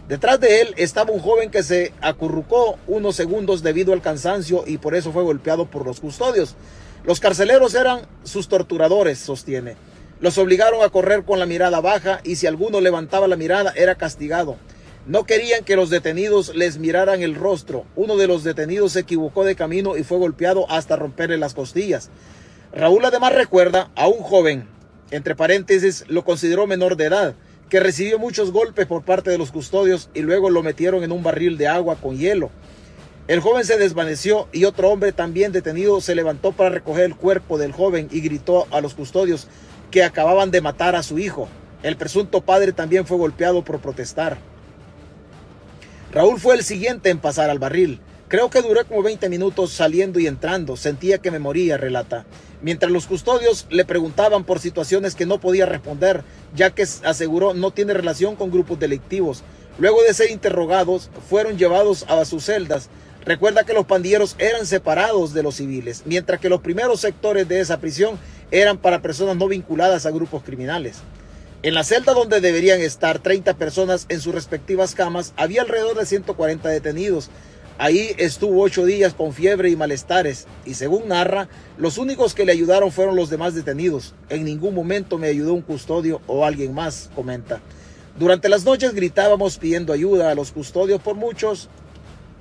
Detrás 0.08 0.40
de 0.40 0.60
él 0.60 0.74
estaba 0.76 1.12
un 1.12 1.20
joven 1.20 1.50
que 1.50 1.62
se 1.62 1.92
acurrucó 2.00 2.78
unos 2.88 3.14
segundos 3.16 3.62
debido 3.62 3.92
al 3.92 4.02
cansancio 4.02 4.64
y 4.66 4.78
por 4.78 4.94
eso 4.94 5.12
fue 5.12 5.22
golpeado 5.22 5.70
por 5.70 5.86
los 5.86 6.00
custodios. 6.00 6.56
Los 7.04 7.20
carceleros 7.20 7.74
eran 7.74 8.02
sus 8.24 8.48
torturadores, 8.48 9.18
sostiene. 9.18 9.76
Los 10.20 10.36
obligaron 10.36 10.82
a 10.82 10.90
correr 10.90 11.24
con 11.24 11.38
la 11.38 11.46
mirada 11.46 11.80
baja 11.80 12.20
y 12.24 12.36
si 12.36 12.46
alguno 12.46 12.80
levantaba 12.80 13.26
la 13.28 13.36
mirada 13.36 13.72
era 13.74 13.94
castigado. 13.94 14.56
No 15.06 15.24
querían 15.24 15.64
que 15.64 15.76
los 15.76 15.88
detenidos 15.88 16.54
les 16.54 16.78
miraran 16.78 17.22
el 17.22 17.34
rostro. 17.34 17.86
Uno 17.96 18.16
de 18.16 18.26
los 18.26 18.44
detenidos 18.44 18.92
se 18.92 19.00
equivocó 19.00 19.44
de 19.44 19.56
camino 19.56 19.96
y 19.96 20.04
fue 20.04 20.18
golpeado 20.18 20.70
hasta 20.70 20.96
romperle 20.96 21.38
las 21.38 21.54
costillas. 21.54 22.10
Raúl 22.72 23.04
además 23.04 23.34
recuerda 23.34 23.90
a 23.96 24.08
un 24.08 24.20
joven, 24.22 24.68
entre 25.10 25.34
paréntesis, 25.34 26.04
lo 26.06 26.24
consideró 26.24 26.66
menor 26.66 26.96
de 26.96 27.06
edad, 27.06 27.34
que 27.68 27.80
recibió 27.80 28.18
muchos 28.18 28.52
golpes 28.52 28.86
por 28.86 29.02
parte 29.02 29.30
de 29.30 29.38
los 29.38 29.50
custodios 29.50 30.10
y 30.14 30.20
luego 30.20 30.50
lo 30.50 30.62
metieron 30.62 31.02
en 31.02 31.12
un 31.12 31.22
barril 31.22 31.56
de 31.56 31.66
agua 31.66 31.96
con 31.96 32.16
hielo. 32.16 32.50
El 33.26 33.40
joven 33.40 33.64
se 33.64 33.78
desvaneció 33.78 34.48
y 34.52 34.64
otro 34.64 34.90
hombre 34.90 35.12
también 35.12 35.50
detenido 35.50 36.00
se 36.00 36.14
levantó 36.14 36.52
para 36.52 36.70
recoger 36.70 37.04
el 37.04 37.16
cuerpo 37.16 37.58
del 37.58 37.72
joven 37.72 38.08
y 38.10 38.20
gritó 38.20 38.66
a 38.70 38.80
los 38.80 38.94
custodios 38.94 39.48
que 39.90 40.04
acababan 40.04 40.50
de 40.50 40.60
matar 40.60 40.94
a 40.94 41.02
su 41.02 41.18
hijo. 41.18 41.48
El 41.82 41.96
presunto 41.96 42.40
padre 42.42 42.72
también 42.72 43.06
fue 43.06 43.16
golpeado 43.16 43.64
por 43.64 43.80
protestar. 43.80 44.38
Raúl 46.12 46.40
fue 46.40 46.56
el 46.56 46.64
siguiente 46.64 47.08
en 47.10 47.18
pasar 47.18 47.50
al 47.50 47.60
barril. 47.60 48.00
Creo 48.26 48.50
que 48.50 48.62
duré 48.62 48.84
como 48.84 49.02
20 49.02 49.28
minutos 49.28 49.70
saliendo 49.70 50.18
y 50.18 50.26
entrando. 50.26 50.76
Sentía 50.76 51.18
que 51.18 51.30
me 51.30 51.38
moría, 51.38 51.76
relata. 51.76 52.26
Mientras 52.62 52.90
los 52.90 53.06
custodios 53.06 53.66
le 53.70 53.84
preguntaban 53.84 54.42
por 54.42 54.58
situaciones 54.58 55.14
que 55.14 55.24
no 55.24 55.40
podía 55.40 55.66
responder, 55.66 56.24
ya 56.54 56.70
que 56.70 56.82
aseguró 57.04 57.54
no 57.54 57.70
tiene 57.70 57.94
relación 57.94 58.34
con 58.34 58.50
grupos 58.50 58.80
delictivos. 58.80 59.44
Luego 59.78 60.02
de 60.02 60.12
ser 60.12 60.32
interrogados, 60.32 61.10
fueron 61.28 61.58
llevados 61.58 62.04
a 62.08 62.24
sus 62.24 62.44
celdas. 62.44 62.90
Recuerda 63.24 63.62
que 63.62 63.72
los 63.72 63.86
pandilleros 63.86 64.34
eran 64.38 64.66
separados 64.66 65.32
de 65.32 65.44
los 65.44 65.56
civiles, 65.56 66.02
mientras 66.06 66.40
que 66.40 66.48
los 66.48 66.60
primeros 66.60 67.00
sectores 67.00 67.46
de 67.46 67.60
esa 67.60 67.78
prisión 67.78 68.18
eran 68.50 68.78
para 68.78 69.00
personas 69.00 69.36
no 69.36 69.46
vinculadas 69.46 70.06
a 70.06 70.10
grupos 70.10 70.42
criminales. 70.42 70.96
En 71.62 71.74
la 71.74 71.84
celda 71.84 72.14
donde 72.14 72.40
deberían 72.40 72.80
estar 72.80 73.18
30 73.18 73.52
personas 73.58 74.06
en 74.08 74.22
sus 74.22 74.34
respectivas 74.34 74.94
camas, 74.94 75.34
había 75.36 75.60
alrededor 75.60 75.94
de 75.98 76.06
140 76.06 76.66
detenidos. 76.70 77.28
Ahí 77.76 78.14
estuvo 78.16 78.62
ocho 78.62 78.86
días 78.86 79.12
con 79.12 79.34
fiebre 79.34 79.68
y 79.68 79.76
malestares, 79.76 80.46
y 80.64 80.72
según 80.72 81.08
narra, 81.08 81.48
los 81.76 81.98
únicos 81.98 82.34
que 82.34 82.46
le 82.46 82.52
ayudaron 82.52 82.90
fueron 82.90 83.14
los 83.14 83.28
demás 83.28 83.54
detenidos. 83.54 84.14
En 84.30 84.46
ningún 84.46 84.74
momento 84.74 85.18
me 85.18 85.28
ayudó 85.28 85.52
un 85.52 85.60
custodio 85.60 86.22
o 86.26 86.46
alguien 86.46 86.72
más, 86.72 87.10
comenta. 87.14 87.60
Durante 88.18 88.48
las 88.48 88.64
noches 88.64 88.94
gritábamos 88.94 89.58
pidiendo 89.58 89.92
ayuda 89.92 90.30
a 90.30 90.34
los 90.34 90.52
custodios 90.52 91.02
por 91.02 91.16
muchos, 91.16 91.68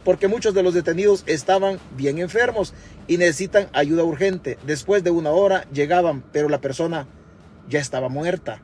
porque 0.05 0.29
muchos 0.29 0.53
de 0.53 0.63
los 0.63 0.73
detenidos 0.73 1.23
estaban 1.25 1.77
bien 1.97 2.19
enfermos 2.19 2.73
y 3.05 3.17
necesitan 3.17 3.67
ayuda 3.73 4.05
urgente. 4.05 4.57
Después 4.65 5.03
de 5.03 5.11
una 5.11 5.31
hora 5.31 5.67
llegaban, 5.73 6.23
pero 6.31 6.47
la 6.47 6.61
persona 6.61 7.05
ya 7.67 7.81
estaba 7.81 8.07
muerta. 8.07 8.61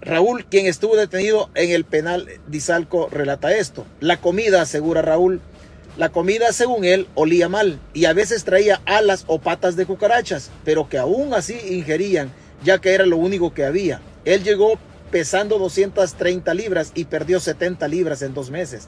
Raúl, 0.00 0.44
quien 0.44 0.66
estuvo 0.66 0.96
detenido 0.96 1.50
en 1.54 1.70
el 1.70 1.84
penal 1.84 2.28
de 2.46 2.56
Izalco, 2.56 3.08
relata 3.10 3.56
esto. 3.56 3.84
La 4.00 4.18
comida, 4.20 4.62
asegura 4.62 5.02
Raúl, 5.02 5.40
la 5.96 6.10
comida, 6.10 6.52
según 6.52 6.84
él, 6.84 7.08
olía 7.16 7.48
mal 7.48 7.80
y 7.92 8.04
a 8.04 8.12
veces 8.12 8.44
traía 8.44 8.80
alas 8.86 9.24
o 9.26 9.40
patas 9.40 9.74
de 9.74 9.84
cucarachas, 9.84 10.50
pero 10.64 10.88
que 10.88 10.98
aún 10.98 11.34
así 11.34 11.58
ingerían, 11.70 12.30
ya 12.62 12.78
que 12.78 12.94
era 12.94 13.04
lo 13.04 13.16
único 13.16 13.52
que 13.52 13.64
había. 13.64 14.00
Él 14.24 14.44
llegó 14.44 14.78
pesando 15.10 15.58
230 15.58 16.54
libras 16.54 16.92
y 16.94 17.06
perdió 17.06 17.40
70 17.40 17.88
libras 17.88 18.22
en 18.22 18.32
dos 18.32 18.50
meses. 18.50 18.86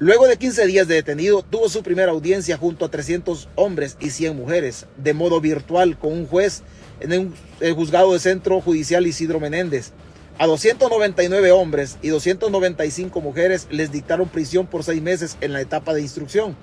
Luego 0.00 0.26
de 0.26 0.36
15 0.36 0.66
días 0.66 0.88
de 0.88 0.96
detenido, 0.96 1.42
tuvo 1.42 1.70
su 1.70 1.82
primera 1.82 2.12
audiencia 2.12 2.58
junto 2.58 2.84
a 2.84 2.90
300 2.90 3.48
hombres 3.54 3.96
y 4.00 4.10
100 4.10 4.36
mujeres, 4.36 4.86
de 4.98 5.14
modo 5.14 5.40
virtual, 5.40 5.98
con 5.98 6.12
un 6.12 6.26
juez 6.26 6.62
en 7.00 7.34
el 7.60 7.74
juzgado 7.74 8.12
de 8.12 8.20
Centro 8.20 8.60
Judicial 8.60 9.06
Isidro 9.06 9.40
Menéndez. 9.40 9.92
A 10.38 10.46
299 10.46 11.52
hombres 11.52 11.98
y 12.00 12.08
295 12.08 13.20
mujeres 13.20 13.66
les 13.70 13.92
dictaron 13.92 14.28
prisión 14.28 14.66
por 14.66 14.84
seis 14.84 15.02
meses 15.02 15.36
en 15.40 15.52
la 15.52 15.60
etapa 15.60 15.92
de 15.92 16.00
instrucción. 16.00 16.56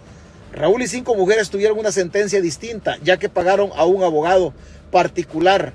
Raúl 0.52 0.82
y 0.82 0.88
cinco 0.88 1.14
mujeres 1.14 1.50
tuvieron 1.50 1.78
una 1.78 1.92
sentencia 1.92 2.42
distinta, 2.42 2.98
ya 3.04 3.18
que 3.18 3.30
pagaron 3.30 3.70
a 3.76 3.86
un 3.86 4.04
abogado 4.04 4.54
particular. 4.92 5.74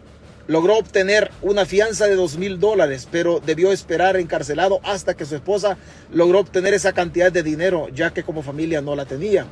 Logró 0.49 0.77
obtener 0.77 1.31
una 1.43 1.67
fianza 1.67 2.07
de 2.07 2.17
dos 2.17 2.37
mil 2.37 2.59
dólares, 2.59 3.07
pero 3.09 3.39
debió 3.39 3.71
esperar 3.71 4.17
encarcelado 4.17 4.81
hasta 4.83 5.15
que 5.15 5.25
su 5.25 5.37
esposa 5.37 5.77
logró 6.13 6.41
obtener 6.41 6.75
esa 6.75 6.93
cantidad 6.93 7.31
de 7.31 7.45
dinero, 7.45 7.89
ya 7.95 8.13
que 8.13 8.25
como 8.25 8.43
familia 8.43 8.81
no 8.81 8.97
la 8.97 9.05
tenía. 9.05 9.47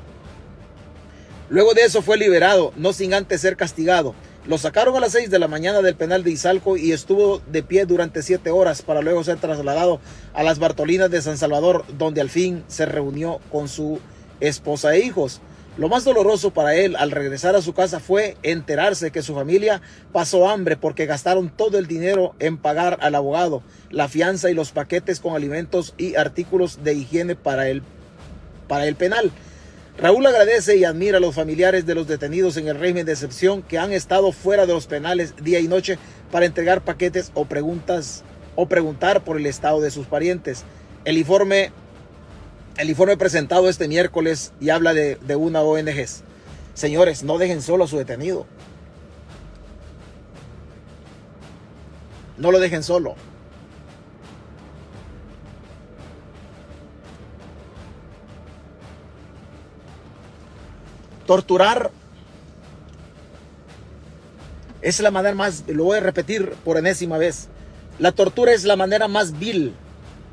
Luego 1.48 1.74
de 1.74 1.82
eso 1.82 2.02
fue 2.02 2.16
liberado, 2.16 2.72
no 2.76 2.92
sin 2.92 3.14
antes 3.14 3.40
ser 3.40 3.56
castigado. 3.56 4.14
Lo 4.46 4.56
sacaron 4.56 4.96
a 4.96 5.00
las 5.00 5.12
6 5.12 5.28
de 5.28 5.38
la 5.38 5.48
mañana 5.48 5.82
del 5.82 5.96
penal 5.96 6.24
de 6.24 6.30
Izalco 6.30 6.78
y 6.78 6.92
estuvo 6.92 7.42
de 7.46 7.62
pie 7.62 7.84
durante 7.84 8.22
7 8.22 8.50
horas 8.50 8.80
para 8.80 9.02
luego 9.02 9.22
ser 9.22 9.36
trasladado 9.36 10.00
a 10.32 10.42
las 10.42 10.58
Bartolinas 10.58 11.10
de 11.10 11.20
San 11.20 11.36
Salvador, 11.36 11.84
donde 11.98 12.22
al 12.22 12.30
fin 12.30 12.64
se 12.66 12.86
reunió 12.86 13.38
con 13.52 13.68
su 13.68 14.00
esposa 14.40 14.94
e 14.94 15.00
hijos. 15.00 15.42
Lo 15.76 15.90
más 15.90 16.04
doloroso 16.04 16.52
para 16.52 16.74
él 16.74 16.96
al 16.96 17.10
regresar 17.10 17.54
a 17.54 17.60
su 17.60 17.74
casa 17.74 18.00
fue 18.00 18.38
enterarse 18.42 19.10
que 19.10 19.22
su 19.22 19.34
familia 19.34 19.82
pasó 20.10 20.48
hambre 20.48 20.78
porque 20.78 21.04
gastaron 21.04 21.50
todo 21.50 21.76
el 21.78 21.86
dinero 21.86 22.34
en 22.38 22.56
pagar 22.56 22.96
al 23.02 23.16
abogado, 23.16 23.62
la 23.90 24.08
fianza 24.08 24.50
y 24.50 24.54
los 24.54 24.72
paquetes 24.72 25.20
con 25.20 25.36
alimentos 25.36 25.94
y 25.98 26.16
artículos 26.16 26.82
de 26.82 26.94
higiene 26.94 27.36
para 27.36 27.68
el, 27.68 27.82
para 28.68 28.86
el 28.86 28.96
penal. 28.96 29.30
Raúl 30.00 30.26
agradece 30.26 30.78
y 30.78 30.84
admira 30.84 31.18
a 31.18 31.20
los 31.20 31.34
familiares 31.34 31.84
de 31.84 31.94
los 31.94 32.06
detenidos 32.06 32.56
en 32.56 32.68
el 32.68 32.78
régimen 32.78 33.04
de 33.04 33.12
excepción 33.12 33.60
que 33.60 33.78
han 33.78 33.92
estado 33.92 34.32
fuera 34.32 34.64
de 34.64 34.72
los 34.72 34.86
penales 34.86 35.34
día 35.42 35.60
y 35.60 35.68
noche 35.68 35.98
para 36.30 36.46
entregar 36.46 36.80
paquetes 36.80 37.30
o 37.34 37.44
preguntas 37.44 38.24
o 38.56 38.66
preguntar 38.66 39.22
por 39.24 39.36
el 39.36 39.44
estado 39.44 39.82
de 39.82 39.90
sus 39.90 40.06
parientes. 40.06 40.64
El 41.04 41.18
informe 41.18 41.70
el 42.78 42.88
informe 42.88 43.18
presentado 43.18 43.68
este 43.68 43.88
miércoles 43.88 44.54
y 44.58 44.70
habla 44.70 44.94
de, 44.94 45.16
de 45.16 45.36
una 45.36 45.60
ONG. 45.60 46.06
Señores, 46.72 47.22
no 47.22 47.36
dejen 47.36 47.60
solo 47.60 47.84
a 47.84 47.88
su 47.88 47.98
detenido. 47.98 48.46
No 52.38 52.52
lo 52.52 52.58
dejen 52.58 52.82
solo. 52.82 53.16
Torturar 61.30 61.92
es 64.82 64.98
la 64.98 65.12
manera 65.12 65.36
más, 65.36 65.62
lo 65.68 65.84
voy 65.84 65.98
a 65.98 66.00
repetir 66.00 66.54
por 66.64 66.76
enésima 66.76 67.18
vez, 67.18 67.46
la 68.00 68.10
tortura 68.10 68.50
es 68.50 68.64
la 68.64 68.74
manera 68.74 69.06
más 69.06 69.38
vil, 69.38 69.72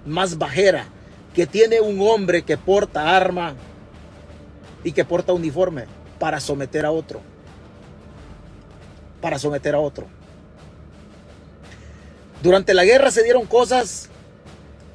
más 0.07 0.39
bajera, 0.39 0.85
que 1.35 1.45
tiene 1.45 1.81
un 1.81 2.01
hombre 2.01 2.41
que 2.41 2.57
porta 2.57 3.15
arma 3.15 3.53
y 4.83 4.91
que 4.91 5.05
porta 5.05 5.33
uniforme 5.33 5.85
para 6.17 6.39
someter 6.39 6.83
a 6.83 6.89
otro. 6.89 7.21
Para 9.21 9.37
someter 9.37 9.75
a 9.75 9.79
otro. 9.79 10.07
Durante 12.41 12.73
la 12.73 12.85
guerra 12.85 13.11
se 13.11 13.21
dieron 13.21 13.45
cosas, 13.45 14.09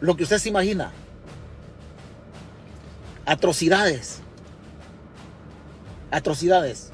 lo 0.01 0.17
que 0.17 0.25
usted 0.25 0.39
se 0.39 0.49
imagina. 0.49 0.91
Atrocidades. 3.25 4.21
Atrocidades. 6.13 6.91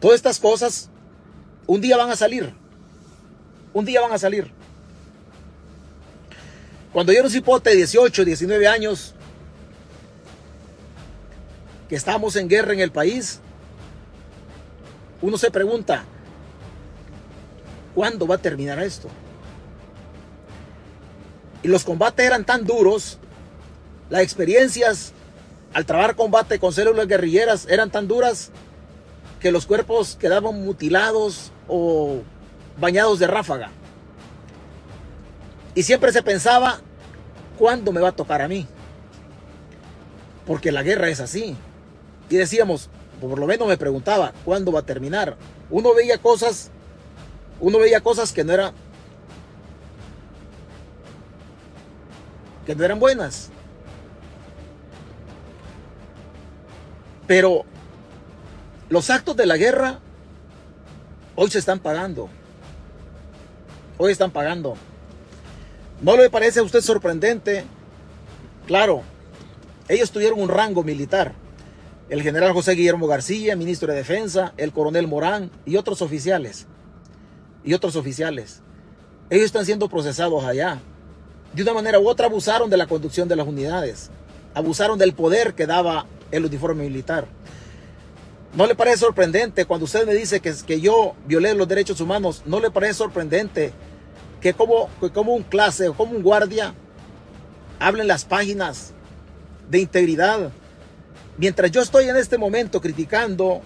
Todas 0.00 0.16
estas 0.16 0.40
cosas 0.40 0.88
un 1.66 1.80
día 1.80 1.96
van 1.96 2.10
a 2.10 2.16
salir. 2.16 2.52
Un 3.72 3.84
día 3.84 4.00
van 4.00 4.12
a 4.12 4.18
salir. 4.18 4.50
Cuando 6.92 7.12
yo 7.12 7.18
era 7.18 7.28
un 7.28 7.32
cipote 7.32 7.70
de 7.70 7.76
18, 7.76 8.24
19 8.24 8.66
años, 8.66 9.14
que 11.88 11.94
estamos 11.94 12.36
en 12.36 12.48
guerra 12.48 12.72
en 12.72 12.80
el 12.80 12.90
país, 12.90 13.40
uno 15.20 15.38
se 15.38 15.50
pregunta, 15.50 16.04
¿cuándo 17.94 18.26
va 18.26 18.36
a 18.36 18.38
terminar 18.38 18.78
esto? 18.82 19.08
Y 21.62 21.68
los 21.68 21.84
combates 21.84 22.26
eran 22.26 22.44
tan 22.44 22.64
duros, 22.64 23.18
las 24.10 24.22
experiencias 24.22 25.12
al 25.72 25.86
trabajar 25.86 26.16
combate 26.16 26.58
con 26.58 26.72
células 26.72 27.06
guerrilleras 27.06 27.66
eran 27.68 27.90
tan 27.90 28.08
duras 28.08 28.50
que 29.40 29.52
los 29.52 29.66
cuerpos 29.66 30.16
quedaban 30.20 30.62
mutilados 30.62 31.50
o 31.66 32.20
bañados 32.78 33.18
de 33.18 33.26
ráfaga. 33.26 33.70
Y 35.74 35.82
siempre 35.82 36.12
se 36.12 36.22
pensaba, 36.22 36.80
¿cuándo 37.58 37.92
me 37.92 38.00
va 38.00 38.08
a 38.08 38.16
tocar 38.16 38.42
a 38.42 38.48
mí? 38.48 38.66
Porque 40.46 40.70
la 40.70 40.82
guerra 40.82 41.08
es 41.08 41.20
así. 41.20 41.56
Y 42.28 42.36
decíamos, 42.36 42.90
por 43.20 43.38
lo 43.38 43.46
menos 43.46 43.66
me 43.66 43.78
preguntaba, 43.78 44.32
¿cuándo 44.44 44.72
va 44.72 44.80
a 44.80 44.86
terminar? 44.86 45.36
Uno 45.70 45.94
veía 45.94 46.18
cosas, 46.18 46.70
uno 47.60 47.78
veía 47.78 48.00
cosas 48.00 48.32
que 48.32 48.44
no 48.44 48.52
eran, 48.52 48.74
que 52.66 52.74
no 52.74 52.84
eran 52.84 53.00
buenas. 53.00 53.50
Pero 57.32 57.64
los 58.90 59.08
actos 59.08 59.34
de 59.38 59.46
la 59.46 59.56
guerra 59.56 60.00
hoy 61.34 61.50
se 61.50 61.60
están 61.60 61.78
pagando. 61.78 62.28
Hoy 63.96 64.12
están 64.12 64.30
pagando. 64.30 64.74
¿No 66.02 66.14
le 66.14 66.28
parece 66.28 66.60
a 66.60 66.62
usted 66.62 66.82
sorprendente? 66.82 67.64
Claro, 68.66 69.00
ellos 69.88 70.10
tuvieron 70.10 70.42
un 70.42 70.50
rango 70.50 70.84
militar. 70.84 71.32
El 72.10 72.20
general 72.20 72.52
José 72.52 72.72
Guillermo 72.72 73.06
García, 73.06 73.56
ministro 73.56 73.90
de 73.90 73.96
Defensa, 73.96 74.52
el 74.58 74.70
coronel 74.70 75.08
Morán 75.08 75.50
y 75.64 75.76
otros 75.76 76.02
oficiales. 76.02 76.66
Y 77.64 77.72
otros 77.72 77.96
oficiales. 77.96 78.60
Ellos 79.30 79.46
están 79.46 79.64
siendo 79.64 79.88
procesados 79.88 80.44
allá. 80.44 80.82
De 81.54 81.62
una 81.62 81.72
manera 81.72 81.98
u 81.98 82.06
otra 82.06 82.26
abusaron 82.26 82.68
de 82.68 82.76
la 82.76 82.86
conducción 82.86 83.26
de 83.26 83.36
las 83.36 83.46
unidades. 83.46 84.10
Abusaron 84.52 84.98
del 84.98 85.14
poder 85.14 85.54
que 85.54 85.66
daba 85.66 86.04
el 86.32 86.44
uniforme 86.44 86.84
militar. 86.84 87.26
¿No 88.54 88.66
le 88.66 88.74
parece 88.74 88.98
sorprendente 88.98 89.64
cuando 89.64 89.84
usted 89.84 90.06
me 90.06 90.14
dice 90.14 90.40
que, 90.40 90.52
que 90.66 90.80
yo 90.80 91.14
violé 91.26 91.54
los 91.54 91.68
derechos 91.68 92.00
humanos? 92.00 92.42
¿No 92.44 92.60
le 92.60 92.70
parece 92.70 92.94
sorprendente 92.94 93.72
que 94.42 94.52
como, 94.52 94.90
como 95.14 95.34
un 95.34 95.44
clase 95.44 95.88
o 95.88 95.94
como 95.94 96.16
un 96.16 96.22
guardia 96.22 96.74
hablen 97.78 98.08
las 98.08 98.24
páginas 98.24 98.92
de 99.70 99.78
integridad. 99.78 100.50
Mientras 101.38 101.70
yo 101.70 101.80
estoy 101.80 102.08
en 102.08 102.16
este 102.16 102.36
momento 102.36 102.80
criticando 102.80 103.62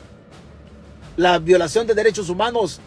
la 1.16 1.38
violación 1.38 1.86
de 1.86 1.94
derechos 1.94 2.28
humanos, 2.28 2.80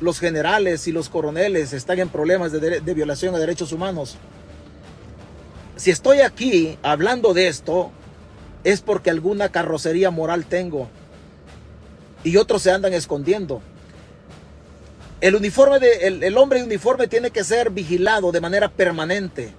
los 0.00 0.18
generales 0.18 0.88
y 0.88 0.92
los 0.92 1.08
coroneles 1.08 1.72
están 1.72 2.00
en 2.00 2.08
problemas 2.08 2.50
de, 2.50 2.80
de 2.80 2.94
violación 2.94 3.32
de 3.32 3.40
derechos 3.40 3.72
humanos. 3.72 4.16
Si 5.76 5.90
estoy 5.90 6.20
aquí 6.20 6.78
hablando 6.82 7.32
de 7.32 7.46
esto, 7.46 7.92
es 8.64 8.80
porque 8.80 9.10
alguna 9.10 9.50
carrocería 9.50 10.10
moral 10.10 10.44
tengo 10.46 10.88
y 12.24 12.36
otros 12.36 12.62
se 12.62 12.70
andan 12.70 12.92
escondiendo. 12.92 13.62
El 15.20 15.36
uniforme 15.36 15.78
de, 15.78 16.06
el, 16.06 16.36
hombre 16.36 16.58
de 16.58 16.64
uniforme 16.64 17.06
tiene 17.06 17.30
que 17.30 17.44
ser 17.44 17.70
vigilado 17.70 18.32
de 18.32 18.40
manera 18.40 18.68
permanente, 18.68 19.52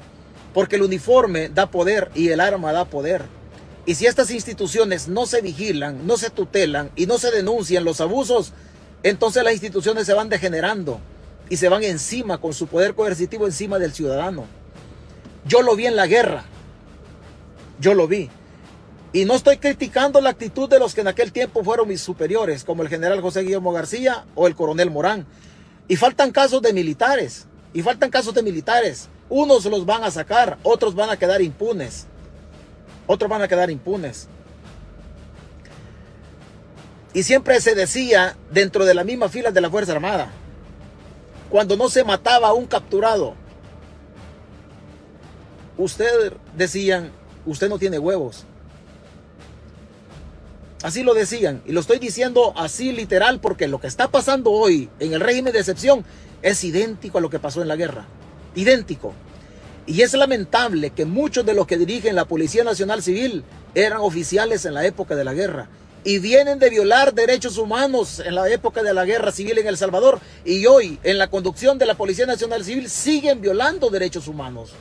porque 0.54 0.76
el 0.76 0.82
uniforme 0.82 1.50
da 1.50 1.72
poder 1.72 2.12
y 2.16 2.30
el 2.30 2.40
arma 2.40 2.74
da 2.74 2.86
poder. 2.86 3.24
Y 3.86 3.96
si 3.96 4.06
estas 4.06 4.32
instituciones 4.32 5.08
no 5.08 5.26
se 5.26 5.42
vigilan, 5.42 6.06
no 6.06 6.18
se 6.18 6.30
tutelan 6.30 6.92
y 6.96 7.06
no 7.06 7.18
se 7.18 7.32
denuncian 7.32 7.84
los 7.84 8.02
abusos, 8.02 8.54
entonces 9.04 9.44
las 9.44 9.54
instituciones 9.54 10.06
se 10.06 10.14
van 10.14 10.30
degenerando 10.30 11.00
y 11.50 11.58
se 11.58 11.70
van 11.70 11.84
encima 11.84 12.40
con 12.40 12.54
su 12.54 12.68
poder 12.68 12.94
coercitivo 12.94 13.46
encima 13.46 13.80
del 13.80 13.94
ciudadano. 13.94 14.46
Yo 15.46 15.62
lo 15.62 15.76
vi 15.76 15.88
en 15.88 15.96
la 15.96 16.08
guerra. 16.08 16.46
Yo 17.80 17.94
lo 17.94 18.08
vi. 18.08 18.30
Y 19.14 19.26
no 19.26 19.36
estoy 19.36 19.58
criticando 19.58 20.20
la 20.22 20.32
actitud 20.32 20.68
de 20.68 20.80
los 20.80 20.96
que 20.96 21.02
en 21.02 21.08
aquel 21.08 21.32
tiempo 21.32 21.64
fueron 21.64 21.88
mis 21.88 22.02
superiores, 22.02 22.64
como 22.64 22.82
el 22.82 22.90
general 22.90 23.22
José 23.22 23.42
Guillermo 23.42 23.72
García 23.72 24.26
o 24.34 24.48
el 24.48 24.56
coronel 24.56 24.90
Morán. 24.90 25.28
Y 25.88 25.96
faltan 25.98 26.32
casos 26.32 26.64
de 26.64 26.74
militares. 26.74 27.46
Y 27.74 27.84
faltan 27.84 28.10
casos 28.10 28.34
de 28.34 28.42
militares. 28.42 29.10
Unos 29.30 29.66
los 29.66 29.86
van 29.86 30.04
a 30.04 30.10
sacar, 30.10 30.58
otros 30.64 30.96
van 30.96 31.12
a 31.12 31.18
quedar 31.18 31.44
impunes. 31.44 32.08
Otros 33.06 33.30
van 33.30 33.44
a 33.44 33.48
quedar 33.48 33.70
impunes. 33.70 34.28
Y 37.14 37.22
siempre 37.22 37.62
se 37.62 37.76
decía 37.76 38.36
dentro 38.52 38.84
de 38.84 38.96
la 38.96 39.04
misma 39.04 39.30
fila 39.30 39.52
de 39.52 39.62
la 39.62 39.70
Fuerza 39.70 39.92
Armada, 39.92 40.32
cuando 41.52 41.78
no 41.78 41.88
se 41.88 42.04
mataba 42.04 42.48
a 42.48 42.54
un 42.54 42.66
capturado, 42.66 43.36
usted 45.78 46.34
decían, 46.58 47.12
usted 47.46 47.70
no 47.70 47.78
tiene 47.78 48.00
huevos. 48.00 48.48
Así 50.84 51.02
lo 51.02 51.14
decían. 51.14 51.64
Y 51.66 51.72
lo 51.72 51.80
estoy 51.80 51.98
diciendo 51.98 52.54
así 52.58 52.92
literal 52.92 53.40
porque 53.40 53.70
lo 53.70 53.80
que 53.80 53.88
está 53.88 54.10
pasando 54.10 54.52
hoy 54.52 54.90
en 55.00 55.14
el 55.14 55.22
régimen 55.22 55.54
de 55.54 55.60
excepción 55.60 56.06
es 56.42 56.62
idéntico 56.66 57.18
a 57.18 57.22
lo 57.22 57.30
que 57.30 57.40
pasó 57.40 57.62
en 57.62 57.70
la 57.70 57.78
guerra. 57.78 58.06
Idéntico. 58.54 59.14
Y 59.88 60.02
es 60.02 60.14
lamentable 60.14 60.92
que 60.92 61.06
muchos 61.06 61.46
de 61.46 61.54
los 61.54 61.68
que 61.68 61.78
dirigen 61.78 62.16
la 62.16 62.26
Policía 62.26 62.66
Nacional 62.66 63.02
Civil 63.02 63.44
eran 63.74 64.00
oficiales 64.02 64.66
en 64.66 64.74
la 64.74 64.86
época 64.86 65.16
de 65.16 65.24
la 65.24 65.34
guerra. 65.34 65.70
Y 66.04 66.20
vienen 66.20 66.60
de 66.60 66.70
violar 66.70 67.14
derechos 67.14 67.58
humanos 67.58 68.20
en 68.20 68.36
la 68.36 68.50
época 68.50 68.84
de 68.84 68.94
la 68.94 69.06
guerra 69.06 69.32
civil 69.32 69.58
en 69.58 69.68
El 69.68 69.78
Salvador. 69.78 70.20
Y 70.44 70.66
hoy, 70.66 71.00
en 71.04 71.18
la 71.18 71.30
conducción 71.30 71.78
de 71.78 71.86
la 71.86 71.96
Policía 71.96 72.26
Nacional 72.26 72.66
Civil, 72.66 72.90
siguen 72.90 73.40
violando 73.40 73.90
derechos 73.90 74.28
humanos. 74.28 74.72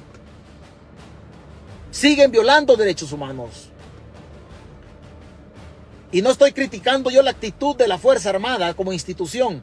Siguen 1.93 2.33
violando 2.33 2.75
derechos 2.75 3.13
humanos. 3.13 3.72
Y 6.13 6.21
no 6.21 6.31
estoy 6.31 6.53
criticando 6.53 7.11
yo 7.11 7.23
la 7.23 7.31
actitud 7.31 7.75
de 7.75 7.89
la 7.89 7.97
Fuerza 7.97 8.29
Armada 8.29 8.75
como 8.75 8.93
institución. 8.93 9.63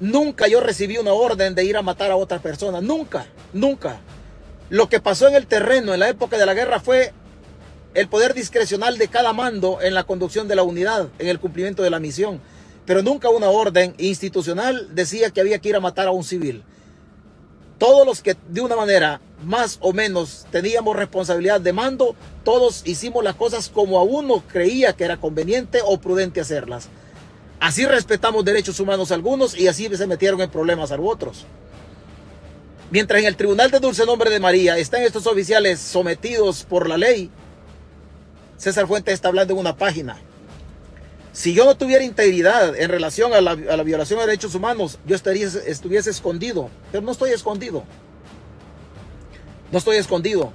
Nunca 0.00 0.46
yo 0.46 0.60
recibí 0.60 0.98
una 0.98 1.14
orden 1.14 1.54
de 1.54 1.64
ir 1.64 1.78
a 1.78 1.82
matar 1.82 2.10
a 2.10 2.16
otra 2.16 2.40
persona. 2.40 2.82
Nunca, 2.82 3.26
nunca. 3.54 3.98
Lo 4.68 4.90
que 4.90 5.00
pasó 5.00 5.28
en 5.28 5.34
el 5.34 5.46
terreno 5.46 5.94
en 5.94 6.00
la 6.00 6.10
época 6.10 6.36
de 6.36 6.44
la 6.44 6.52
guerra 6.52 6.78
fue 6.78 7.14
el 7.94 8.06
poder 8.06 8.34
discrecional 8.34 8.98
de 8.98 9.08
cada 9.08 9.32
mando 9.32 9.80
en 9.80 9.94
la 9.94 10.04
conducción 10.04 10.46
de 10.46 10.56
la 10.56 10.62
unidad, 10.62 11.08
en 11.18 11.28
el 11.28 11.40
cumplimiento 11.40 11.82
de 11.82 11.88
la 11.90 12.00
misión. 12.00 12.38
Pero 12.84 13.02
nunca 13.02 13.30
una 13.30 13.48
orden 13.48 13.94
institucional 13.96 14.94
decía 14.94 15.30
que 15.30 15.40
había 15.40 15.58
que 15.58 15.70
ir 15.70 15.76
a 15.76 15.80
matar 15.80 16.06
a 16.06 16.10
un 16.10 16.22
civil. 16.22 16.64
Todos 17.78 18.06
los 18.06 18.22
que 18.22 18.36
de 18.48 18.60
una 18.60 18.76
manera 18.76 19.22
más 19.44 19.78
o 19.80 19.92
menos 19.92 20.46
teníamos 20.50 20.96
responsabilidad 20.96 21.60
de 21.60 21.72
mando, 21.72 22.16
todos 22.44 22.82
hicimos 22.86 23.22
las 23.22 23.36
cosas 23.36 23.68
como 23.68 23.98
a 23.98 24.02
uno 24.02 24.42
creía 24.46 24.94
que 24.94 25.04
era 25.04 25.16
conveniente 25.16 25.80
o 25.84 25.98
prudente 26.00 26.40
hacerlas. 26.40 26.88
Así 27.60 27.86
respetamos 27.86 28.44
derechos 28.44 28.78
humanos 28.80 29.10
algunos 29.10 29.58
y 29.58 29.68
así 29.68 29.88
se 29.94 30.06
metieron 30.06 30.40
en 30.40 30.50
problemas 30.50 30.92
a 30.92 31.00
otros. 31.00 31.44
Mientras 32.90 33.20
en 33.20 33.26
el 33.26 33.36
Tribunal 33.36 33.70
de 33.70 33.80
Dulce 33.80 34.06
Nombre 34.06 34.30
de 34.30 34.40
María 34.40 34.78
están 34.78 35.02
estos 35.02 35.26
oficiales 35.26 35.78
sometidos 35.78 36.64
por 36.64 36.88
la 36.88 36.96
ley, 36.96 37.30
César 38.56 38.86
Fuentes 38.86 39.14
está 39.14 39.28
hablando 39.28 39.54
en 39.54 39.60
una 39.60 39.76
página. 39.76 40.18
Si 41.32 41.54
yo 41.54 41.64
no 41.64 41.76
tuviera 41.76 42.02
integridad 42.02 42.74
en 42.74 42.90
relación 42.90 43.32
a 43.32 43.40
la, 43.40 43.54
violación 43.54 44.18
de 44.18 44.26
derechos 44.26 44.54
humanos, 44.54 44.98
yo 45.06 45.14
estaría, 45.14 45.46
estuviese 45.46 46.10
escondido, 46.10 46.70
pero 46.90 47.04
no 47.04 47.12
estoy 47.12 47.30
escondido. 47.30 47.84
No 49.72 49.78
estoy 49.78 49.96
escondido. 49.96 50.52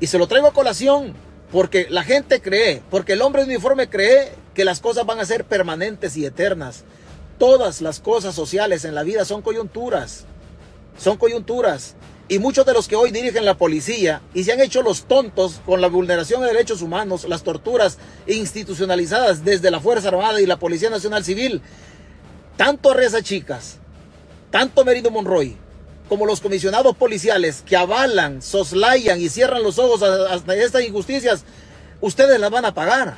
Y 0.00 0.06
se 0.06 0.18
lo 0.18 0.26
traigo 0.26 0.48
a 0.48 0.52
colación 0.52 1.14
porque 1.52 1.86
la 1.88 2.02
gente 2.02 2.42
cree, 2.42 2.82
porque 2.90 3.12
el 3.12 3.22
hombre 3.22 3.44
uniforme 3.44 3.88
cree 3.88 4.32
que 4.54 4.64
las 4.64 4.80
cosas 4.80 5.06
van 5.06 5.20
a 5.20 5.24
ser 5.24 5.44
permanentes 5.44 6.16
y 6.16 6.26
eternas. 6.26 6.84
Todas 7.38 7.80
las 7.80 8.00
cosas 8.00 8.34
sociales 8.34 8.84
en 8.84 8.94
la 8.94 9.02
vida 9.02 9.24
son 9.24 9.42
coyunturas 9.42 10.26
son 10.98 11.16
coyunturas. 11.16 11.94
Y 12.26 12.38
muchos 12.38 12.64
de 12.64 12.72
los 12.72 12.88
que 12.88 12.96
hoy 12.96 13.10
dirigen 13.10 13.44
la 13.44 13.58
policía 13.58 14.22
y 14.32 14.44
se 14.44 14.52
han 14.52 14.60
hecho 14.60 14.82
los 14.82 15.04
tontos 15.04 15.60
con 15.66 15.82
la 15.82 15.88
vulneración 15.88 16.40
de 16.40 16.46
derechos 16.46 16.80
humanos, 16.80 17.28
las 17.28 17.42
torturas 17.42 17.98
institucionalizadas 18.26 19.44
desde 19.44 19.70
la 19.70 19.80
Fuerza 19.80 20.08
Armada 20.08 20.40
y 20.40 20.46
la 20.46 20.58
Policía 20.58 20.88
Nacional 20.88 21.22
Civil, 21.22 21.60
tanto 22.56 22.94
Reza 22.94 23.22
Chicas, 23.22 23.76
tanto 24.50 24.86
Merino 24.86 25.10
Monroy, 25.10 25.54
como 26.08 26.26
los 26.26 26.40
comisionados 26.40 26.96
policiales 26.96 27.62
que 27.66 27.76
avalan, 27.76 28.42
soslayan 28.42 29.20
y 29.20 29.28
cierran 29.28 29.62
los 29.62 29.78
ojos 29.78 30.02
hasta 30.02 30.54
estas 30.54 30.82
injusticias, 30.82 31.44
ustedes 32.00 32.38
las 32.38 32.50
van 32.50 32.64
a 32.64 32.74
pagar. 32.74 33.16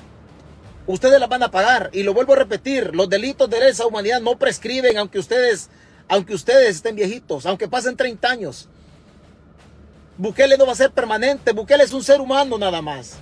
Ustedes 0.86 1.18
las 1.18 1.28
van 1.28 1.42
a 1.42 1.50
pagar. 1.50 1.90
Y 1.92 2.04
lo 2.04 2.14
vuelvo 2.14 2.34
a 2.34 2.36
repetir, 2.36 2.94
los 2.94 3.08
delitos 3.08 3.50
de 3.50 3.60
lesa 3.60 3.86
humanidad 3.86 4.20
no 4.20 4.38
prescriben 4.38 4.96
aunque 4.98 5.18
ustedes 5.18 5.68
aunque 6.08 6.34
ustedes 6.34 6.76
estén 6.76 6.94
viejitos, 6.94 7.46
aunque 7.46 7.68
pasen 7.68 7.96
30 7.96 8.28
años. 8.28 8.68
Bukele 10.18 10.56
no 10.56 10.66
va 10.66 10.72
a 10.72 10.76
ser 10.76 10.92
permanente, 10.92 11.52
Bukele 11.52 11.84
es 11.84 11.92
un 11.92 12.02
ser 12.02 12.20
humano 12.20 12.56
nada 12.58 12.80
más. 12.80 13.14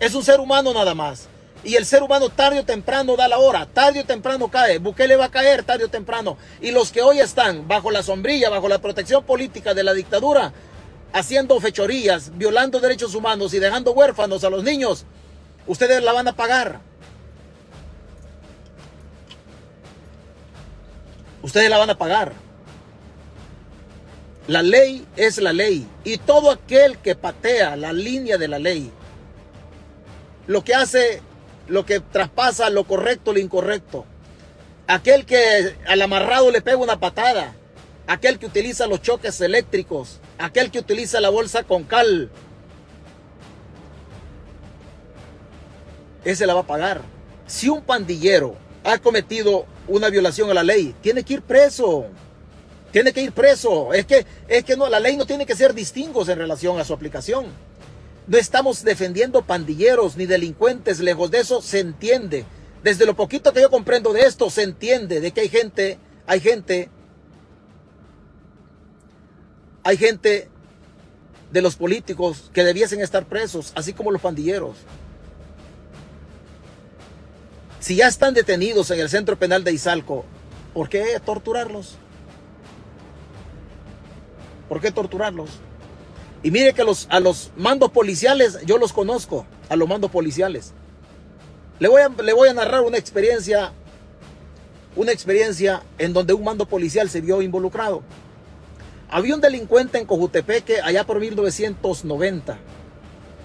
Es 0.00 0.14
un 0.14 0.22
ser 0.22 0.40
humano 0.40 0.72
nada 0.72 0.94
más. 0.94 1.28
Y 1.64 1.74
el 1.74 1.84
ser 1.84 2.02
humano 2.02 2.28
tarde 2.28 2.60
o 2.60 2.64
temprano 2.64 3.16
da 3.16 3.28
la 3.28 3.38
hora, 3.38 3.66
tarde 3.66 4.00
o 4.00 4.04
temprano 4.04 4.48
cae. 4.48 4.78
Bukele 4.78 5.16
va 5.16 5.26
a 5.26 5.30
caer 5.30 5.64
tarde 5.64 5.84
o 5.84 5.88
temprano. 5.88 6.36
Y 6.60 6.70
los 6.70 6.92
que 6.92 7.02
hoy 7.02 7.20
están 7.20 7.66
bajo 7.66 7.90
la 7.90 8.02
sombrilla, 8.02 8.48
bajo 8.48 8.68
la 8.68 8.78
protección 8.78 9.24
política 9.24 9.74
de 9.74 9.84
la 9.84 9.92
dictadura, 9.92 10.52
haciendo 11.12 11.58
fechorías, 11.60 12.36
violando 12.36 12.80
derechos 12.80 13.14
humanos 13.14 13.52
y 13.54 13.58
dejando 13.58 13.92
huérfanos 13.92 14.44
a 14.44 14.50
los 14.50 14.62
niños, 14.62 15.04
ustedes 15.66 16.02
la 16.02 16.12
van 16.12 16.28
a 16.28 16.36
pagar. 16.36 16.88
ustedes 21.42 21.70
la 21.70 21.78
van 21.78 21.90
a 21.90 21.98
pagar. 21.98 22.32
La 24.46 24.62
ley 24.62 25.06
es 25.16 25.38
la 25.38 25.52
ley. 25.52 25.86
Y 26.04 26.18
todo 26.18 26.50
aquel 26.50 26.98
que 26.98 27.14
patea 27.14 27.76
la 27.76 27.92
línea 27.92 28.38
de 28.38 28.48
la 28.48 28.58
ley, 28.58 28.90
lo 30.46 30.64
que 30.64 30.74
hace, 30.74 31.22
lo 31.68 31.86
que 31.86 32.00
traspasa 32.00 32.70
lo 32.70 32.84
correcto, 32.84 33.32
lo 33.32 33.38
incorrecto, 33.38 34.04
aquel 34.86 35.26
que 35.26 35.76
al 35.86 36.02
amarrado 36.02 36.50
le 36.50 36.62
pega 36.62 36.78
una 36.78 36.98
patada, 36.98 37.54
aquel 38.06 38.38
que 38.38 38.46
utiliza 38.46 38.86
los 38.86 39.02
choques 39.02 39.40
eléctricos, 39.40 40.18
aquel 40.38 40.70
que 40.70 40.78
utiliza 40.78 41.20
la 41.20 41.28
bolsa 41.28 41.62
con 41.62 41.84
cal, 41.84 42.30
ese 46.24 46.46
la 46.46 46.54
va 46.54 46.60
a 46.60 46.66
pagar. 46.66 47.02
Si 47.46 47.68
un 47.68 47.82
pandillero 47.82 48.56
ha 48.84 48.98
cometido 48.98 49.66
una 49.86 50.10
violación 50.10 50.50
a 50.50 50.54
la 50.54 50.62
ley, 50.62 50.94
tiene 51.00 51.22
que 51.22 51.34
ir 51.34 51.42
preso. 51.42 52.06
Tiene 52.90 53.12
que 53.12 53.22
ir 53.22 53.32
preso. 53.32 53.92
Es 53.92 54.06
que, 54.06 54.26
es 54.48 54.64
que 54.64 54.76
no, 54.76 54.88
la 54.88 55.00
ley 55.00 55.16
no 55.16 55.26
tiene 55.26 55.46
que 55.46 55.54
ser 55.54 55.74
distingos 55.74 56.28
en 56.28 56.38
relación 56.38 56.78
a 56.78 56.84
su 56.84 56.92
aplicación. 56.92 57.46
No 58.28 58.36
estamos 58.36 58.84
defendiendo 58.84 59.42
pandilleros 59.42 60.18
ni 60.18 60.26
delincuentes, 60.26 61.00
lejos 61.00 61.30
de 61.30 61.38
eso 61.40 61.62
se 61.62 61.80
entiende. 61.80 62.44
Desde 62.82 63.06
lo 63.06 63.16
poquito 63.16 63.54
que 63.54 63.62
yo 63.62 63.70
comprendo 63.70 64.12
de 64.12 64.20
esto, 64.20 64.50
se 64.50 64.64
entiende 64.64 65.20
de 65.20 65.32
que 65.32 65.40
hay 65.40 65.48
gente, 65.48 65.98
hay 66.26 66.38
gente, 66.38 66.90
hay 69.82 69.96
gente 69.96 70.50
de 71.50 71.62
los 71.62 71.76
políticos 71.76 72.50
que 72.52 72.64
debiesen 72.64 73.00
estar 73.00 73.24
presos, 73.24 73.72
así 73.74 73.94
como 73.94 74.10
los 74.10 74.20
pandilleros. 74.20 74.76
Si 77.80 77.96
ya 77.96 78.08
están 78.08 78.34
detenidos 78.34 78.90
en 78.90 79.00
el 79.00 79.08
centro 79.08 79.38
penal 79.38 79.64
de 79.64 79.72
Izalco, 79.72 80.26
¿por 80.74 80.90
qué 80.90 81.18
torturarlos? 81.24 81.96
¿Por 84.68 84.82
qué 84.82 84.92
torturarlos? 84.92 85.48
Y 86.42 86.50
mire 86.50 86.72
que 86.72 86.82
a 86.82 87.20
los 87.20 87.50
mandos 87.56 87.90
policiales, 87.90 88.58
yo 88.64 88.78
los 88.78 88.92
conozco, 88.92 89.46
a 89.68 89.76
los 89.76 89.88
mandos 89.88 90.10
policiales. 90.10 90.72
Le 91.80 91.88
voy, 91.88 92.02
a, 92.02 92.08
le 92.08 92.32
voy 92.32 92.48
a 92.48 92.54
narrar 92.54 92.82
una 92.82 92.98
experiencia, 92.98 93.72
una 94.96 95.12
experiencia 95.12 95.82
en 95.98 96.12
donde 96.12 96.34
un 96.34 96.44
mando 96.44 96.66
policial 96.66 97.08
se 97.08 97.20
vio 97.20 97.42
involucrado. 97.42 98.02
Había 99.10 99.34
un 99.34 99.40
delincuente 99.40 99.98
en 99.98 100.06
Cojutepeque 100.06 100.80
allá 100.80 101.04
por 101.04 101.18
1990 101.18 102.58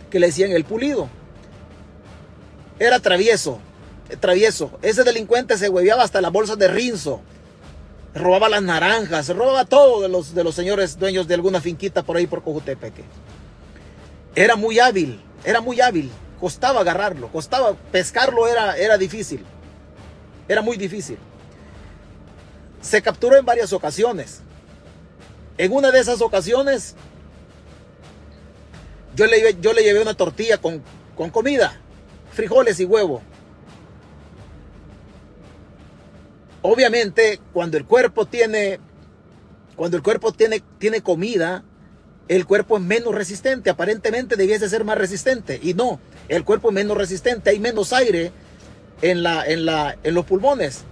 que 0.10 0.20
le 0.20 0.28
decían 0.28 0.52
el 0.52 0.66
pulido. 0.66 1.10
Era 2.80 3.00
travieso, 3.00 3.60
travieso. 4.20 4.72
Ese 4.82 5.04
delincuente 5.04 5.58
se 5.58 5.70
hueveaba 5.70 6.04
hasta 6.04 6.22
las 6.22 6.32
bolsas 6.32 6.58
de 6.58 6.68
rinzo. 6.68 7.22
Robaba 8.16 8.48
las 8.48 8.62
naranjas, 8.62 9.30
robaba 9.30 9.66
todo 9.66 10.02
de 10.02 10.10
los, 10.10 10.36
de 10.36 10.44
los 10.44 10.54
señores 10.54 11.00
dueños 11.00 11.28
de 11.28 11.34
alguna 11.34 11.62
finquita 11.62 12.04
por 12.04 12.18
ahí 12.18 12.28
por 12.28 12.44
Cojutepeque. 12.44 13.04
Era 14.36 14.56
muy 14.56 14.80
hábil, 14.80 15.22
era 15.44 15.62
muy 15.62 15.82
hábil. 15.82 16.12
Costaba 16.40 16.82
agarrarlo, 16.82 17.30
costaba 17.30 17.74
pescarlo, 17.92 18.48
era, 18.48 18.78
era 18.78 18.98
difícil. 18.98 19.44
Era 20.48 20.62
muy 20.62 20.78
difícil. 20.78 21.18
Se 22.82 23.02
capturó 23.02 23.38
en 23.38 23.46
varias 23.46 23.74
ocasiones. 23.74 24.42
En 25.58 25.72
una 25.72 25.92
de 25.92 26.00
esas 26.00 26.22
ocasiones, 26.22 26.96
yo 29.16 29.26
le, 29.26 29.56
yo 29.62 29.74
le 29.74 29.84
llevé 29.84 30.02
una 30.02 30.16
tortilla 30.16 30.58
con, 30.58 30.82
con 31.16 31.30
comida, 31.30 31.80
frijoles 32.34 32.80
y 32.80 32.86
huevo. 32.86 33.22
Obviamente, 36.64 37.42
cuando 37.52 37.78
el 37.78 37.86
cuerpo 37.86 38.26
tiene, 38.26 38.80
cuando 39.76 39.98
el 39.98 40.04
cuerpo 40.04 40.32
tiene, 40.32 40.64
tiene 40.80 41.02
comida, 41.02 41.64
el 42.30 42.46
cuerpo 42.46 42.78
es 42.78 42.84
menos 42.84 43.14
resistente. 43.14 43.70
Aparentemente 43.70 44.38
debiese 44.38 44.70
ser 44.70 44.86
más 44.86 44.98
resistente. 44.98 45.60
Y 45.62 45.74
no, 45.74 46.00
el 46.30 46.46
cuerpo 46.46 46.70
es 46.70 46.74
menos 46.74 46.98
resistente. 46.98 47.50
Hay 47.50 47.60
menos 47.60 47.92
aire 47.92 48.32
en, 49.02 49.24
la, 49.24 49.46
en, 49.46 49.66
la, 49.66 49.98
en 50.04 50.14
los 50.14 50.26
pulmones. 50.26 50.86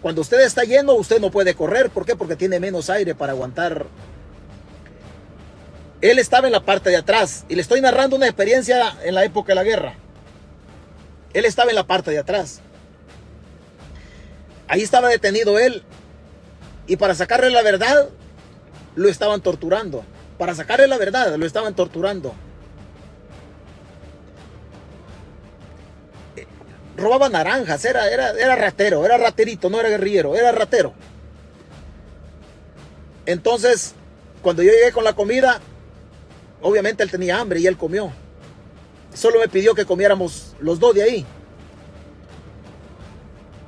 Cuando 0.00 0.22
usted 0.22 0.40
está 0.40 0.64
lleno, 0.64 0.94
usted 0.94 1.20
no 1.20 1.30
puede 1.30 1.54
correr. 1.54 1.90
¿Por 1.90 2.06
qué? 2.06 2.16
Porque 2.16 2.34
tiene 2.34 2.58
menos 2.58 2.88
aire 2.88 3.14
para 3.14 3.32
aguantar. 3.32 3.84
Él 6.00 6.18
estaba 6.18 6.46
en 6.46 6.52
la 6.54 6.64
parte 6.64 6.88
de 6.88 6.96
atrás. 6.96 7.44
Y 7.50 7.54
le 7.54 7.60
estoy 7.60 7.82
narrando 7.82 8.16
una 8.16 8.26
experiencia 8.26 8.96
en 9.04 9.14
la 9.14 9.24
época 9.24 9.48
de 9.48 9.56
la 9.56 9.64
guerra. 9.64 9.94
Él 11.34 11.44
estaba 11.44 11.68
en 11.68 11.76
la 11.76 11.86
parte 11.86 12.10
de 12.10 12.18
atrás. 12.18 12.62
Ahí 14.68 14.82
estaba 14.82 15.08
detenido 15.08 15.58
él. 15.58 15.82
Y 16.86 16.96
para 16.96 17.14
sacarle 17.14 17.50
la 17.50 17.62
verdad, 17.62 18.10
lo 18.94 19.08
estaban 19.08 19.40
torturando. 19.40 20.04
Para 20.38 20.54
sacarle 20.54 20.86
la 20.86 20.98
verdad, 20.98 21.34
lo 21.36 21.46
estaban 21.46 21.74
torturando. 21.74 22.34
Eh, 26.36 26.46
robaba 26.96 27.28
naranjas, 27.28 27.84
era, 27.84 28.08
era, 28.10 28.30
era 28.32 28.56
ratero, 28.56 29.04
era 29.04 29.16
raterito, 29.16 29.70
no 29.70 29.80
era 29.80 29.88
guerrillero, 29.88 30.36
era 30.36 30.52
ratero. 30.52 30.92
Entonces, 33.26 33.94
cuando 34.42 34.62
yo 34.62 34.70
llegué 34.70 34.92
con 34.92 35.04
la 35.04 35.14
comida, 35.14 35.60
obviamente 36.62 37.02
él 37.02 37.10
tenía 37.10 37.38
hambre 37.38 37.60
y 37.60 37.66
él 37.66 37.76
comió. 37.76 38.12
Solo 39.14 39.40
me 39.40 39.48
pidió 39.48 39.74
que 39.74 39.84
comiéramos 39.84 40.54
los 40.60 40.78
dos 40.78 40.94
de 40.94 41.02
ahí. 41.02 41.26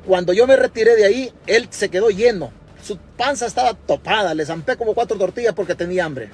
Cuando 0.06 0.32
yo 0.32 0.46
me 0.46 0.56
retiré 0.56 0.96
de 0.96 1.04
ahí, 1.04 1.32
él 1.46 1.68
se 1.70 1.90
quedó 1.90 2.10
lleno. 2.10 2.52
Su 2.82 2.96
panza 2.96 3.46
estaba 3.46 3.74
topada, 3.74 4.34
le 4.34 4.46
zampé 4.46 4.76
como 4.76 4.94
cuatro 4.94 5.18
tortillas 5.18 5.54
porque 5.54 5.74
tenía 5.74 6.04
hambre. 6.04 6.30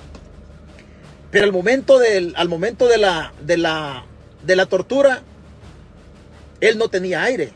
Pero 1.31 1.45
al 1.45 1.53
momento, 1.53 1.99
del, 1.99 2.35
al 2.37 2.49
momento 2.49 2.87
de, 2.87 2.99
la, 2.99 3.33
de, 3.43 3.57
la, 3.57 4.05
de 4.45 4.57
la 4.57 4.67
tortura, 4.67 5.23
él 6.61 6.79
no 6.79 6.89
tenía 6.89 7.25
aire. 7.25 7.53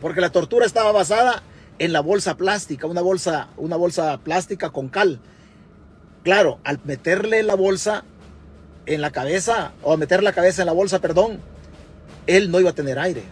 Porque 0.00 0.20
la 0.20 0.30
tortura 0.30 0.66
estaba 0.66 0.92
basada 0.92 1.42
en 1.78 1.92
la 1.92 2.00
bolsa 2.00 2.36
plástica, 2.36 2.86
una 2.86 3.02
bolsa, 3.02 3.48
una 3.56 3.76
bolsa 3.76 4.18
plástica 4.18 4.70
con 4.70 4.88
cal. 4.88 5.20
Claro, 6.22 6.58
al 6.64 6.80
meterle 6.84 7.42
la 7.42 7.54
bolsa 7.54 8.04
en 8.86 9.00
la 9.00 9.10
cabeza, 9.10 9.72
o 9.82 9.96
meter 9.96 10.22
la 10.22 10.32
cabeza 10.32 10.62
en 10.62 10.66
la 10.66 10.72
bolsa, 10.72 11.00
perdón, 11.00 11.40
él 12.26 12.50
no 12.50 12.60
iba 12.60 12.70
a 12.70 12.74
tener 12.74 12.98
aire. 12.98 13.22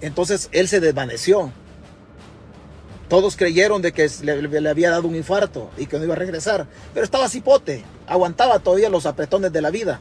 Entonces 0.00 0.48
él 0.52 0.68
se 0.68 0.80
desvaneció. 0.80 1.52
Todos 3.08 3.36
creyeron 3.36 3.82
de 3.82 3.92
que 3.92 4.10
le, 4.22 4.68
había 4.68 4.90
dado 4.90 5.06
un 5.06 5.14
infarto 5.14 5.70
y 5.76 5.86
que 5.86 5.98
no 5.98 6.04
iba 6.04 6.14
a 6.14 6.18
regresar. 6.18 6.66
Pero 6.92 7.04
estaba 7.04 7.28
cipote, 7.28 7.84
aguantaba 8.06 8.58
todavía 8.58 8.90
los 8.90 9.06
apretones 9.06 9.52
de 9.52 9.62
la 9.62 9.70
vida. 9.70 10.00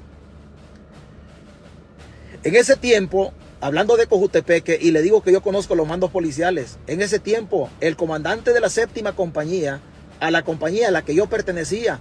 En 2.44 2.56
ese 2.56 2.76
tiempo, 2.76 3.32
hablando 3.62 3.96
de 3.96 4.08
Cojutepeque, 4.08 4.78
y 4.82 4.92
le 4.92 5.02
digo 5.02 5.22
que 5.22 5.32
yo 5.32 5.42
conozco 5.42 5.76
los 5.76 5.88
mandos 5.88 6.12
policiales, 6.12 6.78
en 6.88 7.02
ese 7.02 7.20
tiempo 7.20 7.70
el 7.80 7.96
comandante 7.96 8.54
de 8.54 8.60
la 8.60 8.70
séptima 8.70 9.16
compañía, 9.16 9.82
a 10.20 10.32
la 10.32 10.44
compañía 10.44 10.88
a 10.88 10.92
la 10.92 11.04
que 11.04 11.16
yo 11.16 11.28
pertenecía, 11.28 12.00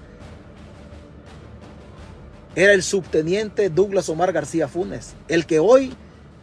era 2.57 2.73
el 2.73 2.83
subteniente 2.83 3.69
Douglas 3.69 4.09
Omar 4.09 4.33
García 4.33 4.69
Funes, 4.69 5.15
el 5.29 5.45
que 5.47 5.59
hoy, 5.59 5.95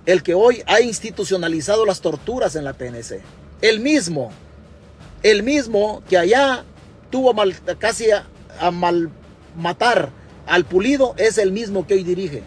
el 0.05 0.23
que 0.23 0.33
hoy 0.33 0.63
ha 0.65 0.81
institucionalizado 0.81 1.85
las 1.85 2.01
torturas 2.01 2.55
en 2.55 2.63
la 2.63 2.73
PNC. 2.73 3.21
El 3.61 3.79
mismo, 3.79 4.31
el 5.23 5.43
mismo 5.43 6.01
que 6.09 6.17
allá 6.17 6.63
tuvo 7.09 7.33
casi 7.77 8.07
a, 8.11 8.71
mal 8.71 9.09
matar 9.55 10.09
al 10.47 10.65
pulido, 10.65 11.13
es 11.17 11.37
el 11.37 11.51
mismo 11.51 11.85
que 11.85 11.93
hoy 11.95 12.03
dirige. 12.03 12.43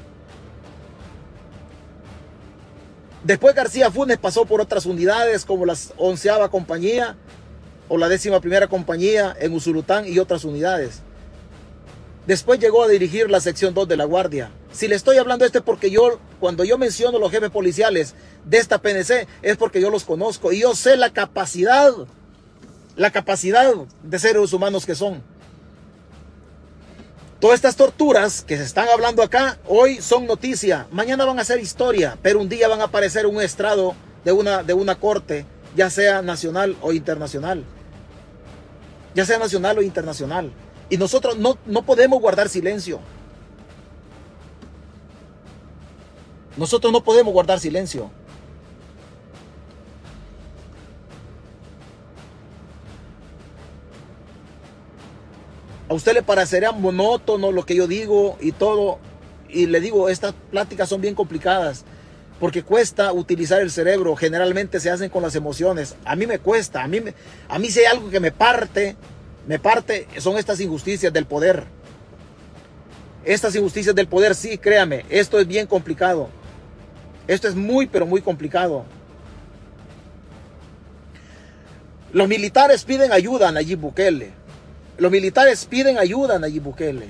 Después 3.22 3.54
García 3.54 3.90
Funes 3.90 4.18
pasó 4.18 4.44
por 4.44 4.60
otras 4.60 4.84
unidades 4.84 5.44
como 5.44 5.64
la 5.64 5.76
onceava 5.96 6.50
compañía 6.50 7.16
o 7.88 7.96
la 7.96 8.08
décima 8.08 8.40
primera 8.40 8.66
compañía 8.66 9.34
en 9.38 9.52
Usulután 9.54 10.06
y 10.06 10.18
otras 10.18 10.44
unidades. 10.44 11.00
Después 12.26 12.58
llegó 12.58 12.82
a 12.82 12.88
dirigir 12.88 13.30
la 13.30 13.40
sección 13.40 13.72
2 13.72 13.88
de 13.88 13.96
la 13.96 14.04
Guardia. 14.04 14.50
Si 14.74 14.88
le 14.88 14.96
estoy 14.96 15.18
hablando 15.18 15.44
esto 15.44 15.58
es 15.58 15.64
porque 15.64 15.88
yo, 15.88 16.18
cuando 16.40 16.64
yo 16.64 16.78
menciono 16.78 17.20
los 17.20 17.30
jefes 17.30 17.50
policiales 17.50 18.14
de 18.44 18.58
esta 18.58 18.78
PNC, 18.82 19.28
es 19.42 19.56
porque 19.56 19.80
yo 19.80 19.88
los 19.88 20.02
conozco 20.02 20.52
y 20.52 20.60
yo 20.60 20.74
sé 20.74 20.96
la 20.96 21.10
capacidad, 21.10 21.92
la 22.96 23.12
capacidad 23.12 23.72
de 24.02 24.18
seres 24.18 24.52
humanos 24.52 24.84
que 24.84 24.96
son. 24.96 25.22
Todas 27.38 27.54
estas 27.54 27.76
torturas 27.76 28.42
que 28.42 28.56
se 28.56 28.64
están 28.64 28.88
hablando 28.88 29.22
acá 29.22 29.58
hoy 29.68 30.00
son 30.00 30.26
noticia, 30.26 30.88
mañana 30.90 31.24
van 31.24 31.38
a 31.38 31.44
ser 31.44 31.60
historia, 31.60 32.18
pero 32.20 32.40
un 32.40 32.48
día 32.48 32.66
van 32.66 32.80
a 32.80 32.84
aparecer 32.84 33.26
un 33.26 33.40
estrado 33.40 33.94
de 34.24 34.32
una, 34.32 34.64
de 34.64 34.74
una 34.74 34.96
corte, 34.96 35.46
ya 35.76 35.88
sea 35.88 36.20
nacional 36.20 36.76
o 36.80 36.92
internacional. 36.92 37.62
Ya 39.14 39.24
sea 39.24 39.38
nacional 39.38 39.78
o 39.78 39.82
internacional. 39.82 40.50
Y 40.90 40.96
nosotros 40.96 41.38
no, 41.38 41.58
no 41.64 41.82
podemos 41.82 42.20
guardar 42.20 42.48
silencio. 42.48 42.98
Nosotros 46.56 46.92
no 46.92 47.02
podemos 47.02 47.32
guardar 47.32 47.58
silencio. 47.58 48.10
A 55.88 55.94
usted 55.94 56.14
le 56.14 56.22
parecerá 56.22 56.72
monótono 56.72 57.52
lo 57.52 57.64
que 57.66 57.74
yo 57.74 57.86
digo 57.86 58.36
y 58.40 58.52
todo. 58.52 58.98
Y 59.48 59.66
le 59.66 59.80
digo, 59.80 60.08
estas 60.08 60.34
pláticas 60.50 60.88
son 60.88 61.00
bien 61.00 61.14
complicadas 61.14 61.84
porque 62.40 62.62
cuesta 62.62 63.12
utilizar 63.12 63.60
el 63.60 63.70
cerebro. 63.70 64.16
Generalmente 64.16 64.80
se 64.80 64.90
hacen 64.90 65.10
con 65.10 65.22
las 65.22 65.34
emociones. 65.34 65.96
A 66.04 66.16
mí 66.16 66.26
me 66.26 66.38
cuesta. 66.38 66.82
A 66.82 66.88
mí, 66.88 67.00
a 67.48 67.58
mí 67.58 67.70
si 67.70 67.80
hay 67.80 67.86
algo 67.86 68.10
que 68.10 68.20
me 68.20 68.32
parte, 68.32 68.96
me 69.46 69.58
parte, 69.58 70.08
son 70.18 70.36
estas 70.38 70.60
injusticias 70.60 71.12
del 71.12 71.26
poder. 71.26 71.64
Estas 73.24 73.54
injusticias 73.54 73.94
del 73.94 74.06
poder, 74.06 74.34
sí, 74.34 74.58
créame, 74.58 75.04
esto 75.08 75.38
es 75.38 75.46
bien 75.46 75.66
complicado. 75.66 76.28
Esto 77.26 77.48
es 77.48 77.54
muy, 77.54 77.86
pero 77.86 78.06
muy 78.06 78.20
complicado. 78.20 78.84
Los 82.12 82.28
militares 82.28 82.84
piden 82.84 83.12
ayuda 83.12 83.48
a 83.48 83.52
Nayib 83.52 83.80
Bukele. 83.80 84.30
Los 84.98 85.10
militares 85.10 85.66
piden 85.66 85.98
ayuda 85.98 86.36
a 86.36 86.38
Nayib 86.38 86.62
Bukele. 86.62 87.08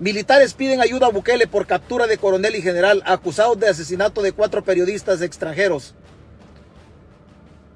Militares 0.00 0.54
piden 0.54 0.80
ayuda 0.80 1.06
a 1.06 1.10
Bukele 1.10 1.46
por 1.46 1.66
captura 1.66 2.06
de 2.06 2.18
coronel 2.18 2.56
y 2.56 2.62
general 2.62 3.02
acusados 3.04 3.58
de 3.60 3.68
asesinato 3.68 4.22
de 4.22 4.32
cuatro 4.32 4.64
periodistas 4.64 5.22
extranjeros. 5.22 5.94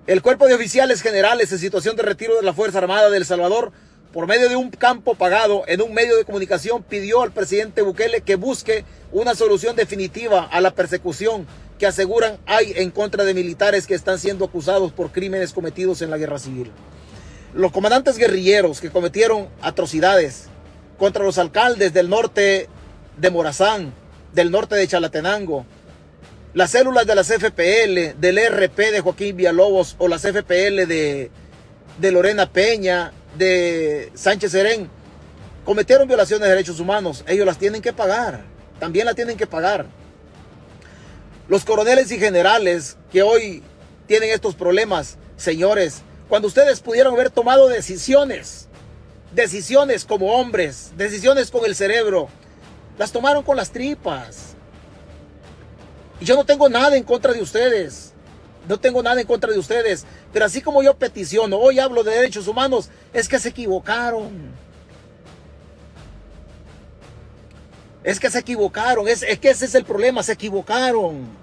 El 0.07 0.20
cuerpo 0.20 0.46
de 0.46 0.55
oficiales 0.55 1.00
generales 1.00 1.53
en 1.53 1.59
situación 1.59 1.94
de 1.94 2.03
retiro 2.03 2.34
de 2.34 2.42
la 2.42 2.53
Fuerza 2.53 2.78
Armada 2.78 3.09
de 3.09 3.18
El 3.18 3.24
Salvador, 3.24 3.70
por 4.12 4.26
medio 4.26 4.48
de 4.48 4.56
un 4.56 4.70
campo 4.70 5.14
pagado 5.14 5.64
en 5.66 5.80
un 5.80 5.94
medio 5.94 6.16
de 6.16 6.24
comunicación, 6.24 6.82
pidió 6.82 7.22
al 7.22 7.32
presidente 7.32 7.82
Bukele 7.82 8.20
que 8.20 8.36
busque 8.36 8.84
una 9.10 9.34
solución 9.34 9.74
definitiva 9.74 10.44
a 10.44 10.60
la 10.60 10.72
persecución 10.72 11.46
que 11.78 11.86
aseguran 11.86 12.38
hay 12.46 12.74
en 12.76 12.90
contra 12.90 13.24
de 13.24 13.34
militares 13.34 13.86
que 13.86 13.94
están 13.94 14.18
siendo 14.18 14.44
acusados 14.44 14.92
por 14.92 15.10
crímenes 15.10 15.52
cometidos 15.52 16.02
en 16.02 16.10
la 16.10 16.18
guerra 16.18 16.38
civil. 16.38 16.70
Los 17.54 17.72
comandantes 17.72 18.18
guerrilleros 18.18 18.80
que 18.80 18.90
cometieron 18.90 19.48
atrocidades 19.62 20.44
contra 20.98 21.24
los 21.24 21.38
alcaldes 21.38 21.92
del 21.92 22.08
norte 22.08 22.68
de 23.16 23.30
Morazán, 23.30 23.92
del 24.34 24.50
norte 24.50 24.76
de 24.76 24.86
Chalatenango, 24.86 25.64
las 26.54 26.70
células 26.70 27.06
de 27.06 27.14
las 27.14 27.28
FPL, 27.28 28.20
del 28.20 28.38
RP 28.38 28.92
de 28.92 29.00
Joaquín 29.00 29.36
Villalobos 29.36 29.96
o 29.98 30.06
las 30.06 30.22
FPL 30.22 30.86
de, 30.86 31.30
de 31.99 32.12
Lorena 32.12 32.51
Peña, 32.51 33.12
de 33.36 34.11
Sánchez 34.14 34.53
Serén, 34.53 34.88
cometieron 35.64 36.09
violaciones 36.09 36.45
de 36.45 36.51
derechos 36.51 36.80
humanos. 36.80 37.24
Ellos 37.26 37.47
las 37.47 37.59
tienen 37.59 37.82
que 37.82 37.93
pagar. 37.93 38.45
También 38.80 39.07
la 39.07 39.14
tienen 39.14 39.36
que 39.36 39.47
pagar. 39.47 39.86
Los 41.49 41.64
coroneles 41.64 42.11
y 42.11 42.18
generales 42.18 42.97
que 43.11 43.22
hoy 43.22 43.62
tienen 44.07 44.30
estos 44.30 44.55
problemas, 44.55 45.18
señores, 45.36 46.03
cuando 46.28 46.49
ustedes 46.49 46.80
pudieron 46.80 47.14
haber 47.14 47.30
tomado 47.30 47.68
decisiones, 47.68 48.68
decisiones 49.34 50.05
como 50.05 50.34
hombres, 50.34 50.93
decisiones 50.97 51.51
con 51.51 51.64
el 51.64 51.74
cerebro, 51.74 52.28
las 52.99 53.12
tomaron 53.12 53.43
con 53.43 53.57
las 53.57 53.70
tripas. 53.70 54.55
Y 56.20 56.24
yo 56.24 56.36
no 56.36 56.45
tengo 56.45 56.68
nada 56.68 56.97
en 56.97 57.05
contra 57.05 57.32
de 57.32 57.43
ustedes. 57.43 58.11
No 58.68 58.78
tengo 58.78 59.02
nada 59.02 59.20
en 59.20 59.26
contra 59.26 59.52
de 59.52 59.58
ustedes. 59.58 60.04
Pero 60.32 60.44
así 60.44 60.60
como 60.60 60.82
yo 60.82 60.94
peticiono, 60.94 61.58
hoy 61.58 61.78
hablo 61.78 62.04
de 62.04 62.12
derechos 62.12 62.46
humanos, 62.48 62.90
es 63.12 63.28
que 63.28 63.38
se 63.38 63.48
equivocaron. 63.48 64.50
Es 68.04 68.20
que 68.20 68.30
se 68.30 68.38
equivocaron. 68.38 69.08
Es, 69.08 69.22
es 69.22 69.38
que 69.38 69.50
ese 69.50 69.64
es 69.64 69.74
el 69.74 69.84
problema. 69.84 70.22
Se 70.22 70.32
equivocaron. 70.32 71.42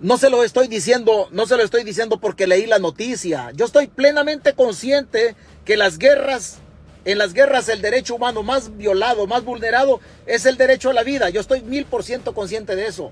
No 0.00 0.16
se 0.16 0.30
lo 0.30 0.42
estoy 0.42 0.66
diciendo, 0.66 1.28
no 1.30 1.46
se 1.46 1.56
lo 1.56 1.62
estoy 1.62 1.84
diciendo 1.84 2.18
porque 2.18 2.48
leí 2.48 2.66
la 2.66 2.80
noticia. 2.80 3.52
Yo 3.54 3.64
estoy 3.64 3.86
plenamente 3.86 4.52
consciente 4.52 5.36
que 5.64 5.76
las 5.76 5.96
guerras 5.96 6.58
en 7.04 7.18
las 7.18 7.32
guerras 7.32 7.68
el 7.68 7.82
derecho 7.82 8.14
humano 8.14 8.42
más 8.42 8.76
violado, 8.76 9.26
más 9.26 9.44
vulnerado 9.44 10.00
es 10.26 10.46
el 10.46 10.56
derecho 10.56 10.90
a 10.90 10.92
la 10.92 11.02
vida. 11.02 11.30
Yo 11.30 11.40
estoy 11.40 11.62
mil 11.62 11.84
por 11.84 12.04
ciento 12.04 12.34
consciente 12.34 12.76
de 12.76 12.86
eso. 12.86 13.10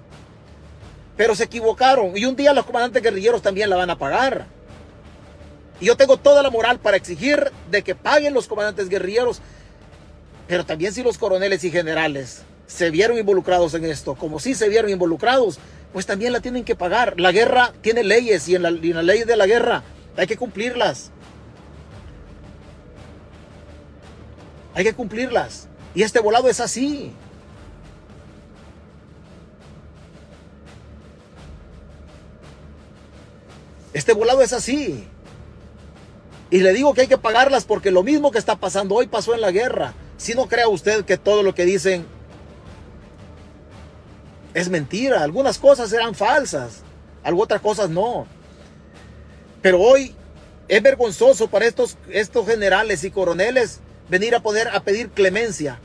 Pero 1.16 1.34
se 1.34 1.45
equivocaron 1.45 2.16
y 2.16 2.24
un 2.24 2.36
día 2.36 2.53
los 2.53 2.64
comandantes 2.64 3.03
guerrilleros 3.03 3.43
también 3.43 3.68
la 3.68 3.76
van 3.76 3.91
a 3.91 3.99
pagar. 3.99 4.47
Y 5.80 5.86
yo 5.86 5.97
tengo 5.97 6.18
toda 6.18 6.43
la 6.43 6.51
moral 6.51 6.78
para 6.78 6.97
exigir 6.97 7.51
de 7.70 7.82
que 7.82 7.95
paguen 7.95 8.34
los 8.34 8.47
comandantes 8.47 8.88
guerrilleros. 8.88 9.41
Pero 10.47 10.64
también 10.64 10.93
si 10.93 11.03
los 11.03 11.18
coroneles 11.18 11.64
y 11.64 11.70
generales 11.70 12.43
se 12.66 12.91
vieron 12.91 13.18
involucrados 13.18 13.74
en 13.74 13.84
esto, 13.84 14.14
como 14.14 14.38
si 14.38 14.55
se 14.55 14.68
vieron 14.68 14.91
involucrados, 14.91 15.59
pues 15.93 16.07
también 16.07 16.32
la 16.32 16.41
tienen 16.41 16.64
que 16.64 16.76
pagar. 16.76 17.18
La 17.18 17.32
guerra 17.32 17.72
tiene 17.80 18.05
leyes 18.05 18.49
y 18.49 18.55
en, 18.55 18.62
la, 18.62 18.68
en 18.68 18.95
las 18.95 19.05
leyes 19.05 19.26
de 19.26 19.36
la 19.36 19.47
guerra 19.47 19.82
hay 20.16 20.26
que 20.26 20.36
cumplirlas. 20.36 21.11
Hay 24.75 24.85
que 24.85 24.95
cumplirlas. 24.95 25.68
Y 25.95 26.03
este 26.03 26.21
volado 26.21 26.49
es 26.49 26.61
así. 26.61 27.12
Este 33.93 34.12
volado 34.12 34.43
es 34.43 34.53
así. 34.53 35.07
Y 36.51 36.61
le 36.61 36.73
digo 36.73 36.95
que 36.95 37.03
hay 37.03 37.07
que 37.07 37.18
pagarlas 37.18 37.64
porque 37.64 37.91
lo 37.91 38.03
mismo 38.03 38.31
que 38.31 38.39
está 38.39 38.57
pasando 38.57 38.95
hoy 38.95 39.07
pasó 39.07 39.35
en 39.35 39.41
la 39.41 39.51
guerra. 39.51 39.95
Si 40.16 40.35
no 40.35 40.49
crea 40.49 40.68
usted 40.68 41.05
que 41.05 41.16
todo 41.16 41.43
lo 41.43 41.55
que 41.55 41.64
dicen 41.64 42.07
es 44.53 44.68
mentira, 44.68 45.23
algunas 45.23 45.59
cosas 45.59 45.93
eran 45.93 46.14
falsas, 46.14 46.83
algunas 47.23 47.45
otras 47.45 47.61
cosas 47.61 47.91
no. 47.91 48.27
Pero 49.62 49.81
hoy 49.81 50.14
es 50.68 50.83
vergonzoso 50.83 51.49
para 51.49 51.66
estos, 51.66 51.97
estos 52.09 52.47
generales 52.47 53.05
y 53.05 53.11
coroneles 53.11 53.81
venir 54.11 54.35
a 54.35 54.43
poder 54.43 54.69
a 54.69 54.83
pedir 54.83 55.11
clemencia. 55.11 55.79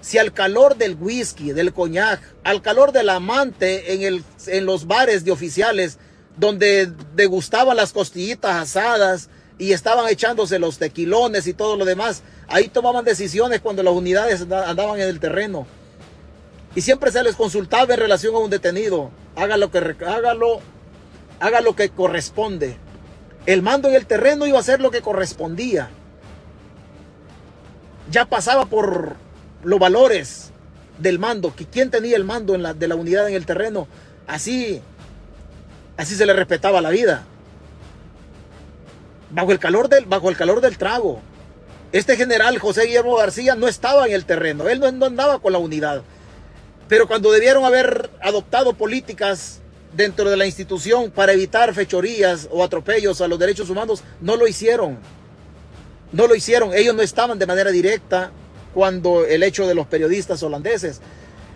Si 0.00 0.18
al 0.18 0.32
calor 0.32 0.76
del 0.76 0.96
whisky, 1.00 1.52
del 1.52 1.72
coñac, 1.72 2.20
al 2.44 2.62
calor 2.62 2.92
del 2.92 3.08
amante 3.08 3.94
en, 3.94 4.02
el, 4.02 4.24
en 4.46 4.66
los 4.66 4.86
bares 4.86 5.24
de 5.24 5.32
oficiales, 5.32 5.98
donde 6.36 6.92
degustaban 7.14 7.76
las 7.76 7.92
costillitas 7.92 8.54
asadas 8.56 9.28
y 9.58 9.72
estaban 9.72 10.08
echándose 10.08 10.58
los 10.58 10.78
tequilones 10.78 11.46
y 11.46 11.54
todo 11.54 11.76
lo 11.76 11.84
demás, 11.84 12.22
ahí 12.46 12.68
tomaban 12.68 13.04
decisiones 13.04 13.60
cuando 13.60 13.82
las 13.82 13.94
unidades 13.94 14.42
andaban 14.42 15.00
en 15.00 15.08
el 15.08 15.18
terreno. 15.18 15.66
Y 16.76 16.80
siempre 16.80 17.10
se 17.10 17.22
les 17.24 17.34
consultaba 17.34 17.92
en 17.92 18.00
relación 18.00 18.34
a 18.36 18.38
un 18.38 18.50
detenido. 18.50 19.10
Haga 19.34 19.56
lo 19.56 19.70
que, 19.70 19.78
hágalo, 20.06 20.60
haga 21.40 21.60
lo 21.60 21.74
que 21.74 21.88
corresponde. 21.90 22.76
El 23.46 23.62
mando 23.62 23.88
en 23.88 23.96
el 23.96 24.06
terreno 24.06 24.46
iba 24.46 24.60
a 24.60 24.62
ser 24.62 24.80
lo 24.80 24.92
que 24.92 25.00
correspondía. 25.00 25.90
Ya 28.10 28.24
pasaba 28.24 28.66
por 28.66 29.16
los 29.62 29.78
valores 29.78 30.50
del 30.98 31.18
mando, 31.18 31.54
que 31.54 31.66
quién 31.66 31.90
tenía 31.90 32.16
el 32.16 32.24
mando 32.24 32.54
en 32.54 32.62
la, 32.62 32.74
de 32.74 32.88
la 32.88 32.94
unidad 32.94 33.28
en 33.28 33.34
el 33.34 33.46
terreno, 33.46 33.86
así, 34.26 34.80
así 35.96 36.14
se 36.14 36.26
le 36.26 36.32
respetaba 36.32 36.80
la 36.80 36.90
vida. 36.90 37.24
Bajo 39.30 39.52
el 39.52 39.58
calor 39.58 39.88
del, 39.88 40.06
bajo 40.06 40.30
el 40.30 40.36
calor 40.36 40.60
del 40.60 40.78
trago. 40.78 41.20
Este 41.92 42.16
general 42.16 42.58
José 42.58 42.84
Guillermo 42.84 43.16
García 43.16 43.54
no 43.54 43.66
estaba 43.66 44.06
en 44.06 44.12
el 44.12 44.24
terreno, 44.26 44.68
él 44.68 44.80
no, 44.80 45.06
andaba 45.06 45.38
con 45.38 45.52
la 45.52 45.58
unidad. 45.58 46.02
Pero 46.88 47.06
cuando 47.06 47.30
debieron 47.30 47.64
haber 47.64 48.10
adoptado 48.22 48.74
políticas 48.74 49.60
dentro 49.94 50.28
de 50.28 50.36
la 50.36 50.46
institución 50.46 51.10
para 51.10 51.32
evitar 51.32 51.72
fechorías 51.74 52.48
o 52.50 52.62
atropellos 52.62 53.20
a 53.20 53.28
los 53.28 53.38
derechos 53.38 53.70
humanos, 53.70 54.02
no 54.20 54.36
lo 54.36 54.46
hicieron. 54.46 54.98
No 56.12 56.26
lo 56.26 56.34
hicieron. 56.34 56.72
Ellos 56.74 56.94
no 56.94 57.02
estaban 57.02 57.38
de 57.38 57.46
manera 57.46 57.70
directa 57.70 58.30
cuando 58.74 59.24
el 59.24 59.42
hecho 59.42 59.66
de 59.66 59.74
los 59.74 59.86
periodistas 59.86 60.42
holandeses, 60.42 61.00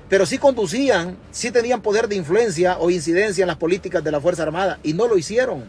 pero 0.09 0.27
sí 0.27 0.39
conducían, 0.39 1.17
sí 1.31 1.51
tenían 1.51 1.81
poder 1.81 2.09
de 2.09 2.17
influencia 2.17 2.79
o 2.79 2.91
incidencia 2.91 3.43
en 3.43 3.49
las 3.49 3.57
políticas 3.57 4.05
de 4.05 4.11
la 4.11 4.21
Fuerza 4.21 4.43
Armada 4.43 4.79
y 4.83 4.93
no 4.93 5.07
lo 5.09 5.17
hicieron. 5.17 5.65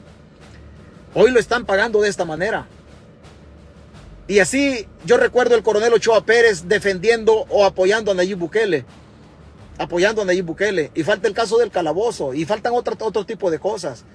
Hoy 1.14 1.32
lo 1.32 1.40
están 1.40 1.66
pagando 1.66 2.02
de 2.02 2.10
esta 2.10 2.26
manera. 2.26 2.68
Y 4.28 4.40
así 4.40 4.88
yo 5.06 5.18
recuerdo 5.18 5.56
el 5.56 5.64
coronel 5.64 5.94
Ochoa 5.94 6.26
Pérez 6.26 6.68
defendiendo 6.68 7.46
o 7.50 7.66
apoyando 7.66 8.12
a 8.12 8.16
Nayib 8.16 8.38
Bukele. 8.38 8.86
Apoyando 9.78 10.22
a 10.22 10.26
Nayib 10.26 10.46
Bukele. 10.46 10.92
Y 10.96 11.04
falta 11.04 11.28
el 11.28 11.34
caso 11.34 11.58
del 11.58 11.72
calabozo. 11.72 12.34
Y 12.34 12.46
faltan 12.46 12.74
otro, 12.74 12.96
otro 13.00 13.26
tipo 13.26 13.52
de 13.52 13.60
cosas. 13.60 14.06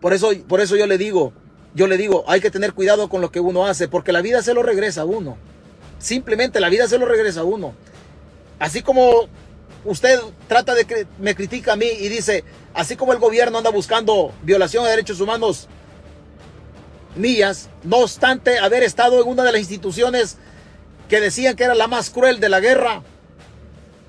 Por 0.00 0.12
eso, 0.12 0.30
por 0.46 0.60
eso 0.60 0.76
yo 0.76 0.86
le 0.86 0.96
digo, 0.96 1.32
yo 1.78 1.86
le 1.86 1.96
digo, 1.96 2.24
hay 2.26 2.40
que 2.40 2.50
tener 2.50 2.74
cuidado 2.74 3.08
con 3.08 3.20
lo 3.20 3.30
que 3.30 3.38
uno 3.38 3.64
hace, 3.64 3.86
porque 3.86 4.10
la 4.10 4.20
vida 4.20 4.42
se 4.42 4.52
lo 4.52 4.64
regresa 4.64 5.02
a 5.02 5.04
uno. 5.04 5.38
Simplemente 6.00 6.58
la 6.58 6.70
vida 6.70 6.88
se 6.88 6.98
lo 6.98 7.06
regresa 7.06 7.40
a 7.40 7.44
uno. 7.44 7.72
Así 8.58 8.82
como 8.82 9.28
usted 9.84 10.18
trata 10.48 10.74
de 10.74 11.06
me 11.20 11.36
critica 11.36 11.74
a 11.74 11.76
mí 11.76 11.86
y 11.86 12.08
dice, 12.08 12.42
así 12.74 12.96
como 12.96 13.12
el 13.12 13.20
gobierno 13.20 13.58
anda 13.58 13.70
buscando 13.70 14.32
violación 14.42 14.82
de 14.82 14.90
derechos 14.90 15.20
humanos 15.20 15.68
mías, 17.14 17.70
no 17.84 17.98
obstante 17.98 18.58
haber 18.58 18.82
estado 18.82 19.22
en 19.22 19.28
una 19.28 19.44
de 19.44 19.52
las 19.52 19.60
instituciones 19.60 20.36
que 21.08 21.20
decían 21.20 21.54
que 21.54 21.62
era 21.62 21.76
la 21.76 21.86
más 21.86 22.10
cruel 22.10 22.40
de 22.40 22.48
la 22.48 22.58
guerra, 22.58 23.02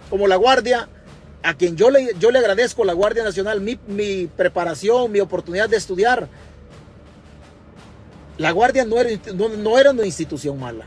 como 0.10 0.26
la 0.26 0.38
Guardia, 0.38 0.90
a 1.44 1.54
quien 1.54 1.78
yo 1.78 1.92
le, 1.92 2.16
yo 2.20 2.32
le 2.32 2.40
agradezco, 2.40 2.84
la 2.84 2.94
Guardia 2.94 3.24
Nacional, 3.24 3.62
mi 3.62 4.28
preparación, 4.36 5.12
mi 5.12 5.20
oportunidad 5.20 5.70
de 5.70 5.78
estudiar, 5.78 6.28
la 8.40 8.52
Guardia 8.52 8.86
no 8.86 8.98
era, 9.00 9.10
no, 9.36 9.78
era 9.78 9.92
una 9.92 10.06
institución 10.06 10.58
mala. 10.58 10.86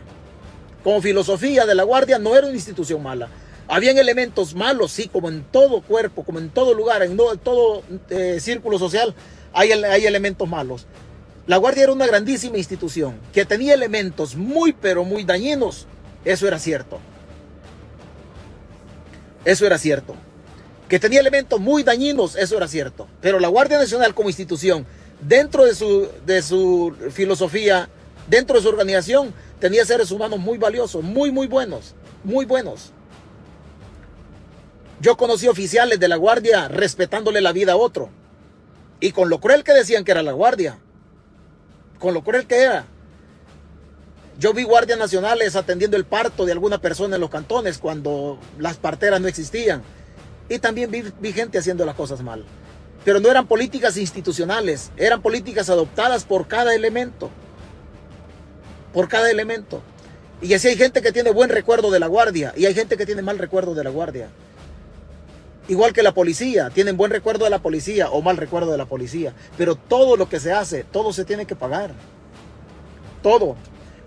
Como 0.83 1.03
filosofía 1.03 1.67
de 1.67 1.75
la 1.75 1.83
Guardia 1.83 2.19
no 2.19 2.35
era 2.35 2.47
una 2.47 2.57
institución 2.57 3.03
mala. 3.03 3.29
Habían 3.69 3.99
elementos 3.99 4.55
malos, 4.55 4.91
sí, 4.91 5.07
como 5.07 5.29
en 5.29 5.45
todo 5.45 5.83
cuerpo, 5.83 6.25
como 6.25 6.39
en 6.39 6.49
todo 6.49 6.73
lugar, 6.73 7.03
en 7.03 7.17
todo, 7.17 7.83
eh, 8.09 8.39
círculo 8.41 8.79
social, 8.79 9.15
hay, 9.53 9.71
hay 9.71 10.07
elementos 10.07 10.49
malos. 10.49 10.87
La 11.47 11.59
Guardia 11.59 11.85
era 11.85 11.93
una 11.93 12.07
grandísima 12.07 12.57
institución 12.57 13.21
que 13.35 13.45
tenía 13.45 13.75
elementos 13.75 14.35
muy, 14.35 14.73
pero 14.73 15.05
muy 15.05 15.23
dañinos. 15.23 15.87
Eso 16.25 16.49
era 16.49 16.59
cierto. 16.59 17.01
Eso 19.45 19.67
era 19.67 19.77
cierto. 19.77 20.15
Que 20.89 20.99
tenía 20.99 21.21
elementos 21.21 21.61
muy 21.61 21.83
dañinos, 21.83 22.35
eso 22.35 22.57
era 22.57 22.67
cierto. 22.67 23.09
Pero 23.21 23.41
la 23.41 23.49
Guardia 23.49 23.77
Nacional 23.77 24.15
como 24.15 24.31
institución 24.31 24.87
dentro 25.23 25.65
de 25.65 25.75
su, 25.75 26.09
de 26.27 26.43
su 26.43 26.95
filosofía, 27.11 27.89
dentro 28.29 28.57
de 28.57 28.63
su 28.63 28.69
organización, 28.69 29.33
tenía 29.61 29.85
seres 29.85 30.11
humanos 30.11 30.39
muy 30.39 30.59
valiosos, 30.59 31.03
muy, 31.03 31.31
muy 31.31 31.47
buenos, 31.47 31.95
muy 32.25 32.45
buenos. 32.45 32.93
Yo 35.01 35.17
conocí 35.17 35.49
oficiales 35.49 35.99
de 35.99 36.09
la 36.09 36.17
guardia 36.17 36.69
respetándole 36.69 37.41
la 37.41 37.53
vida 37.53 37.73
a 37.73 37.77
otro. 37.77 38.11
Y 39.01 39.11
con 39.11 39.29
lo 39.29 39.41
cruel 39.41 39.65
que 39.65 39.73
decían 39.73 40.05
que 40.05 40.13
era 40.13 40.23
la 40.23 40.33
guardia. 40.33 40.79
Con 41.99 42.15
lo 42.15 42.23
cruel 42.23 42.47
que 42.47 42.63
era. 42.63 42.85
Yo 44.39 44.55
vi 44.55 44.63
guardias 44.63 44.99
nacionales 44.99 45.57
atendiendo 45.57 45.97
el 45.97 46.05
parto 46.05 46.47
de 46.47 46.53
alguna 46.53 46.79
persona 46.81 47.17
en 47.17 47.21
los 47.21 47.31
cantones 47.31 47.79
cuando 47.79 48.39
las 48.59 48.77
parteras 48.77 49.21
no 49.21 49.27
existían. 49.27 49.83
Y 50.49 50.61
también 50.61 50.91
vi, 50.91 51.03
vi 51.21 51.33
gente 51.33 51.59
haciendo 51.59 51.85
las 51.85 51.97
cosas 51.97 52.23
mal. 52.23 52.45
Pero 53.05 53.21
no 53.21 53.31
eran 53.31 53.47
políticas 53.47 53.97
institucionales, 53.97 54.91
eran 54.97 55.23
políticas 55.23 55.69
adoptadas 55.71 56.25
por 56.25 56.47
cada 56.47 56.75
elemento. 56.75 57.31
Por 58.93 59.09
cada 59.09 59.31
elemento. 59.31 59.83
Y 60.41 60.55
así 60.55 60.69
hay 60.69 60.77
gente 60.77 61.03
que 61.03 61.13
tiene 61.13 61.31
buen 61.31 61.51
recuerdo 61.51 61.91
de 61.91 62.01
la 62.01 62.07
guardia 62.07 62.53
y 62.57 62.67
hay 62.67 62.75
gente 62.75 62.97
que 62.97 63.07
tiene 63.07 63.23
mal 63.23 63.39
recuerdo 63.39 63.75
de 63.75 63.85
la 63.85 63.91
guardia. 63.91 64.29
Igual 65.69 65.93
que 65.93 66.03
la 66.03 66.13
policía, 66.13 66.71
tienen 66.71 66.97
buen 66.97 67.13
recuerdo 67.13 67.45
de 67.45 67.51
la 67.51 67.61
policía 67.61 68.11
o 68.11 68.21
mal 68.21 68.37
recuerdo 68.37 68.73
de 68.73 68.79
la 68.79 68.87
policía. 68.87 69.33
Pero 69.57 69.77
todo 69.77 70.17
lo 70.17 70.29
que 70.29 70.41
se 70.41 70.53
hace, 70.53 70.83
todo 70.83 71.13
se 71.13 71.25
tiene 71.25 71.47
que 71.47 71.55
pagar. 71.55 71.93
Todo. 73.23 73.57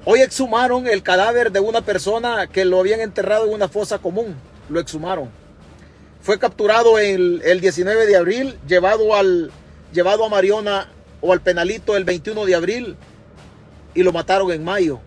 Hoy 0.03 0.19
exhumaron 0.19 0.87
el 0.87 1.01
cadáver 1.01 1.51
de 1.51 1.61
una 1.61 1.81
persona 1.81 2.47
que 2.47 2.65
lo 2.65 2.79
habían 2.79 2.99
enterrado 2.99 3.47
en 3.47 3.53
una 3.53 3.69
fosa 3.69 3.99
común. 3.99 4.35
Lo 4.69 4.81
exhumaron. 4.81 5.29
Fue 6.25 6.39
capturado 6.39 6.97
el, 6.97 7.43
el 7.45 7.61
19 7.61 8.07
de 8.07 8.15
abril, 8.15 8.57
llevado, 8.67 9.13
al, 9.13 9.51
llevado 9.93 10.25
a 10.25 10.29
Mariona 10.29 10.91
o 11.21 11.31
al 11.31 11.39
penalito 11.39 11.95
el 11.95 12.03
21 12.03 12.45
de 12.45 12.55
abril 12.55 12.95
y 13.93 14.01
lo 14.01 14.11
mataron 14.11 14.51
en 14.51 14.63
mayo. 14.63 14.99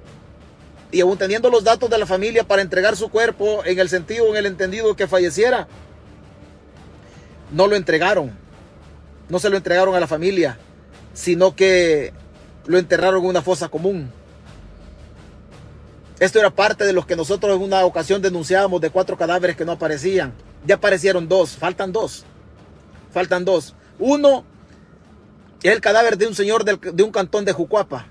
Y 0.92 1.00
aún 1.00 1.18
teniendo 1.18 1.50
los 1.50 1.64
datos 1.64 1.90
de 1.90 1.98
la 1.98 2.06
familia 2.06 2.44
para 2.44 2.62
entregar 2.62 2.94
su 2.94 3.08
cuerpo 3.08 3.64
en 3.64 3.80
el 3.80 3.88
sentido, 3.88 4.28
en 4.28 4.36
el 4.36 4.46
entendido 4.46 4.94
que 4.94 5.08
falleciera, 5.08 5.66
no 7.50 7.66
lo 7.66 7.74
entregaron. 7.74 8.30
No 9.28 9.40
se 9.40 9.50
lo 9.50 9.56
entregaron 9.56 9.96
a 9.96 10.00
la 10.00 10.06
familia, 10.06 10.56
sino 11.14 11.56
que 11.56 12.12
lo 12.66 12.78
enterraron 12.78 13.24
en 13.24 13.30
una 13.30 13.42
fosa 13.42 13.68
común. 13.68 14.08
Esto 16.20 16.38
era 16.38 16.50
parte 16.50 16.84
de 16.84 16.92
los 16.92 17.06
que 17.06 17.16
nosotros 17.16 17.56
en 17.56 17.62
una 17.64 17.84
ocasión 17.84 18.22
denunciábamos 18.22 18.80
de 18.80 18.90
cuatro 18.90 19.18
cadáveres 19.18 19.56
que 19.56 19.64
no 19.64 19.72
aparecían. 19.72 20.32
Ya 20.66 20.76
aparecieron 20.76 21.28
dos, 21.28 21.56
faltan 21.56 21.92
dos. 21.92 22.24
Faltan 23.12 23.44
dos. 23.44 23.74
Uno 23.98 24.44
es 25.62 25.72
el 25.72 25.80
cadáver 25.80 26.18
de 26.18 26.26
un 26.26 26.34
señor 26.34 26.64
de 26.64 27.02
un 27.02 27.10
cantón 27.10 27.44
de 27.44 27.52
Jucuapa. 27.52 28.06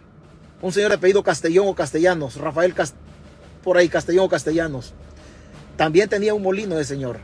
Un 0.62 0.74
señor 0.74 0.90
de 0.90 0.96
apellido 0.96 1.24
Castellón 1.24 1.68
o 1.68 1.76
Castellanos. 1.76 2.36
Rafael 2.36 2.74
por 3.64 3.78
ahí, 3.78 3.90
Castellón 3.90 4.26
o 4.26 4.30
Castellanos. 4.30 4.94
También 5.76 6.10
tenía 6.10 6.34
un 6.34 6.42
molino 6.42 6.76
de 6.76 6.84
señor. 6.84 7.20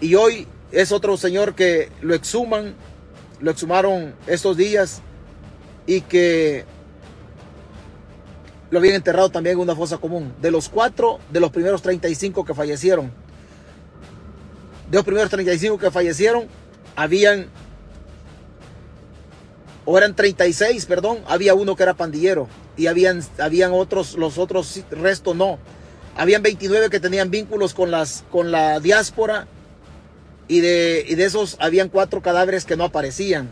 Y 0.00 0.14
hoy 0.14 0.46
es 0.70 0.92
otro 0.92 1.16
señor 1.16 1.54
que 1.54 1.90
lo 2.00 2.14
exhuman. 2.14 2.74
Lo 3.40 3.50
exhumaron 3.50 4.14
estos 4.26 4.56
días. 4.56 5.02
Y 5.86 6.02
que 6.02 6.64
lo 8.70 8.78
habían 8.78 8.94
enterrado 8.94 9.30
también 9.30 9.56
en 9.56 9.62
una 9.62 9.74
fosa 9.74 9.98
común. 9.98 10.32
De 10.40 10.50
los 10.50 10.68
cuatro, 10.68 11.18
de 11.30 11.40
los 11.40 11.50
primeros 11.50 11.82
35 11.82 12.44
que 12.44 12.54
fallecieron, 12.54 13.12
de 14.94 14.98
los 14.98 15.04
primeros 15.04 15.28
35 15.28 15.76
que 15.76 15.90
fallecieron, 15.90 16.46
habían, 16.94 17.48
o 19.84 19.98
eran 19.98 20.14
36, 20.14 20.86
perdón, 20.86 21.18
había 21.26 21.54
uno 21.54 21.74
que 21.74 21.82
era 21.82 21.94
pandillero 21.94 22.46
y 22.76 22.86
habían, 22.86 23.20
habían 23.40 23.72
otros, 23.72 24.14
los 24.14 24.38
otros 24.38 24.82
restos 24.92 25.34
no. 25.34 25.58
Habían 26.16 26.44
29 26.44 26.90
que 26.90 27.00
tenían 27.00 27.32
vínculos 27.32 27.74
con, 27.74 27.90
las, 27.90 28.22
con 28.30 28.52
la 28.52 28.78
diáspora 28.78 29.48
y 30.46 30.60
de, 30.60 31.04
y 31.08 31.16
de 31.16 31.24
esos 31.24 31.56
habían 31.58 31.88
cuatro 31.88 32.22
cadáveres 32.22 32.64
que 32.64 32.76
no 32.76 32.84
aparecían. 32.84 33.50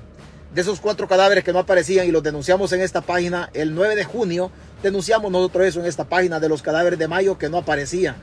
De 0.55 0.61
esos 0.61 0.79
cuatro 0.79 1.09
cadáveres 1.09 1.43
que 1.43 1.53
no 1.53 1.59
aparecían 1.59 2.07
y 2.07 2.13
los 2.13 2.23
denunciamos 2.23 2.73
en 2.73 2.83
esta 2.83 3.01
página 3.01 3.51
el 3.53 3.75
9 3.75 3.97
de 3.97 4.05
junio, 4.05 4.53
denunciamos 4.81 5.33
nosotros 5.33 5.67
eso 5.67 5.81
en 5.81 5.87
esta 5.87 6.05
página 6.05 6.39
de 6.39 6.49
los 6.49 6.63
cadáveres 6.63 7.01
de 7.01 7.09
Mayo 7.09 7.37
que 7.37 7.49
no 7.49 7.59
aparecían. 7.59 8.15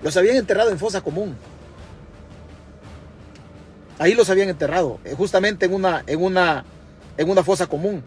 Los 0.00 0.16
habían 0.16 0.36
enterrado 0.36 0.70
en 0.70 0.78
fosa 0.78 1.00
común. 1.00 1.34
Ahí 3.98 4.14
los 4.14 4.30
habían 4.30 4.48
enterrado, 4.48 5.00
eh, 5.04 5.14
justamente 5.16 5.66
en 5.66 5.74
una, 5.74 6.04
en 6.06 6.22
una, 6.22 6.64
en 7.16 7.28
una 7.28 7.42
fosa 7.42 7.66
común. 7.66 8.02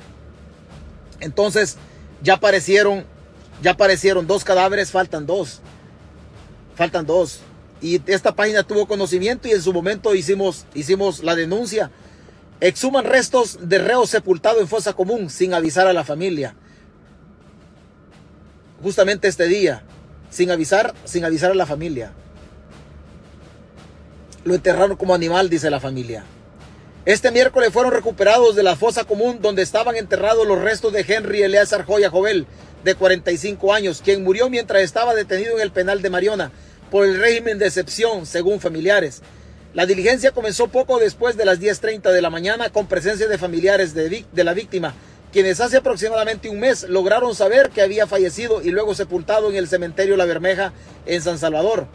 Entonces, 1.19 1.77
ya 2.23 2.35
aparecieron, 2.35 3.05
ya 3.61 3.71
aparecieron 3.71 4.25
dos 4.25 4.43
cadáveres, 4.43 4.91
faltan 4.91 5.25
dos. 5.25 5.61
Faltan 6.75 7.05
dos. 7.05 7.41
Y 7.81 8.01
esta 8.09 8.35
página 8.35 8.63
tuvo 8.63 8.87
conocimiento 8.87 9.47
y 9.47 9.51
en 9.51 9.61
su 9.61 9.73
momento 9.73 10.15
hicimos, 10.15 10.65
hicimos 10.73 11.23
la 11.23 11.35
denuncia. 11.35 11.91
Exhuman 12.61 13.05
restos 13.05 13.57
de 13.67 13.79
reo 13.79 14.05
sepultado 14.05 14.61
en 14.61 14.67
fosa 14.67 14.93
común 14.93 15.29
sin 15.29 15.53
avisar 15.53 15.87
a 15.87 15.93
la 15.93 16.03
familia. 16.03 16.55
Justamente 18.83 19.27
este 19.27 19.47
día, 19.47 19.83
sin 20.29 20.51
avisar, 20.51 20.93
sin 21.05 21.25
avisar 21.25 21.51
a 21.51 21.55
la 21.55 21.65
familia. 21.65 22.13
Lo 24.43 24.55
enterraron 24.55 24.97
como 24.97 25.13
animal, 25.13 25.49
dice 25.49 25.69
la 25.69 25.79
familia. 25.79 26.23
Este 27.05 27.31
miércoles 27.31 27.71
fueron 27.71 27.91
recuperados 27.91 28.55
de 28.55 28.63
la 28.63 28.75
fosa 28.75 29.03
común 29.03 29.39
donde 29.41 29.61
estaban 29.61 29.95
enterrados 29.95 30.47
los 30.47 30.61
restos 30.61 30.93
de 30.93 31.05
Henry 31.07 31.41
Eleazar 31.43 31.85
Joya 31.85 32.09
Jovel, 32.09 32.45
de 32.83 32.95
45 32.95 33.73
años, 33.73 34.01
quien 34.03 34.23
murió 34.23 34.49
mientras 34.49 34.81
estaba 34.81 35.13
detenido 35.13 35.55
en 35.55 35.61
el 35.61 35.71
penal 35.71 36.01
de 36.01 36.09
Mariona 36.09 36.51
por 36.89 37.05
el 37.05 37.19
régimen 37.19 37.59
de 37.59 37.67
excepción, 37.67 38.25
según 38.25 38.59
familiares. 38.59 39.21
La 39.73 39.85
diligencia 39.85 40.31
comenzó 40.31 40.67
poco 40.67 40.99
después 40.99 41.37
de 41.37 41.45
las 41.45 41.59
10.30 41.59 42.11
de 42.11 42.21
la 42.21 42.29
mañana 42.29 42.69
con 42.69 42.87
presencia 42.87 43.27
de 43.27 43.37
familiares 43.37 43.93
de, 43.93 44.25
de 44.31 44.43
la 44.43 44.53
víctima, 44.53 44.93
quienes 45.31 45.61
hace 45.61 45.77
aproximadamente 45.77 46.49
un 46.49 46.59
mes 46.59 46.83
lograron 46.83 47.33
saber 47.35 47.69
que 47.69 47.81
había 47.81 48.05
fallecido 48.05 48.61
y 48.61 48.71
luego 48.71 48.93
sepultado 48.93 49.49
en 49.49 49.55
el 49.55 49.67
cementerio 49.67 50.17
La 50.17 50.25
Bermeja 50.25 50.73
en 51.05 51.21
San 51.21 51.39
Salvador. 51.39 51.87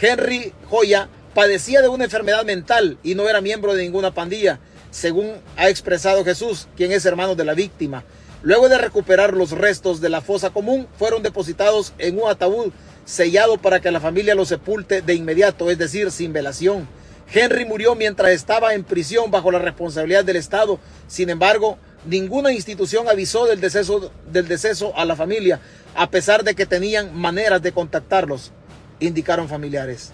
Henry 0.00 0.52
Joya 0.68 1.08
padecía 1.34 1.80
de 1.82 1.88
una 1.88 2.04
enfermedad 2.04 2.44
mental 2.44 2.98
y 3.02 3.14
no 3.14 3.28
era 3.28 3.40
miembro 3.40 3.74
de 3.74 3.82
ninguna 3.82 4.12
pandilla, 4.12 4.60
según 4.90 5.32
ha 5.56 5.68
expresado 5.68 6.24
Jesús, 6.24 6.68
quien 6.76 6.92
es 6.92 7.06
hermano 7.06 7.34
de 7.34 7.44
la 7.44 7.54
víctima. 7.54 8.04
Luego 8.42 8.68
de 8.68 8.78
recuperar 8.78 9.34
los 9.34 9.52
restos 9.52 10.00
de 10.00 10.08
la 10.08 10.20
fosa 10.20 10.50
común, 10.50 10.88
fueron 10.98 11.22
depositados 11.22 11.92
en 11.98 12.20
un 12.20 12.28
ataúd 12.28 12.72
sellado 13.04 13.56
para 13.56 13.80
que 13.80 13.90
la 13.90 14.00
familia 14.00 14.34
los 14.34 14.48
sepulte 14.48 15.00
de 15.00 15.14
inmediato, 15.14 15.70
es 15.70 15.78
decir, 15.78 16.10
sin 16.10 16.32
velación. 16.32 16.88
Henry 17.32 17.64
murió 17.64 17.94
mientras 17.94 18.32
estaba 18.32 18.74
en 18.74 18.84
prisión 18.84 19.30
bajo 19.30 19.50
la 19.50 19.58
responsabilidad 19.58 20.24
del 20.24 20.36
Estado. 20.36 20.78
Sin 21.06 21.30
embargo, 21.30 21.78
ninguna 22.04 22.52
institución 22.52 23.08
avisó 23.08 23.46
del 23.46 23.60
deceso, 23.60 24.12
del 24.30 24.48
deceso 24.48 24.92
a 24.96 25.04
la 25.04 25.16
familia, 25.16 25.60
a 25.94 26.10
pesar 26.10 26.44
de 26.44 26.54
que 26.54 26.66
tenían 26.66 27.16
maneras 27.16 27.62
de 27.62 27.72
contactarlos, 27.72 28.52
indicaron 29.00 29.48
familiares. 29.48 30.12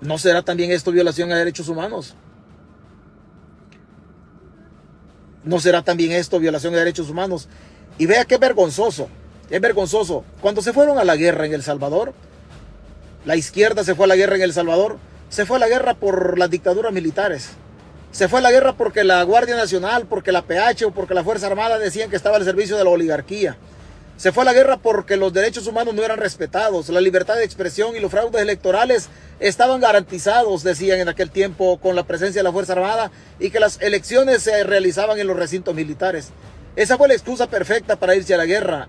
¿No 0.00 0.18
será 0.18 0.42
también 0.42 0.70
esto 0.70 0.92
violación 0.92 1.30
a 1.32 1.36
derechos 1.36 1.68
humanos? 1.68 2.14
¿No 5.44 5.58
será 5.58 5.82
también 5.82 6.12
esto 6.12 6.38
violación 6.38 6.74
a 6.74 6.78
derechos 6.78 7.10
humanos? 7.10 7.48
Y 7.98 8.06
vea 8.06 8.24
qué 8.24 8.38
vergonzoso, 8.38 9.08
es 9.50 9.60
vergonzoso. 9.60 10.24
Cuando 10.40 10.62
se 10.62 10.72
fueron 10.72 10.98
a 10.98 11.04
la 11.04 11.16
guerra 11.16 11.46
en 11.46 11.54
El 11.54 11.62
Salvador, 11.62 12.14
la 13.24 13.36
izquierda 13.36 13.84
se 13.84 13.94
fue 13.94 14.06
a 14.06 14.08
la 14.08 14.16
guerra 14.16 14.36
en 14.36 14.42
El 14.42 14.52
Salvador, 14.52 14.98
se 15.28 15.44
fue 15.44 15.56
a 15.56 15.60
la 15.60 15.68
guerra 15.68 15.94
por 15.94 16.38
las 16.38 16.50
dictaduras 16.50 16.92
militares. 16.92 17.50
Se 18.10 18.28
fue 18.28 18.40
a 18.40 18.42
la 18.42 18.50
guerra 18.50 18.72
porque 18.72 19.04
la 19.04 19.22
Guardia 19.22 19.56
Nacional, 19.56 20.06
porque 20.06 20.32
la 20.32 20.42
PH 20.42 20.86
o 20.86 20.90
porque 20.90 21.14
la 21.14 21.22
Fuerza 21.22 21.46
Armada 21.46 21.78
decían 21.78 22.10
que 22.10 22.16
estaba 22.16 22.36
al 22.36 22.44
servicio 22.44 22.76
de 22.76 22.84
la 22.84 22.90
oligarquía. 22.90 23.56
Se 24.20 24.32
fue 24.32 24.42
a 24.42 24.44
la 24.44 24.52
guerra 24.52 24.76
porque 24.76 25.16
los 25.16 25.32
derechos 25.32 25.66
humanos 25.66 25.94
no 25.94 26.02
eran 26.02 26.18
respetados, 26.18 26.90
la 26.90 27.00
libertad 27.00 27.36
de 27.36 27.44
expresión 27.44 27.96
y 27.96 28.00
los 28.00 28.10
fraudes 28.10 28.42
electorales 28.42 29.08
estaban 29.38 29.80
garantizados, 29.80 30.62
decían 30.62 31.00
en 31.00 31.08
aquel 31.08 31.30
tiempo, 31.30 31.78
con 31.80 31.96
la 31.96 32.02
presencia 32.02 32.40
de 32.40 32.42
la 32.42 32.52
Fuerza 32.52 32.74
Armada 32.74 33.10
y 33.38 33.48
que 33.48 33.60
las 33.60 33.80
elecciones 33.80 34.42
se 34.42 34.62
realizaban 34.62 35.18
en 35.18 35.26
los 35.26 35.38
recintos 35.38 35.74
militares. 35.74 36.32
Esa 36.76 36.98
fue 36.98 37.08
la 37.08 37.14
excusa 37.14 37.46
perfecta 37.46 37.96
para 37.96 38.14
irse 38.14 38.34
a 38.34 38.36
la 38.36 38.44
guerra. 38.44 38.88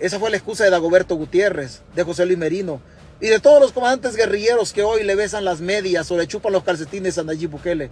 Esa 0.00 0.18
fue 0.18 0.30
la 0.30 0.38
excusa 0.38 0.64
de 0.64 0.70
Dagoberto 0.70 1.14
Gutiérrez, 1.14 1.82
de 1.94 2.02
José 2.02 2.26
Luis 2.26 2.38
Merino 2.38 2.80
y 3.20 3.28
de 3.28 3.38
todos 3.38 3.60
los 3.60 3.70
comandantes 3.70 4.16
guerrilleros 4.16 4.72
que 4.72 4.82
hoy 4.82 5.04
le 5.04 5.14
besan 5.14 5.44
las 5.44 5.60
medias 5.60 6.10
o 6.10 6.16
le 6.16 6.26
chupan 6.26 6.52
los 6.52 6.64
calcetines 6.64 7.18
a 7.18 7.22
Nayib 7.22 7.50
Bukele. 7.50 7.88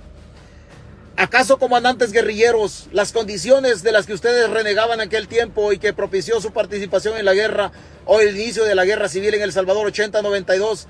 ¿Acaso, 1.17 1.59
comandantes 1.59 2.11
guerrilleros, 2.11 2.89
las 2.91 3.13
condiciones 3.13 3.85
de 3.85 3.93
las 3.93 4.05
que 4.05 4.15
ustedes 4.15 4.51
renegaban 4.51 5.01
en 5.01 5.07
aquel 5.07 5.29
tiempo 5.29 5.73
y 5.73 5.79
que 5.79 5.93
propició 5.93 6.41
su 6.41 6.53
participación 6.53 7.17
en 7.17 7.25
la 7.25 7.35
guerra 7.35 7.71
o 8.05 8.21
el 8.21 8.37
inicio 8.37 8.65
de 8.65 8.75
la 8.75 8.85
guerra 8.85 9.09
civil 9.09 9.33
en 9.35 9.43
El 9.43 9.53
Salvador 9.53 9.87
80-92, 9.93 10.87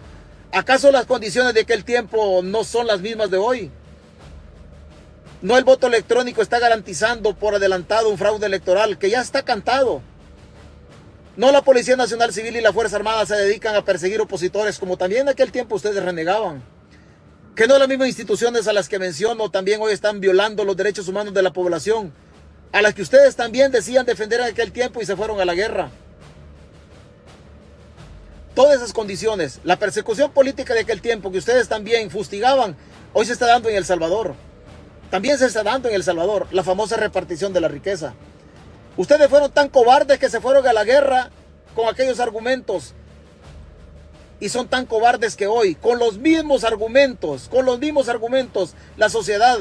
¿acaso 0.51 0.91
las 0.91 1.05
condiciones 1.05 1.53
de 1.53 1.61
aquel 1.61 1.85
tiempo 1.85 2.41
no 2.43 2.65
son 2.65 2.87
las 2.87 3.03
mismas 3.03 3.31
de 3.31 3.37
hoy? 3.37 3.71
No 5.43 5.59
el 5.59 5.65
voto 5.65 5.89
electrónico 5.89 6.41
está 6.41 6.59
garantizando 6.59 7.35
por 7.35 7.57
adelantado 7.57 8.09
un 8.09 8.17
fraude 8.17 8.47
electoral 8.47 8.97
que 8.97 9.11
ya 9.11 9.21
está 9.21 9.43
cantado. 9.43 10.01
No 11.37 11.53
la 11.53 11.61
Policía 11.61 11.97
Nacional 11.97 12.33
Civil 12.33 12.57
y 12.57 12.63
la 12.63 12.73
Fuerza 12.73 12.97
Armada 12.97 13.27
se 13.27 13.37
dedican 13.37 13.75
a 13.75 13.85
perseguir 13.85 14.23
opositores 14.23 14.79
como 14.79 14.97
también 14.97 15.23
en 15.23 15.29
aquel 15.29 15.53
tiempo 15.53 15.75
ustedes 15.75 16.03
renegaban 16.03 16.74
que 17.55 17.69
no 17.69 17.79
las 17.79 17.89
mismas 17.89 18.09
instituciones 18.09 18.67
a 18.67 18.73
las 18.73 18.89
que 18.89 18.99
menciono 18.99 19.49
también 19.49 19.81
hoy 19.81 19.93
están 19.93 20.21
violando 20.21 20.65
los 20.65 20.77
derechos 20.77 21.07
humanos 21.07 21.35
de 21.35 21.43
la 21.43 21.53
población, 21.53 22.13
a 22.73 22.83
las 22.83 22.95
que 22.95 23.03
ustedes 23.03 23.37
también 23.37 23.71
decían 23.71 24.05
defender 24.05 24.41
en 24.41 24.47
aquel 24.47 24.73
tiempo 24.73 25.01
y 25.01 25.07
se 25.07 25.15
fueron 25.15 25.41
a 25.41 25.45
la 25.45 25.55
guerra. 25.55 25.91
Todas 28.57 28.77
esas 28.77 28.93
condiciones, 28.93 29.61
la 29.63 29.79
persecución 29.79 30.33
política 30.33 30.75
de 30.75 30.81
aquel 30.81 31.01
tiempo 31.01 31.31
que 31.31 31.39
ustedes 31.39 31.69
también 31.69 32.11
fustigaban, 32.11 32.77
hoy 33.13 33.27
se 33.27 33.33
está 33.33 33.47
dando 33.47 33.69
en 33.69 33.77
El 33.77 33.85
Salvador. 33.85 34.35
También 35.11 35.39
se 35.39 35.47
está 35.47 35.63
dando 35.63 35.89
en 35.89 35.95
El 35.95 36.03
Salvador 36.03 36.49
la 36.51 36.65
famosa 36.65 36.97
repartición 36.97 37.53
de 37.53 37.61
la 37.61 37.69
riqueza. 37.69 38.15
Ustedes 38.97 39.29
fueron 39.29 39.53
tan 39.53 39.69
cobardes 39.69 40.19
que 40.19 40.29
se 40.29 40.41
fueron 40.41 40.67
a 40.67 40.73
la 40.73 40.85
guerra 40.85 41.31
con 41.77 41.89
aquellos 41.89 42.19
argumentos 42.19 42.95
y 44.41 44.49
son 44.49 44.69
tan 44.69 44.87
cobardes 44.87 45.37
que 45.37 45.47
hoy, 45.47 45.75
con 45.75 45.99
los 45.99 46.19
mismos 46.19 46.65
argumentos, 46.65 47.49
con 47.49 47.65
los 47.65 47.79
mismos 47.79 48.09
argumentos, 48.09 48.75
la 48.97 49.09
sociedad 49.09 49.59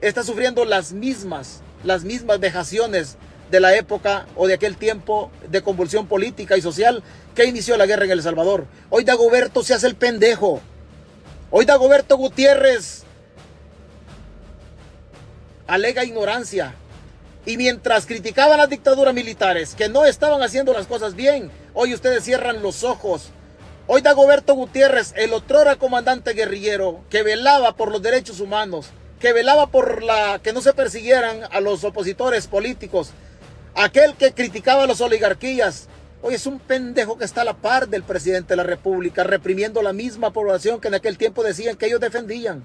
está 0.00 0.22
sufriendo 0.22 0.64
las 0.64 0.92
mismas, 0.92 1.60
las 1.82 2.04
mismas 2.04 2.40
vejaciones 2.40 3.16
de 3.50 3.60
la 3.60 3.76
época 3.76 4.26
o 4.36 4.46
de 4.46 4.54
aquel 4.54 4.76
tiempo 4.76 5.30
de 5.48 5.62
convulsión 5.62 6.06
política 6.06 6.56
y 6.56 6.62
social 6.62 7.02
que 7.34 7.44
inició 7.44 7.76
la 7.76 7.86
guerra 7.86 8.04
en 8.04 8.10
El 8.10 8.22
Salvador. 8.22 8.66
Hoy 8.90 9.04
Dagoberto 9.04 9.62
se 9.62 9.74
hace 9.74 9.86
el 9.86 9.96
pendejo. 9.96 10.60
Hoy 11.50 11.64
Dagoberto 11.64 12.16
Gutiérrez 12.16 13.04
alega 15.66 16.04
ignorancia. 16.04 16.74
Y 17.46 17.58
mientras 17.58 18.06
criticaban 18.06 18.56
las 18.56 18.70
dictaduras 18.70 19.12
militares 19.12 19.74
que 19.74 19.90
no 19.90 20.06
estaban 20.06 20.42
haciendo 20.42 20.72
las 20.72 20.86
cosas 20.86 21.14
bien, 21.14 21.50
hoy 21.74 21.92
ustedes 21.92 22.24
cierran 22.24 22.62
los 22.62 22.84
ojos 22.84 23.30
Hoy 23.86 24.00
Dagoberto 24.00 24.54
Gutiérrez, 24.54 25.12
el 25.14 25.34
otrora 25.34 25.76
comandante 25.76 26.32
guerrillero 26.32 27.04
que 27.10 27.22
velaba 27.22 27.76
por 27.76 27.92
los 27.92 28.00
derechos 28.00 28.40
humanos, 28.40 28.86
que 29.20 29.34
velaba 29.34 29.66
por 29.66 30.02
la 30.02 30.40
que 30.42 30.54
no 30.54 30.62
se 30.62 30.72
persiguieran 30.72 31.42
a 31.50 31.60
los 31.60 31.84
opositores 31.84 32.46
políticos, 32.46 33.10
aquel 33.74 34.14
que 34.14 34.32
criticaba 34.32 34.84
a 34.84 34.86
las 34.86 35.02
oligarquías, 35.02 35.88
hoy 36.22 36.34
es 36.36 36.46
un 36.46 36.60
pendejo 36.60 37.18
que 37.18 37.26
está 37.26 37.42
a 37.42 37.44
la 37.44 37.58
par 37.58 37.88
del 37.88 38.04
presidente 38.04 38.54
de 38.54 38.56
la 38.56 38.62
República, 38.62 39.22
reprimiendo 39.22 39.82
la 39.82 39.92
misma 39.92 40.32
población 40.32 40.80
que 40.80 40.88
en 40.88 40.94
aquel 40.94 41.18
tiempo 41.18 41.42
decían 41.42 41.76
que 41.76 41.84
ellos 41.84 42.00
defendían. 42.00 42.64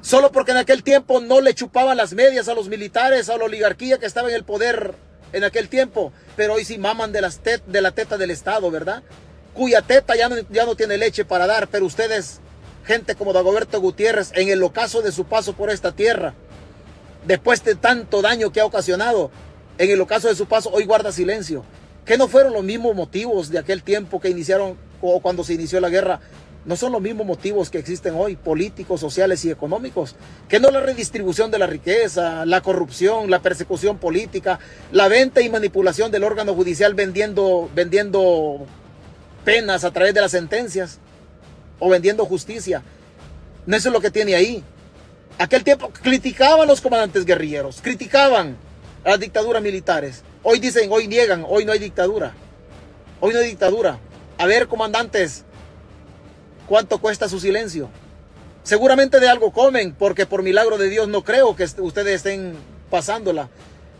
Solo 0.00 0.32
porque 0.32 0.50
en 0.50 0.56
aquel 0.56 0.82
tiempo 0.82 1.20
no 1.20 1.42
le 1.42 1.54
chupaban 1.54 1.96
las 1.96 2.12
medias 2.12 2.48
a 2.48 2.54
los 2.54 2.68
militares, 2.68 3.28
a 3.28 3.38
la 3.38 3.44
oligarquía 3.44 3.98
que 3.98 4.06
estaba 4.06 4.30
en 4.30 4.34
el 4.34 4.42
poder 4.42 4.96
en 5.32 5.44
aquel 5.44 5.68
tiempo, 5.68 6.12
pero 6.34 6.54
hoy 6.54 6.64
sí 6.64 6.76
maman 6.76 7.12
de, 7.12 7.20
las 7.20 7.40
de 7.44 7.80
la 7.80 7.92
teta 7.92 8.18
del 8.18 8.32
Estado, 8.32 8.68
¿verdad? 8.72 9.04
Cuya 9.54 9.82
teta 9.82 10.16
ya 10.16 10.28
no, 10.28 10.36
ya 10.50 10.66
no 10.66 10.74
tiene 10.74 10.98
leche 10.98 11.24
para 11.24 11.46
dar, 11.46 11.68
pero 11.68 11.86
ustedes, 11.86 12.40
gente 12.84 13.14
como 13.14 13.32
Dagoberto 13.32 13.80
Gutiérrez, 13.80 14.32
en 14.34 14.48
el 14.48 14.62
ocaso 14.62 15.00
de 15.00 15.12
su 15.12 15.24
paso 15.24 15.54
por 15.54 15.70
esta 15.70 15.92
tierra, 15.92 16.34
después 17.26 17.64
de 17.64 17.74
tanto 17.74 18.20
daño 18.20 18.52
que 18.52 18.60
ha 18.60 18.66
ocasionado, 18.66 19.30
en 19.78 19.90
el 19.90 20.00
ocaso 20.00 20.28
de 20.28 20.36
su 20.36 20.46
paso, 20.46 20.70
hoy 20.72 20.84
guarda 20.84 21.10
silencio. 21.10 21.64
Que 22.04 22.18
no 22.18 22.28
fueron 22.28 22.52
los 22.52 22.62
mismos 22.62 22.94
motivos 22.94 23.50
de 23.50 23.58
aquel 23.58 23.82
tiempo 23.82 24.20
que 24.20 24.28
iniciaron 24.28 24.76
o 25.00 25.20
cuando 25.20 25.42
se 25.42 25.54
inició 25.54 25.80
la 25.80 25.88
guerra. 25.88 26.20
No 26.64 26.76
son 26.76 26.92
los 26.92 27.00
mismos 27.00 27.26
motivos 27.26 27.70
que 27.70 27.78
existen 27.78 28.14
hoy, 28.16 28.36
políticos, 28.36 29.00
sociales 29.00 29.44
y 29.44 29.50
económicos. 29.50 30.14
Que 30.48 30.60
no 30.60 30.70
la 30.70 30.80
redistribución 30.80 31.50
de 31.50 31.58
la 31.58 31.66
riqueza, 31.66 32.46
la 32.46 32.60
corrupción, 32.60 33.30
la 33.30 33.40
persecución 33.40 33.98
política, 33.98 34.60
la 34.92 35.08
venta 35.08 35.40
y 35.40 35.48
manipulación 35.48 36.10
del 36.10 36.24
órgano 36.24 36.54
judicial 36.54 36.94
vendiendo, 36.94 37.68
vendiendo 37.74 38.66
penas 39.44 39.84
a 39.84 39.92
través 39.92 40.14
de 40.14 40.20
las 40.20 40.32
sentencias 40.32 40.98
o 41.78 41.88
vendiendo 41.88 42.24
justicia. 42.24 42.82
No 43.66 43.76
eso 43.76 43.88
es 43.88 43.92
lo 43.92 44.00
que 44.00 44.10
tiene 44.10 44.34
ahí. 44.34 44.62
Aquel 45.38 45.64
tiempo 45.64 45.90
criticaban 45.90 46.68
los 46.68 46.80
comandantes 46.80 47.24
guerrilleros, 47.24 47.80
criticaban 47.82 48.56
a 49.04 49.10
las 49.10 49.20
dictaduras 49.20 49.62
militares. 49.62 50.22
Hoy 50.42 50.58
dicen, 50.58 50.88
hoy 50.92 51.08
niegan, 51.08 51.44
hoy 51.48 51.64
no 51.64 51.72
hay 51.72 51.78
dictadura. 51.78 52.34
Hoy 53.20 53.32
no 53.32 53.40
hay 53.40 53.46
dictadura. 53.46 53.98
A 54.38 54.46
ver, 54.46 54.68
comandantes, 54.68 55.44
¿cuánto 56.68 56.98
cuesta 56.98 57.28
su 57.28 57.40
silencio? 57.40 57.88
Seguramente 58.62 59.20
de 59.20 59.28
algo 59.28 59.52
comen, 59.52 59.94
porque 59.94 60.26
por 60.26 60.42
milagro 60.42 60.78
de 60.78 60.88
Dios 60.88 61.08
no 61.08 61.22
creo 61.22 61.56
que 61.56 61.64
ustedes 61.64 62.14
estén 62.16 62.54
pasándola. 62.90 63.48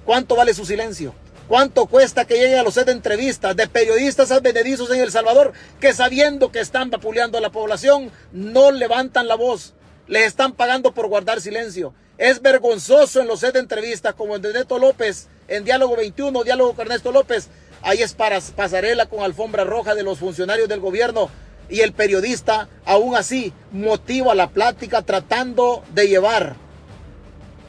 ¿Cuánto 0.05 0.36
vale 0.36 0.55
su 0.55 0.64
silencio? 0.64 1.14
¿Cuánto 1.49 1.84
cuesta 1.84 2.24
que 2.24 2.38
lleguen 2.38 2.59
a 2.59 2.62
los 2.62 2.72
set 2.72 2.86
de 2.86 2.92
entrevistas 2.92 3.55
de 3.55 3.68
periodistas 3.68 4.30
advenedizos 4.30 4.90
en 4.90 5.03
El 5.03 5.11
Salvador 5.11 5.53
que 5.78 5.92
sabiendo 5.92 6.51
que 6.51 6.61
están 6.61 6.88
vapuleando 6.88 7.36
a 7.36 7.42
la 7.42 7.53
población 7.53 8.11
no 8.32 8.70
levantan 8.70 9.28
la 9.28 9.34
voz? 9.34 9.74
Les 10.07 10.26
están 10.26 10.53
pagando 10.53 10.95
por 10.95 11.07
guardar 11.09 11.42
silencio. 11.42 11.92
Es 12.16 12.40
vergonzoso 12.40 13.20
en 13.20 13.26
los 13.26 13.40
set 13.40 13.53
de 13.53 13.61
entrevistas 13.61 14.14
como 14.14 14.36
el 14.36 14.42
de 14.42 14.55
Neto 14.55 14.78
López 14.78 15.28
en 15.47 15.64
Diálogo 15.64 15.97
21, 15.97 16.45
Diálogo 16.45 16.74
con 16.74 16.86
Ernesto 16.86 17.12
López. 17.12 17.49
Ahí 17.82 18.01
es 18.01 18.14
para 18.14 18.40
pasarela 18.40 19.05
con 19.05 19.20
alfombra 19.20 19.64
roja 19.64 19.95
de 19.95 20.03
los 20.03 20.20
funcionarios 20.20 20.70
del 20.70 20.80
gobierno 20.80 21.28
y 21.68 21.80
el 21.80 21.92
periodista 21.92 22.68
aún 22.86 23.16
así 23.16 23.53
motiva 23.70 24.34
la 24.34 24.49
plática 24.49 25.03
tratando 25.03 25.84
de 25.92 26.09
llevar 26.09 26.57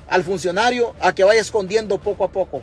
al 0.07 0.23
funcionario 0.23 0.95
a 1.01 1.13
que 1.13 1.25
vaya 1.25 1.41
escondiendo 1.41 1.97
poco 1.97 2.23
a 2.23 2.29
poco. 2.29 2.61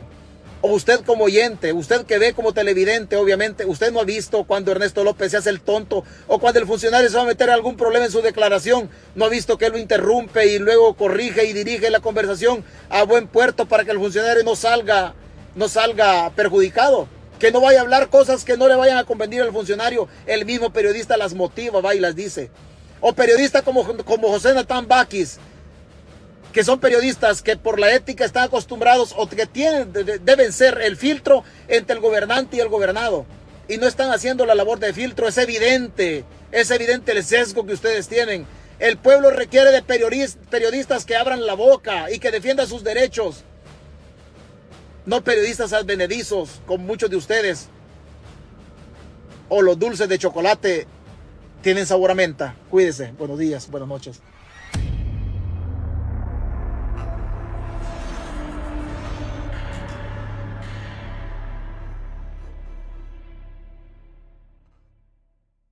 O 0.65 0.69
usted 0.69 1.01
como 1.01 1.25
oyente, 1.25 1.73
usted 1.73 2.05
que 2.05 2.17
ve 2.17 2.33
como 2.33 2.53
televidente, 2.53 3.17
obviamente, 3.17 3.65
usted 3.65 3.91
no 3.91 3.99
ha 3.99 4.05
visto 4.05 4.45
cuando 4.45 4.71
Ernesto 4.71 5.03
López 5.03 5.31
se 5.31 5.35
hace 5.35 5.49
el 5.49 5.59
tonto 5.59 6.05
o 6.25 6.39
cuando 6.39 6.61
el 6.61 6.65
funcionario 6.65 7.09
se 7.09 7.17
va 7.17 7.23
a 7.23 7.25
meter 7.25 7.49
algún 7.49 7.75
problema 7.75 8.05
en 8.05 8.11
su 8.13 8.21
declaración, 8.21 8.89
no 9.13 9.25
ha 9.25 9.29
visto 9.29 9.57
que 9.57 9.65
él 9.65 9.73
lo 9.73 9.77
interrumpe 9.77 10.47
y 10.47 10.59
luego 10.59 10.93
corrige 10.93 11.43
y 11.43 11.51
dirige 11.51 11.89
la 11.89 11.99
conversación 11.99 12.63
a 12.87 13.03
buen 13.03 13.27
puerto 13.27 13.65
para 13.65 13.83
que 13.83 13.91
el 13.91 13.97
funcionario 13.97 14.41
no 14.45 14.55
salga, 14.55 15.15
no 15.53 15.67
salga 15.67 16.31
perjudicado 16.33 17.09
que 17.39 17.51
no 17.51 17.59
vaya 17.59 17.79
a 17.79 17.81
hablar 17.81 18.07
cosas 18.07 18.45
que 18.45 18.55
no 18.55 18.69
le 18.69 18.75
vayan 18.75 18.95
a 18.95 19.03
convenir 19.03 19.41
al 19.41 19.51
funcionario. 19.51 20.07
El 20.25 20.45
mismo 20.45 20.71
periodista 20.71 21.17
las 21.17 21.33
motiva, 21.33 21.81
va 21.81 21.93
y 21.93 21.99
las 21.99 22.15
dice. 22.15 22.49
O 23.01 23.11
periodistas 23.11 23.63
como, 23.63 23.85
como 24.05 24.29
José 24.29 24.53
Natán 24.53 24.87
Baquis, 24.87 25.39
que 26.53 26.63
son 26.63 26.79
periodistas 26.79 27.41
que 27.41 27.57
por 27.57 27.79
la 27.79 27.93
ética 27.93 28.23
están 28.23 28.43
acostumbrados 28.43 29.13
o 29.17 29.27
que 29.27 29.45
tienen, 29.45 29.91
deben 29.91 30.53
ser 30.53 30.79
el 30.81 30.95
filtro 30.95 31.43
entre 31.67 31.95
el 31.95 32.01
gobernante 32.01 32.57
y 32.57 32.59
el 32.61 32.69
gobernado. 32.69 33.25
Y 33.67 33.77
no 33.77 33.87
están 33.87 34.11
haciendo 34.11 34.45
la 34.45 34.55
labor 34.55 34.79
de 34.79 34.93
filtro. 34.93 35.27
Es 35.27 35.37
evidente, 35.37 36.23
es 36.51 36.71
evidente 36.71 37.11
el 37.11 37.23
sesgo 37.23 37.65
que 37.65 37.73
ustedes 37.73 38.07
tienen. 38.07 38.45
El 38.79 38.97
pueblo 38.97 39.31
requiere 39.31 39.71
de 39.71 39.81
periodistas 39.81 41.05
que 41.05 41.15
abran 41.15 41.45
la 41.45 41.53
boca 41.55 42.11
y 42.11 42.19
que 42.19 42.31
defiendan 42.31 42.67
sus 42.67 42.83
derechos 42.83 43.43
no 45.05 45.23
periodistas 45.23 45.73
advenedizos 45.73 46.61
como 46.65 46.85
muchos 46.85 47.09
de 47.09 47.17
ustedes. 47.17 47.67
O 49.49 49.61
los 49.61 49.77
dulces 49.77 50.07
de 50.07 50.17
chocolate 50.17 50.87
tienen 51.61 51.85
sabor 51.85 52.11
a 52.11 52.15
menta. 52.15 52.55
Cuídese. 52.69 53.11
Buenos 53.17 53.37
días, 53.37 53.69
buenas 53.69 53.89
noches. 53.89 54.21